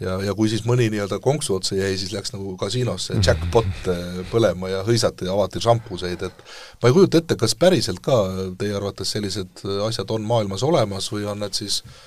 ja, 0.00 0.16
ja 0.24 0.36
kui 0.36 0.48
siis 0.48 0.64
mõni 0.64 0.88
nii-öelda 0.92 1.20
konksu 1.24 1.58
otsa 1.58 1.76
jäi, 1.76 1.98
siis 2.00 2.14
läks 2.16 2.32
nagu 2.32 2.56
kasiinosse 2.60 3.18
mhm. 3.18 3.26
jackpot 3.28 3.92
äh, 3.92 4.16
põlema 4.32 4.72
ja 4.72 4.80
hõisati 4.88 5.28
ja 5.28 5.36
avati 5.36 5.60
šampuseid, 5.64 6.24
et 6.24 6.56
ma 6.80 6.88
ei 6.88 6.96
kujuta 6.96 7.20
ette, 7.20 7.36
kas 7.40 7.56
päriselt 7.60 8.00
ka 8.04 8.22
teie 8.58 8.72
arvates 8.80 9.12
sellised 9.18 9.66
asjad 9.84 10.16
on 10.16 10.24
maailmas 10.24 10.64
olemas 10.64 11.12
või 11.12 11.28
on 11.28 11.44
need 11.44 11.60
siis 11.60 11.82
äh, 11.84 12.02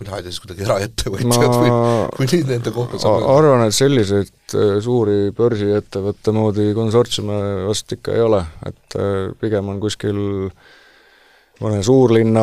mina 0.00 0.16
ei 0.18 0.24
tea, 0.24 0.32
siis 0.32 0.40
kuidagi 0.44 0.66
eraettevõtjad 0.66 1.54
või 1.58 1.70
kui 2.16 2.30
nii 2.32 2.48
nende 2.48 2.72
kohta 2.74 3.00
saab 3.02 3.28
arvan, 3.34 3.66
et 3.68 3.76
selliseid 3.76 4.56
äh, 4.56 4.74
suuri 4.84 5.18
börsiettevõtte 5.36 6.34
moodi 6.36 6.72
konsortsiume 6.76 7.38
vast 7.68 7.96
ikka 7.98 8.16
ei 8.16 8.26
ole, 8.26 8.42
et 8.68 8.98
äh, 8.98 9.30
pigem 9.40 9.72
on 9.72 9.80
kuskil 9.82 10.20
äh, 10.48 10.66
mõne 11.62 11.78
suurlinna, 11.82 12.42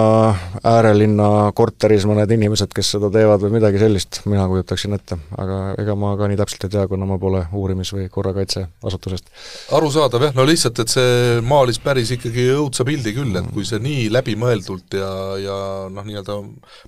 äärelinna 0.67 1.27
korteris 1.55 2.03
mõned 2.07 2.31
inimesed, 2.35 2.71
kes 2.75 2.95
seda 2.95 3.09
teevad 3.13 3.43
või 3.45 3.55
midagi 3.57 3.79
sellist, 3.79 4.21
mina 4.27 4.47
kujutaksin 4.51 4.95
ette. 4.97 5.17
aga 5.39 5.59
ega 5.81 5.95
ma 5.99 6.13
ka 6.19 6.27
nii 6.29 6.39
täpselt 6.39 6.67
ei 6.67 6.73
tea, 6.75 6.87
kuna 6.91 7.07
ma 7.07 7.17
pole 7.21 7.45
uurimis- 7.55 7.93
või 7.95 8.09
korrakaitseasutusest. 8.11 9.31
arusaadav 9.77 10.27
jah, 10.27 10.35
no 10.35 10.47
lihtsalt, 10.47 10.79
et 10.83 10.91
see 10.91 11.39
maalis 11.47 11.79
päris 11.79 12.11
ikkagi 12.17 12.49
õudse 12.57 12.87
pildi 12.87 13.15
küll, 13.15 13.39
et 13.39 13.47
kui 13.53 13.65
see 13.67 13.79
nii 13.79 14.09
läbimõeldult 14.11 14.99
ja, 14.99 15.13
ja 15.39 15.57
noh, 15.89 16.03
nii-öelda 16.03 16.41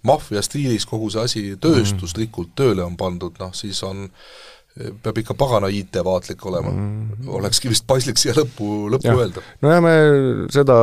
maffia 0.03 0.43
stiilis 0.43 0.85
kogu 0.85 1.09
see 1.13 1.23
asi 1.23 1.47
tööstuslikult 1.61 2.55
tööle 2.55 2.83
on 2.83 2.99
pandud, 2.99 3.39
noh 3.39 3.55
siis 3.55 3.81
on 3.87 4.07
peab 5.03 5.17
ikka 5.21 5.35
pagana 5.37 5.69
IT-vaatlik 5.73 6.43
olema 6.49 6.71
mm.. 6.71 7.27
olekski 7.39 7.71
vist 7.71 7.85
paslik 7.89 8.19
siia 8.21 8.35
lõppu, 8.37 8.67
lõppu 8.93 9.09
ja. 9.09 9.15
öelda. 9.17 9.43
nojah, 9.63 9.81
me 9.83 9.93
seda, 10.53 10.77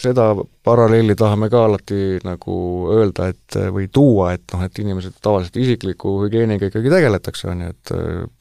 seda 0.00 0.30
paralleeli 0.64 1.14
tahame 1.18 1.48
ka 1.52 1.64
alati 1.68 2.18
nagu 2.24 2.56
öelda, 2.94 3.28
et 3.32 3.58
või 3.74 3.88
tuua, 3.92 4.32
et 4.36 4.54
noh, 4.54 4.64
et 4.66 4.80
inimesed 4.80 5.18
tavaliselt 5.22 5.58
isikliku 5.60 6.16
hügieeniga 6.24 6.70
ikkagi 6.70 6.92
tegeletakse, 6.92 7.48
on 7.52 7.64
ju, 7.66 7.74
et 7.74 7.94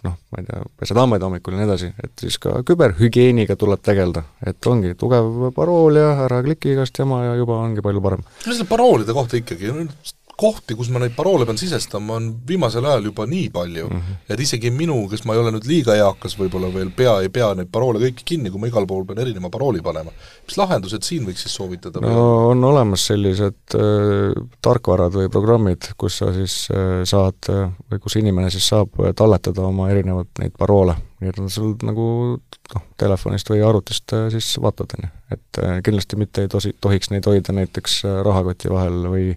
noh, 0.08 0.18
ma 0.34 0.42
ei 0.42 0.48
tea, 0.48 0.64
pesed 0.80 1.00
hambaid 1.00 1.26
hommikul 1.26 1.56
ja 1.56 1.62
nii 1.62 1.70
edasi, 1.70 1.92
et 2.04 2.26
siis 2.26 2.40
ka 2.42 2.56
küberhügieeniga 2.68 3.58
tuleb 3.60 3.84
tegeleda. 3.86 4.24
et 4.46 4.68
ongi 4.68 4.96
tugev 5.00 5.52
parool 5.56 6.00
ja 6.00 6.10
ära 6.26 6.42
kliki 6.46 6.74
igast 6.74 7.00
jama 7.00 7.24
ja 7.26 7.38
juba 7.40 7.60
ongi 7.64 7.84
palju 7.86 8.04
parem. 8.04 8.24
no 8.24 8.52
selle 8.52 8.70
paroolide 8.70 9.16
kohta 9.16 9.40
ikkagi, 9.40 9.72
kohti, 10.40 10.76
kus 10.78 10.90
ma 10.94 11.02
neid 11.02 11.14
paroole 11.16 11.46
pean 11.46 11.60
sisestama, 11.60 12.18
on 12.18 12.30
viimasel 12.48 12.86
ajal 12.90 13.10
juba 13.10 13.26
nii 13.30 13.50
palju 13.54 13.88
mm, 13.88 14.00
-hmm. 14.00 14.34
et 14.34 14.40
isegi 14.40 14.72
minu, 14.74 14.98
kes 15.10 15.26
ma 15.26 15.36
ei 15.36 15.42
ole 15.44 15.54
nüüd 15.56 15.68
liiga 15.70 15.96
eakas 15.96 16.38
võib-olla 16.40 16.72
veel, 16.74 16.90
pea 16.96 17.20
ei 17.22 17.30
pea 17.34 17.54
neid 17.58 17.70
paroole 17.72 18.02
kõiki 18.02 18.26
kinni, 18.34 18.52
kui 18.52 18.62
ma 18.62 18.72
igal 18.72 18.88
pool 18.90 19.06
pean 19.06 19.22
erineva 19.24 19.50
parooli 19.54 19.82
panema. 19.86 20.12
mis 20.48 20.58
lahendused 20.58 21.04
siin 21.04 21.28
võiks 21.28 21.46
siis 21.46 21.56
soovitada? 21.56 22.02
no 22.02 22.50
on 22.50 22.64
olemas 22.64 23.08
sellised 23.12 23.78
äh, 23.78 24.34
tarkvarad 24.62 25.14
või 25.14 25.30
programmid, 25.30 25.94
kus 25.98 26.18
sa 26.24 26.34
siis 26.34 26.68
äh, 26.74 27.04
saad 27.06 27.50
äh, 27.50 27.70
või 27.92 28.04
kus 28.04 28.18
inimene 28.22 28.50
siis 28.50 28.68
saab 28.74 29.00
äh, 29.00 29.14
talletada 29.16 29.68
oma 29.70 29.90
erinevaid 29.94 30.34
neid 30.42 30.58
paroole, 30.58 30.98
nii 31.22 31.30
et 31.34 31.40
on 31.40 31.50
sul 31.54 31.76
nagu 31.86 32.10
noh, 32.74 32.86
telefonist 33.00 33.50
või 33.52 33.62
arvutist 33.66 34.14
äh, 34.16 34.28
siis 34.34 34.56
vaatad, 34.62 34.96
on 34.98 35.08
ju. 35.08 35.12
et 35.36 35.62
äh, 35.62 35.78
kindlasti 35.86 36.20
mitte 36.20 36.46
ei 36.46 36.52
tosi, 36.52 36.74
tohiks 36.82 37.12
neid 37.14 37.28
hoida 37.30 37.56
näiteks 37.56 38.02
äh, 38.08 38.20
rahakoti 38.26 38.72
vahel 38.74 39.08
või 39.12 39.28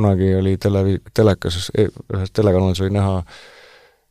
kunagi 0.00 0.34
oli 0.40 0.56
televi-, 0.56 0.98
telekas, 1.14 1.70
e-, 1.76 1.90
ühes 2.16 2.34
telekanalis 2.34 2.82
oli 2.82 2.96
näha 2.96 3.22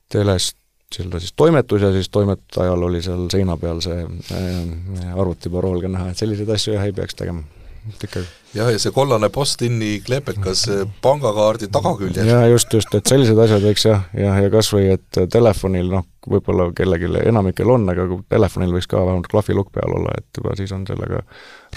telest 0.10 0.60
seda 0.96 1.20
siis 1.22 1.34
toimetus 1.38 1.82
ja 1.82 1.92
siis 1.92 2.10
toimetajal 2.10 2.84
oli 2.84 3.02
seal 3.02 3.28
seina 3.30 3.58
peal 3.58 3.82
see 3.86 4.02
äh, 4.34 5.14
arvutiparool 5.14 5.82
ka 5.84 5.92
näha, 5.92 6.10
et 6.12 6.22
selliseid 6.22 6.50
asju 6.56 6.74
jah, 6.74 6.86
ei 6.88 6.96
peaks 6.98 7.18
tegema, 7.20 7.44
et 7.92 8.06
ikka 8.08 8.24
jah, 8.56 8.72
ja 8.74 8.82
see 8.82 8.94
kollane 8.96 9.30
post-in'i 9.34 9.92
kleepekas 10.06 10.66
pangakaardi 11.06 11.70
tagaküljel. 11.76 12.32
jaa, 12.32 12.48
just, 12.50 12.74
just, 12.74 12.96
et 12.98 13.14
sellised 13.14 13.38
asjad 13.46 13.62
võiks 13.66 13.86
jah, 13.86 14.08
jah, 14.18 14.42
ja 14.42 14.50
kas 14.54 14.72
või 14.74 14.90
et 14.96 15.22
telefonil 15.32 15.94
noh, 15.94 16.08
võib-olla 16.30 16.72
kellelgi, 16.78 17.12
enamikel 17.30 17.70
on, 17.70 17.86
aga 17.94 18.08
telefonil 18.34 18.74
võiks 18.80 18.90
ka 18.90 19.04
vähemalt 19.04 19.30
klahvilukk 19.30 19.74
peal 19.78 19.94
olla, 20.02 20.18
et 20.18 20.42
juba 20.42 20.58
siis 20.58 20.74
on 20.74 20.90
sellega 20.90 21.22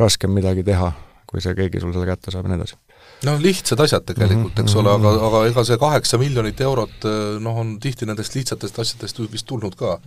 raskem 0.01 0.33
midagi 0.33 0.65
teha, 0.65 0.89
kui 1.29 1.45
see 1.45 1.53
keegi 1.59 1.85
sul 1.85 1.93
selle 1.93 2.09
kätte 2.09 2.33
saab 2.33 2.49
ja 2.49 2.55
nii 2.55 2.63
edasi 2.63 2.81
no 3.27 3.37
lihtsad 3.43 3.81
asjad 3.85 4.07
tegelikult, 4.09 4.59
eks 4.65 4.77
ole, 4.81 4.93
aga, 4.97 5.15
aga 5.29 5.43
ega 5.51 5.65
see 5.69 5.81
kaheksa 5.81 6.21
miljonit 6.21 6.61
eurot 6.65 7.09
noh, 7.43 7.63
on 7.65 7.77
tihti 7.83 8.09
nendest 8.09 8.37
lihtsatest 8.39 8.83
asjadest 8.83 9.23
vist 9.33 9.47
tulnud 9.49 9.77
ka. 9.79 9.99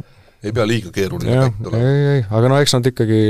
ei 0.43 0.53
pea 0.53 0.66
liiga 0.68 0.91
keeruline 0.93 1.38
kätt 1.47 1.70
olema. 1.72 1.84
ei, 1.84 2.07
ei, 2.16 2.26
aga 2.30 2.51
no 2.51 2.59
eks 2.61 2.76
nad 2.78 2.91
ikkagi 2.91 3.22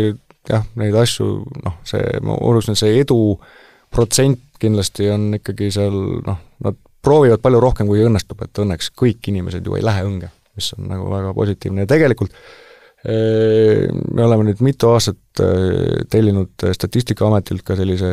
jah, 0.50 0.66
neid 0.80 0.96
asju 1.00 1.30
noh, 1.66 1.78
see, 1.88 2.02
ma 2.26 2.38
unustasin, 2.42 2.80
see 2.80 3.00
edu 3.02 3.20
protsent 3.94 4.42
kindlasti 4.62 5.10
on 5.12 5.30
ikkagi 5.40 5.70
seal 5.74 5.96
noh, 6.26 6.42
nad 6.64 6.78
proovivad 7.06 7.42
palju 7.44 7.62
rohkem, 7.62 7.90
kui 7.90 8.02
õnnestub, 8.06 8.40
et 8.46 8.64
õnneks 8.64 8.92
kõik 8.98 9.30
inimesed 9.30 9.66
ju 9.66 9.76
ei 9.78 9.86
lähe 9.86 10.06
õnge, 10.08 10.32
mis 10.58 10.72
on 10.78 10.88
nagu 10.90 11.10
väga 11.12 11.34
positiivne 11.38 11.86
ja 11.86 11.92
tegelikult 11.92 12.34
me 13.06 14.24
oleme 14.26 14.48
nüüd 14.48 14.62
mitu 14.66 14.90
aastat 14.90 15.42
tellinud 16.10 16.64
Statistikaametilt 16.74 17.62
ka 17.68 17.76
sellise 17.78 18.08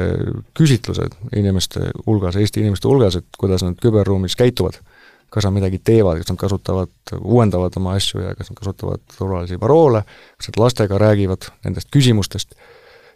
küsitluse 0.58 1.06
inimeste 1.38 1.86
hulgas, 2.04 2.36
Eesti 2.36 2.60
inimeste 2.60 2.90
hulgas, 2.90 3.16
et 3.16 3.38
kuidas 3.40 3.64
nad 3.64 3.78
küberruumis 3.80 4.36
käituvad. 4.36 4.80
kas 5.32 5.46
nad 5.48 5.54
midagi 5.56 5.78
teevad, 5.80 6.18
kas 6.20 6.28
nad 6.28 6.36
kasutavad, 6.36 6.90
uuendavad 7.16 7.72
oma 7.80 7.94
asju 7.96 8.20
ja 8.20 8.34
kas 8.36 8.50
nad 8.50 8.58
kasutavad 8.58 9.00
turvalisi 9.16 9.56
paroole, 9.56 10.02
kas 10.36 10.50
nad 10.50 10.58
lastega 10.60 10.98
räägivad 11.00 11.46
nendest 11.64 11.88
küsimustest, 11.88 12.52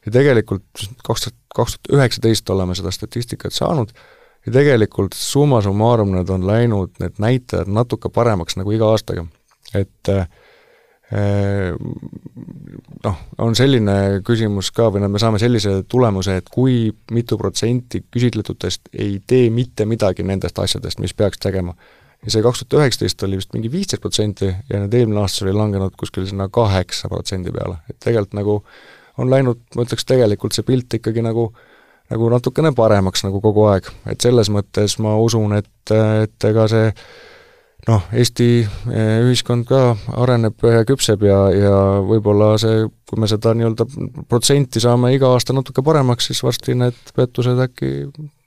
ja 0.06 0.12
tegelikult 0.14 0.86
kaks 1.04 1.26
tuhat, 1.26 1.36
kaks 1.54 1.76
tuhat 1.76 1.98
üheksateist 1.98 2.50
oleme 2.54 2.76
seda 2.78 2.92
statistikat 2.94 3.54
saanud 3.54 3.92
ja 4.46 4.54
tegelikult 4.54 5.16
summa 5.18 5.60
summarum 5.64 6.14
need 6.14 6.30
on 6.30 6.46
läinud, 6.46 6.94
need 7.02 7.18
näitajad 7.22 7.70
natuke 7.72 8.10
paremaks 8.14 8.58
nagu 8.60 8.72
iga 8.72 8.92
aastaga. 8.94 9.26
et 9.74 10.08
äh, 10.08 10.28
noh, 13.04 13.18
on 13.38 13.54
selline 13.54 13.94
küsimus 14.26 14.72
ka 14.74 14.88
või 14.90 15.04
noh, 15.04 15.12
me 15.12 15.20
saame 15.22 15.38
sellise 15.38 15.84
tulemuse, 15.88 16.40
et 16.40 16.50
kui 16.50 16.88
mitu 17.14 17.38
protsenti 17.38 18.02
küsitletutest 18.10 18.90
ei 18.98 19.20
tee 19.26 19.50
mitte 19.54 19.86
midagi 19.86 20.26
nendest 20.26 20.58
asjadest, 20.58 20.98
mis 21.02 21.14
peaks 21.14 21.38
tegema. 21.42 21.76
ja 22.24 22.32
see 22.32 22.42
kaks 22.42 22.64
tuhat 22.64 22.82
üheksateist 22.82 23.22
oli 23.22 23.38
vist 23.38 23.52
mingi 23.54 23.70
viisteist 23.70 24.02
protsenti 24.02 24.48
ja 24.48 24.80
nüüd 24.82 24.94
eelmine 24.98 25.20
aasta 25.22 25.44
oli 25.44 25.54
langenud 25.54 25.94
kuskil 26.00 26.26
sinna 26.26 26.48
kaheksa 26.48 27.08
protsendi 27.12 27.52
peale, 27.54 27.76
et 27.90 27.98
tegelikult 28.00 28.34
nagu 28.34 28.58
on 29.18 29.30
läinud, 29.30 29.62
ma 29.76 29.86
ütleks 29.86 30.04
tegelikult 30.08 30.56
see 30.56 30.66
pilt 30.66 30.98
ikkagi 30.98 31.22
nagu 31.22 31.52
nagu 32.10 32.28
natukene 32.30 32.72
paremaks 32.74 33.24
nagu 33.26 33.40
kogu 33.42 33.64
aeg, 33.70 33.88
et 34.10 34.22
selles 34.22 34.50
mõttes 34.52 34.98
ma 35.02 35.16
usun, 35.18 35.56
et, 35.58 35.94
et 36.22 36.50
ega 36.50 36.66
see 36.70 36.90
noh, 37.86 38.06
Eesti 38.12 38.48
eh, 38.62 39.16
ühiskond 39.24 39.66
ka 39.68 39.80
areneb 40.18 40.64
ja 40.66 40.84
küpseb 40.88 41.24
ja, 41.26 41.38
ja 41.54 41.76
võib-olla 42.06 42.54
see, 42.60 42.86
kui 43.08 43.20
me 43.22 43.30
seda 43.30 43.54
nii-öelda 43.56 43.86
protsenti 44.30 44.82
saame 44.82 45.12
iga 45.14 45.30
aasta 45.34 45.56
natuke 45.56 45.84
paremaks, 45.86 46.30
siis 46.30 46.42
varsti 46.46 46.76
need 46.78 46.98
pettused 47.16 47.60
äkki 47.68 47.92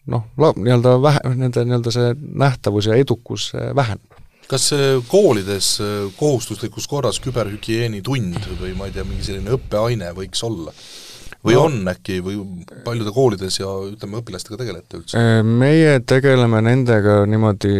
noh, 0.09 0.25
nii-öelda 0.37 0.95
vähe, 1.03 1.35
nende 1.39 1.65
nii-öelda 1.65 1.95
see 1.95 2.13
nähtavus 2.19 2.89
ja 2.91 2.99
edukus 2.99 3.51
eh, 3.55 3.71
väheneb 3.75 4.19
kas 4.49 4.71
koolides 5.07 5.75
eh, 5.85 6.07
kohustuslikus 6.17 6.87
korras 6.89 7.19
küberhügieenitund 7.21 8.49
või 8.57 8.73
ma 8.77 8.89
ei 8.89 8.95
tea, 8.95 9.05
mingi 9.05 9.27
selline 9.27 9.53
õppeaine 9.55 10.09
võiks 10.17 10.41
olla? 10.47 10.73
Või 11.45 11.55
no, 11.55 11.61
on 11.69 11.91
äkki 11.91 12.17
või 12.23 12.39
paljude 12.83 13.13
koolides 13.15 13.59
ja 13.61 13.69
ütleme, 13.87 14.19
õpilastega 14.19 14.59
tegelete 14.59 14.99
üldse? 14.99 15.19
Äh, 15.19 15.39
meie 15.45 15.95
tegeleme 16.07 16.61
nendega 16.65 17.21
niimoodi 17.29 17.73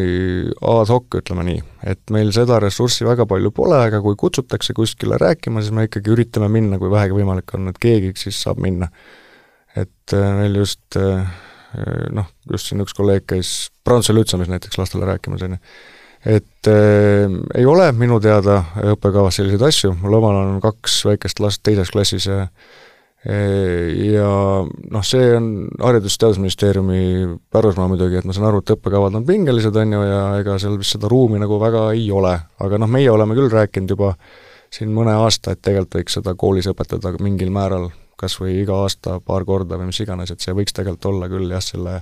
ad 0.72 0.94
hoc, 0.94 1.20
ütleme 1.20 1.46
nii, 1.50 1.60
et 1.92 2.16
meil 2.16 2.32
seda 2.36 2.62
ressurssi 2.64 3.08
väga 3.08 3.28
palju 3.30 3.52
pole, 3.56 3.82
aga 3.90 4.02
kui 4.06 4.16
kutsutakse 4.20 4.76
kuskile 4.78 5.20
rääkima, 5.20 5.64
siis 5.64 5.76
me 5.76 5.90
ikkagi 5.90 6.16
üritame 6.16 6.50
minna, 6.54 6.80
kui 6.80 6.92
vähegi 6.94 7.18
võimalik 7.20 7.56
on, 7.58 7.72
et 7.74 7.80
keegi 7.84 8.16
siis 8.24 8.40
saab 8.46 8.64
minna. 8.64 8.92
et 9.76 10.16
äh, 10.16 10.32
meil 10.40 10.56
just 10.64 10.98
äh, 10.98 11.28
noh, 12.16 12.32
just 12.52 12.72
siin 12.72 12.82
üks 12.84 12.96
kolleeg 12.98 13.28
käis 13.30 13.70
Prantsuse 13.86 14.16
lütseumis 14.18 14.50
näiteks 14.50 14.80
lastele 14.80 15.06
rääkimas, 15.06 15.44
on 15.46 15.58
ju, 15.58 15.64
et 16.40 16.70
äh, 16.72 17.40
ei 17.60 17.68
ole 17.68 17.92
minu 17.92 18.20
teada 18.24 18.64
õppekavas 18.96 19.40
selliseid 19.40 19.68
asju, 19.68 19.98
mul 20.00 20.20
omal 20.20 20.40
on 20.46 20.62
kaks 20.64 21.04
väikest 21.12 21.44
last 21.44 21.64
teises 21.64 21.92
klassis 21.92 22.32
ja 22.32 22.46
ja 23.26 24.28
noh, 24.64 25.04
see 25.04 25.34
on 25.36 25.68
Haridus- 25.84 26.16
ja 26.16 26.24
Teadusministeeriumi 26.24 27.40
pärusmaa 27.52 27.88
muidugi, 27.92 28.16
et 28.16 28.26
ma 28.26 28.34
saan 28.36 28.48
aru, 28.48 28.62
et 28.64 28.72
õppekavad 28.78 29.18
on 29.20 29.26
pingelised, 29.28 29.76
on 29.76 29.96
ju, 29.98 30.04
ja 30.08 30.22
ega 30.40 30.56
seal 30.62 30.78
vist 30.80 30.96
seda 30.96 31.12
ruumi 31.12 31.40
nagu 31.42 31.60
väga 31.60 31.90
ei 31.92 32.08
ole. 32.12 32.38
aga 32.60 32.80
noh, 32.80 32.88
meie 32.88 33.12
oleme 33.12 33.36
küll 33.36 33.52
rääkinud 33.52 33.92
juba 33.96 34.14
siin 34.72 34.94
mõne 34.96 35.18
aasta, 35.20 35.52
et 35.52 35.62
tegelikult 35.62 36.00
võiks 36.00 36.20
seda 36.20 36.36
koolis 36.40 36.70
õpetada 36.72 37.12
mingil 37.20 37.52
määral, 37.52 37.90
kas 38.20 38.38
või 38.40 38.62
iga 38.62 38.84
aasta 38.86 39.20
paar 39.20 39.46
korda 39.46 39.80
või 39.80 39.90
mis 39.92 40.00
iganes, 40.00 40.32
et 40.32 40.40
see 40.40 40.56
võiks 40.56 40.76
tegelikult 40.76 41.12
olla 41.12 41.32
küll 41.32 41.52
jah, 41.52 41.64
selle 41.64 42.02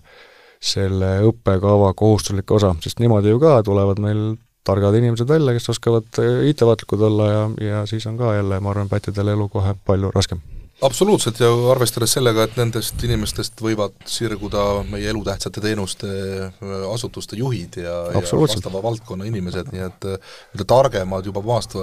selle 0.57 1.19
õppekava 1.21 1.91
kohustuslik 1.93 2.51
osa, 2.51 2.71
sest 2.81 2.99
niimoodi 2.99 3.29
ju 3.29 3.39
ka 3.41 3.59
tulevad 3.65 4.01
meil 4.01 4.21
targad 4.65 4.97
inimesed 4.97 5.29
välja, 5.29 5.53
kes 5.53 5.69
oskavad 5.69 6.19
IT-vaatlikud 6.49 7.05
olla 7.09 7.29
ja, 7.29 7.43
ja 7.61 7.85
siis 7.85 8.05
on 8.09 8.17
ka 8.17 8.33
jälle, 8.35 8.59
ma 8.59 8.73
arvan, 8.73 8.89
pättidel 8.89 9.35
elu 9.35 9.49
kohe 9.53 9.75
palju 9.85 10.11
raskem 10.15 10.41
absoluutselt 10.81 11.39
ja 11.41 11.49
arvestades 11.71 12.13
sellega, 12.17 12.45
et 12.45 12.57
nendest 12.59 13.01
inimestest 13.03 13.61
võivad 13.63 13.95
sirguda 14.09 14.83
meie 14.89 15.09
elutähtsate 15.11 15.63
teenuste 15.63 16.09
äh, 16.47 16.75
asutuste 16.91 17.39
juhid 17.39 17.79
ja, 17.81 17.95
ja 18.13 18.21
vastava 18.21 18.81
valdkonna 18.83 19.27
inimesed, 19.29 19.71
nii 19.73 19.85
et 19.87 20.09
äh, 20.09 20.35
mida 20.53 20.67
targemad 20.69 21.25
juba 21.25 21.41
maast, 21.45 21.77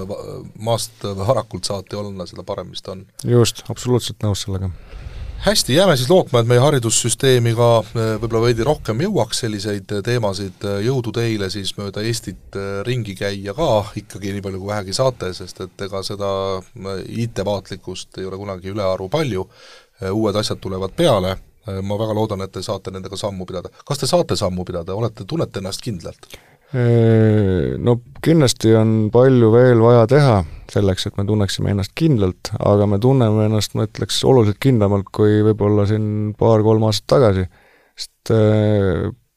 maast 0.58 1.06
varakult 1.24 1.66
saate 1.66 1.98
olla, 1.98 2.28
seda 2.30 2.46
parem 2.46 2.70
vist 2.74 2.88
on. 2.92 3.06
just, 3.26 3.64
absoluutselt 3.72 4.22
nõus 4.26 4.46
sellega 4.46 4.70
hästi, 5.44 5.74
jääme 5.74 5.96
siis 5.96 6.10
lootma, 6.10 6.40
et 6.40 6.48
meie 6.48 6.60
haridussüsteemi 6.62 7.52
ka 7.56 7.66
äh, 7.82 8.14
võib-olla 8.22 8.46
veidi 8.46 8.64
rohkem 8.64 9.02
jõuaks 9.04 9.42
selliseid 9.44 9.90
äh, 9.92 10.00
teemasid, 10.04 10.64
äh, 10.64 10.78
jõudu 10.86 11.12
teile 11.12 11.50
siis 11.52 11.74
mööda 11.76 12.00
Eestit 12.00 12.56
ringi 12.88 13.12
käia 13.18 13.52
ka 13.56 13.68
ikkagi 14.00 14.32
nii 14.32 14.44
palju, 14.44 14.62
kui 14.62 14.70
vähegi 14.72 14.96
saate, 14.96 15.34
sest 15.36 15.60
et 15.66 15.84
ega 15.84 16.00
seda 16.06 16.30
IT-vaatlikkust 17.24 18.22
ei 18.22 18.30
ole 18.30 18.40
kunagi 18.40 18.72
ülearu 18.72 19.10
palju, 19.12 19.44
uued 20.14 20.40
asjad 20.40 20.62
tulevad 20.64 20.96
peale, 20.96 21.36
ma 21.66 21.98
väga 22.00 22.16
loodan, 22.16 22.44
et 22.44 22.52
te 22.52 22.62
saate 22.64 22.92
nendega 22.94 23.16
sammu 23.16 23.44
pidada. 23.48 23.68
kas 23.84 24.00
te 24.00 24.08
saate 24.08 24.36
sammu 24.36 24.64
pidada, 24.64 24.96
olete, 24.96 25.28
tunnete 25.28 25.60
ennast 25.60 25.84
kindlalt? 25.84 26.28
No 26.74 27.92
kindlasti 28.24 28.72
on 28.74 28.94
palju 29.14 29.50
veel 29.52 29.82
vaja 29.84 30.06
teha 30.10 30.38
selleks, 30.72 31.06
et 31.06 31.18
me 31.20 31.26
tunneksime 31.28 31.70
ennast 31.70 31.92
kindlalt, 31.94 32.50
aga 32.58 32.88
me 32.90 32.98
tunneme 32.98 33.44
ennast, 33.46 33.76
ma 33.78 33.84
ütleks, 33.86 34.22
oluliselt 34.26 34.58
kindlamalt 34.64 35.12
kui 35.14 35.42
võib-olla 35.46 35.84
siin 35.86 36.32
paar-kolm 36.38 36.88
aastat 36.88 37.06
tagasi. 37.14 37.44
sest 37.94 38.32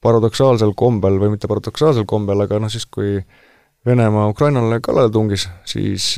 paradoksaalsel 0.01 0.73
kombel 0.77 1.19
või 1.21 1.35
mitte 1.35 1.49
paradoksaalsel 1.51 2.07
kombel, 2.09 2.41
aga 2.45 2.61
noh, 2.63 2.71
siis 2.73 2.87
kui 2.89 3.19
Venemaa 3.85 4.27
Ukrainale 4.31 4.79
kallale 4.81 5.11
tungis, 5.13 5.45
siis 5.67 6.15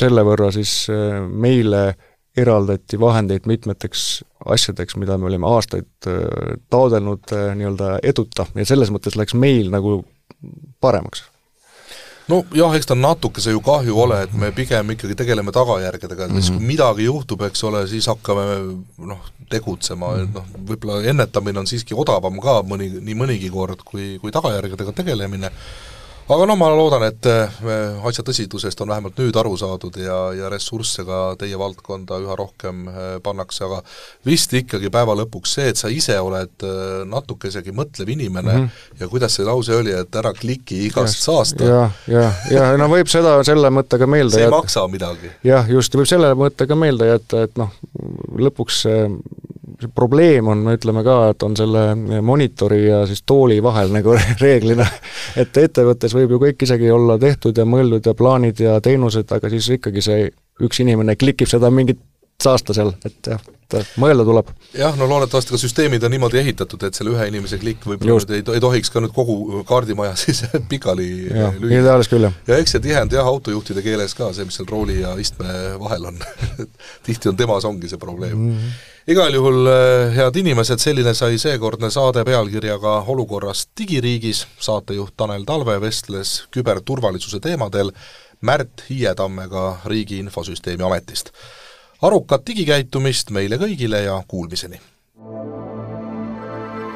selle 0.00 0.24
võrra 0.26 0.50
siis 0.54 0.88
meile 1.30 1.94
eraldati 2.36 3.00
vahendeid 3.00 3.46
mitmeteks 3.50 4.04
asjadeks, 4.54 4.96
mida 4.96 5.18
me 5.18 5.26
olime 5.26 5.48
aastaid 5.50 6.08
äh, 6.08 6.54
taodelnud 6.70 7.34
äh, 7.34 7.50
nii-öelda 7.58 7.98
eduta 8.02 8.46
ja 8.54 8.66
selles 8.66 8.92
mõttes 8.94 9.18
läks 9.18 9.34
meil 9.34 9.70
nagu 9.72 10.00
paremaks 10.80 11.26
nojah, 12.30 12.74
eks 12.76 12.90
ta 12.90 12.96
natukese 12.98 13.54
ju 13.54 13.60
kahju 13.64 13.96
ole, 14.04 14.22
et 14.24 14.34
me 14.38 14.50
pigem 14.54 14.94
ikkagi 14.94 15.16
tegeleme 15.18 15.52
tagajärgedega, 15.54 16.26
et 16.26 16.36
siis 16.36 16.50
mm 16.50 16.56
-hmm. 16.56 16.58
kui 16.58 16.72
midagi 16.72 17.04
juhtub, 17.04 17.42
eks 17.42 17.64
ole, 17.64 17.86
siis 17.88 18.06
hakkame 18.06 18.44
noh, 18.98 19.30
tegutsema 19.50 20.12
mm, 20.16 20.24
-hmm. 20.24 20.34
noh, 20.34 20.66
võib-olla 20.68 21.02
ennetamine 21.10 21.58
on 21.58 21.66
siiski 21.66 21.94
odavam 21.94 22.40
ka 22.40 22.60
mõni, 22.62 22.90
nii 23.00 23.16
mõnigi 23.22 23.50
kord, 23.50 23.82
kui, 23.84 24.18
kui 24.22 24.30
tagajärgedega 24.30 24.92
tegelemine 24.92 25.50
aga 26.30 26.46
no 26.46 26.56
ma 26.58 26.68
loodan, 26.74 27.04
et 27.08 27.26
äh, 27.30 27.58
asja 28.06 28.24
tõsidusest 28.26 28.80
on 28.84 28.92
vähemalt 28.92 29.18
nüüd 29.20 29.36
aru 29.40 29.56
saadud 29.60 29.96
ja, 30.00 30.18
ja 30.36 30.50
ressursse 30.52 31.04
ka 31.06 31.20
teie 31.40 31.58
valdkonda 31.58 32.20
üha 32.22 32.36
rohkem 32.38 32.86
äh, 32.90 33.10
pannakse, 33.24 33.64
aga 33.66 33.80
vist 34.26 34.54
ikkagi 34.56 34.92
päeva 34.92 35.16
lõpuks 35.18 35.56
see, 35.58 35.70
et 35.72 35.80
sa 35.80 35.90
ise 35.92 36.16
oled 36.22 36.66
äh, 36.66 37.02
natukesegi 37.10 37.74
mõtlev 37.76 38.14
inimene 38.14 38.52
mm 38.52 38.64
-hmm. 38.66 39.00
ja 39.02 39.10
kuidas 39.10 39.38
see 39.38 39.46
lause 39.48 39.76
oli, 39.76 39.94
et 39.96 40.20
ära 40.22 40.32
kliki 40.36 40.84
igast 40.86 41.22
saasta 41.24 41.64
ja,. 41.64 41.82
jah, 42.06 42.42
jah, 42.50 42.72
ja 42.72 42.76
no 42.80 42.88
võib 42.92 43.10
seda 43.10 43.38
selle 43.44 43.70
mõttega 43.74 44.06
meelde 44.06 44.36
see 44.36 44.44
ei 44.44 44.48
jätta. 44.48 44.62
maksa 44.62 44.88
midagi. 44.88 45.34
jah, 45.44 45.70
just, 45.70 45.94
võib 45.94 46.08
selle 46.08 46.34
mõttega 46.34 46.78
meelde 46.78 47.10
jätta, 47.10 47.44
et 47.48 47.56
noh, 47.58 47.74
lõpuks 48.38 48.86
see 49.80 49.92
probleem 49.94 50.48
on, 50.52 50.64
me 50.66 50.76
ütleme 50.78 51.02
ka, 51.06 51.16
et 51.32 51.42
on 51.46 51.56
selle 51.58 51.84
monitori 52.24 52.82
ja 52.86 53.02
siis 53.08 53.22
tooli 53.26 53.60
vahel 53.64 53.92
nagu 53.94 54.14
reeglina, 54.42 54.86
et 55.40 55.56
ettevõttes 55.56 56.14
võib 56.16 56.36
ju 56.36 56.42
kõik 56.44 56.66
isegi 56.66 56.90
olla 56.92 57.18
tehtud 57.20 57.56
ja 57.56 57.66
mõeldud 57.68 58.06
ja 58.06 58.14
plaanid 58.16 58.60
ja 58.60 58.78
teenused, 58.84 59.30
aga 59.32 59.52
siis 59.52 59.70
ikkagi 59.78 60.04
see 60.04 60.30
üks 60.60 60.82
inimene 60.84 61.16
klikib 61.16 61.48
seda 61.48 61.70
mingit 61.72 62.00
saasta 62.40 62.74
seal, 62.76 62.92
et 63.06 63.30
jah, 63.30 63.40
mõelda 64.00 64.24
tuleb. 64.26 64.50
jah, 64.76 64.96
no 64.98 65.08
loodetavasti 65.10 65.54
ka 65.54 65.60
süsteemid 65.60 66.04
on 66.06 66.14
niimoodi 66.14 66.40
ehitatud, 66.40 66.82
et 66.86 66.96
selle 66.96 67.14
ühe 67.14 67.26
inimese 67.30 67.58
klikk 67.60 67.86
võib-olla 67.86 68.36
ei, 68.36 68.44
ei 68.56 68.62
tohiks 68.62 68.92
ka 68.92 69.02
nüüd 69.04 69.14
kogu 69.16 69.64
kaardimaja 69.68 70.16
siis 70.22 70.44
pikali 70.70 71.08
lüüa. 71.30 71.50
ideaalis 71.80 72.10
küll, 72.10 72.28
jah. 72.28 72.38
ja 72.48 72.60
eks 72.62 72.76
see 72.76 72.86
tihend 72.88 73.16
jah, 73.16 73.28
autojuhtide 73.28 73.84
keeles 73.86 74.16
ka, 74.18 74.32
see, 74.36 74.48
mis 74.48 74.58
seal 74.60 74.70
rooli 74.70 75.00
ja 75.02 75.16
istme 75.20 75.76
vahel 75.82 76.10
on 76.12 76.22
tihti 77.06 77.32
on 77.32 77.38
temas, 77.38 77.68
ongi 77.68 77.90
see 77.90 78.00
probleem 78.00 78.38
mm. 78.38 78.56
-hmm 78.56 78.88
igal 79.10 79.34
juhul, 79.34 79.66
eh, 79.66 80.12
head 80.14 80.36
inimesed, 80.36 80.78
selline 80.78 81.14
sai 81.16 81.38
seekordne 81.40 81.88
saade 81.90 82.22
pealkirjaga 82.24 83.00
Olukorrast 83.10 83.70
digiriigis, 83.78 84.44
saatejuht 84.60 85.16
Tanel 85.16 85.46
Talve 85.48 85.80
vestles 85.80 86.44
küberturvalisuse 86.54 87.40
teemadel 87.40 87.90
Märt 88.40 88.84
Hiietammega 88.88 89.80
Riigi 89.84 90.20
Infosüsteemi 90.22 90.84
Ametist. 90.86 91.32
Arukat 92.02 92.46
digikäitumist 92.46 93.30
meile 93.30 93.58
kõigile 93.60 94.04
ja 94.06 94.22
kuulmiseni! 94.28 94.80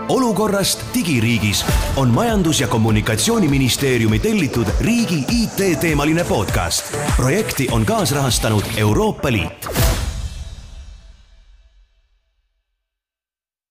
olukorrast 0.09 0.83
digiriigis 0.95 1.65
on 1.97 2.11
Majandus- 2.11 2.61
ja 2.61 2.69
Kommunikatsiooniministeeriumi 2.69 4.19
tellitud 4.19 4.67
riigi 4.81 5.25
IT-teemaline 5.33 6.25
podcast. 6.25 6.97
projekti 7.17 7.69
on 7.71 7.87
kaasrahastanud 7.87 8.65
Euroopa 8.77 9.33
Liit 9.33 9.69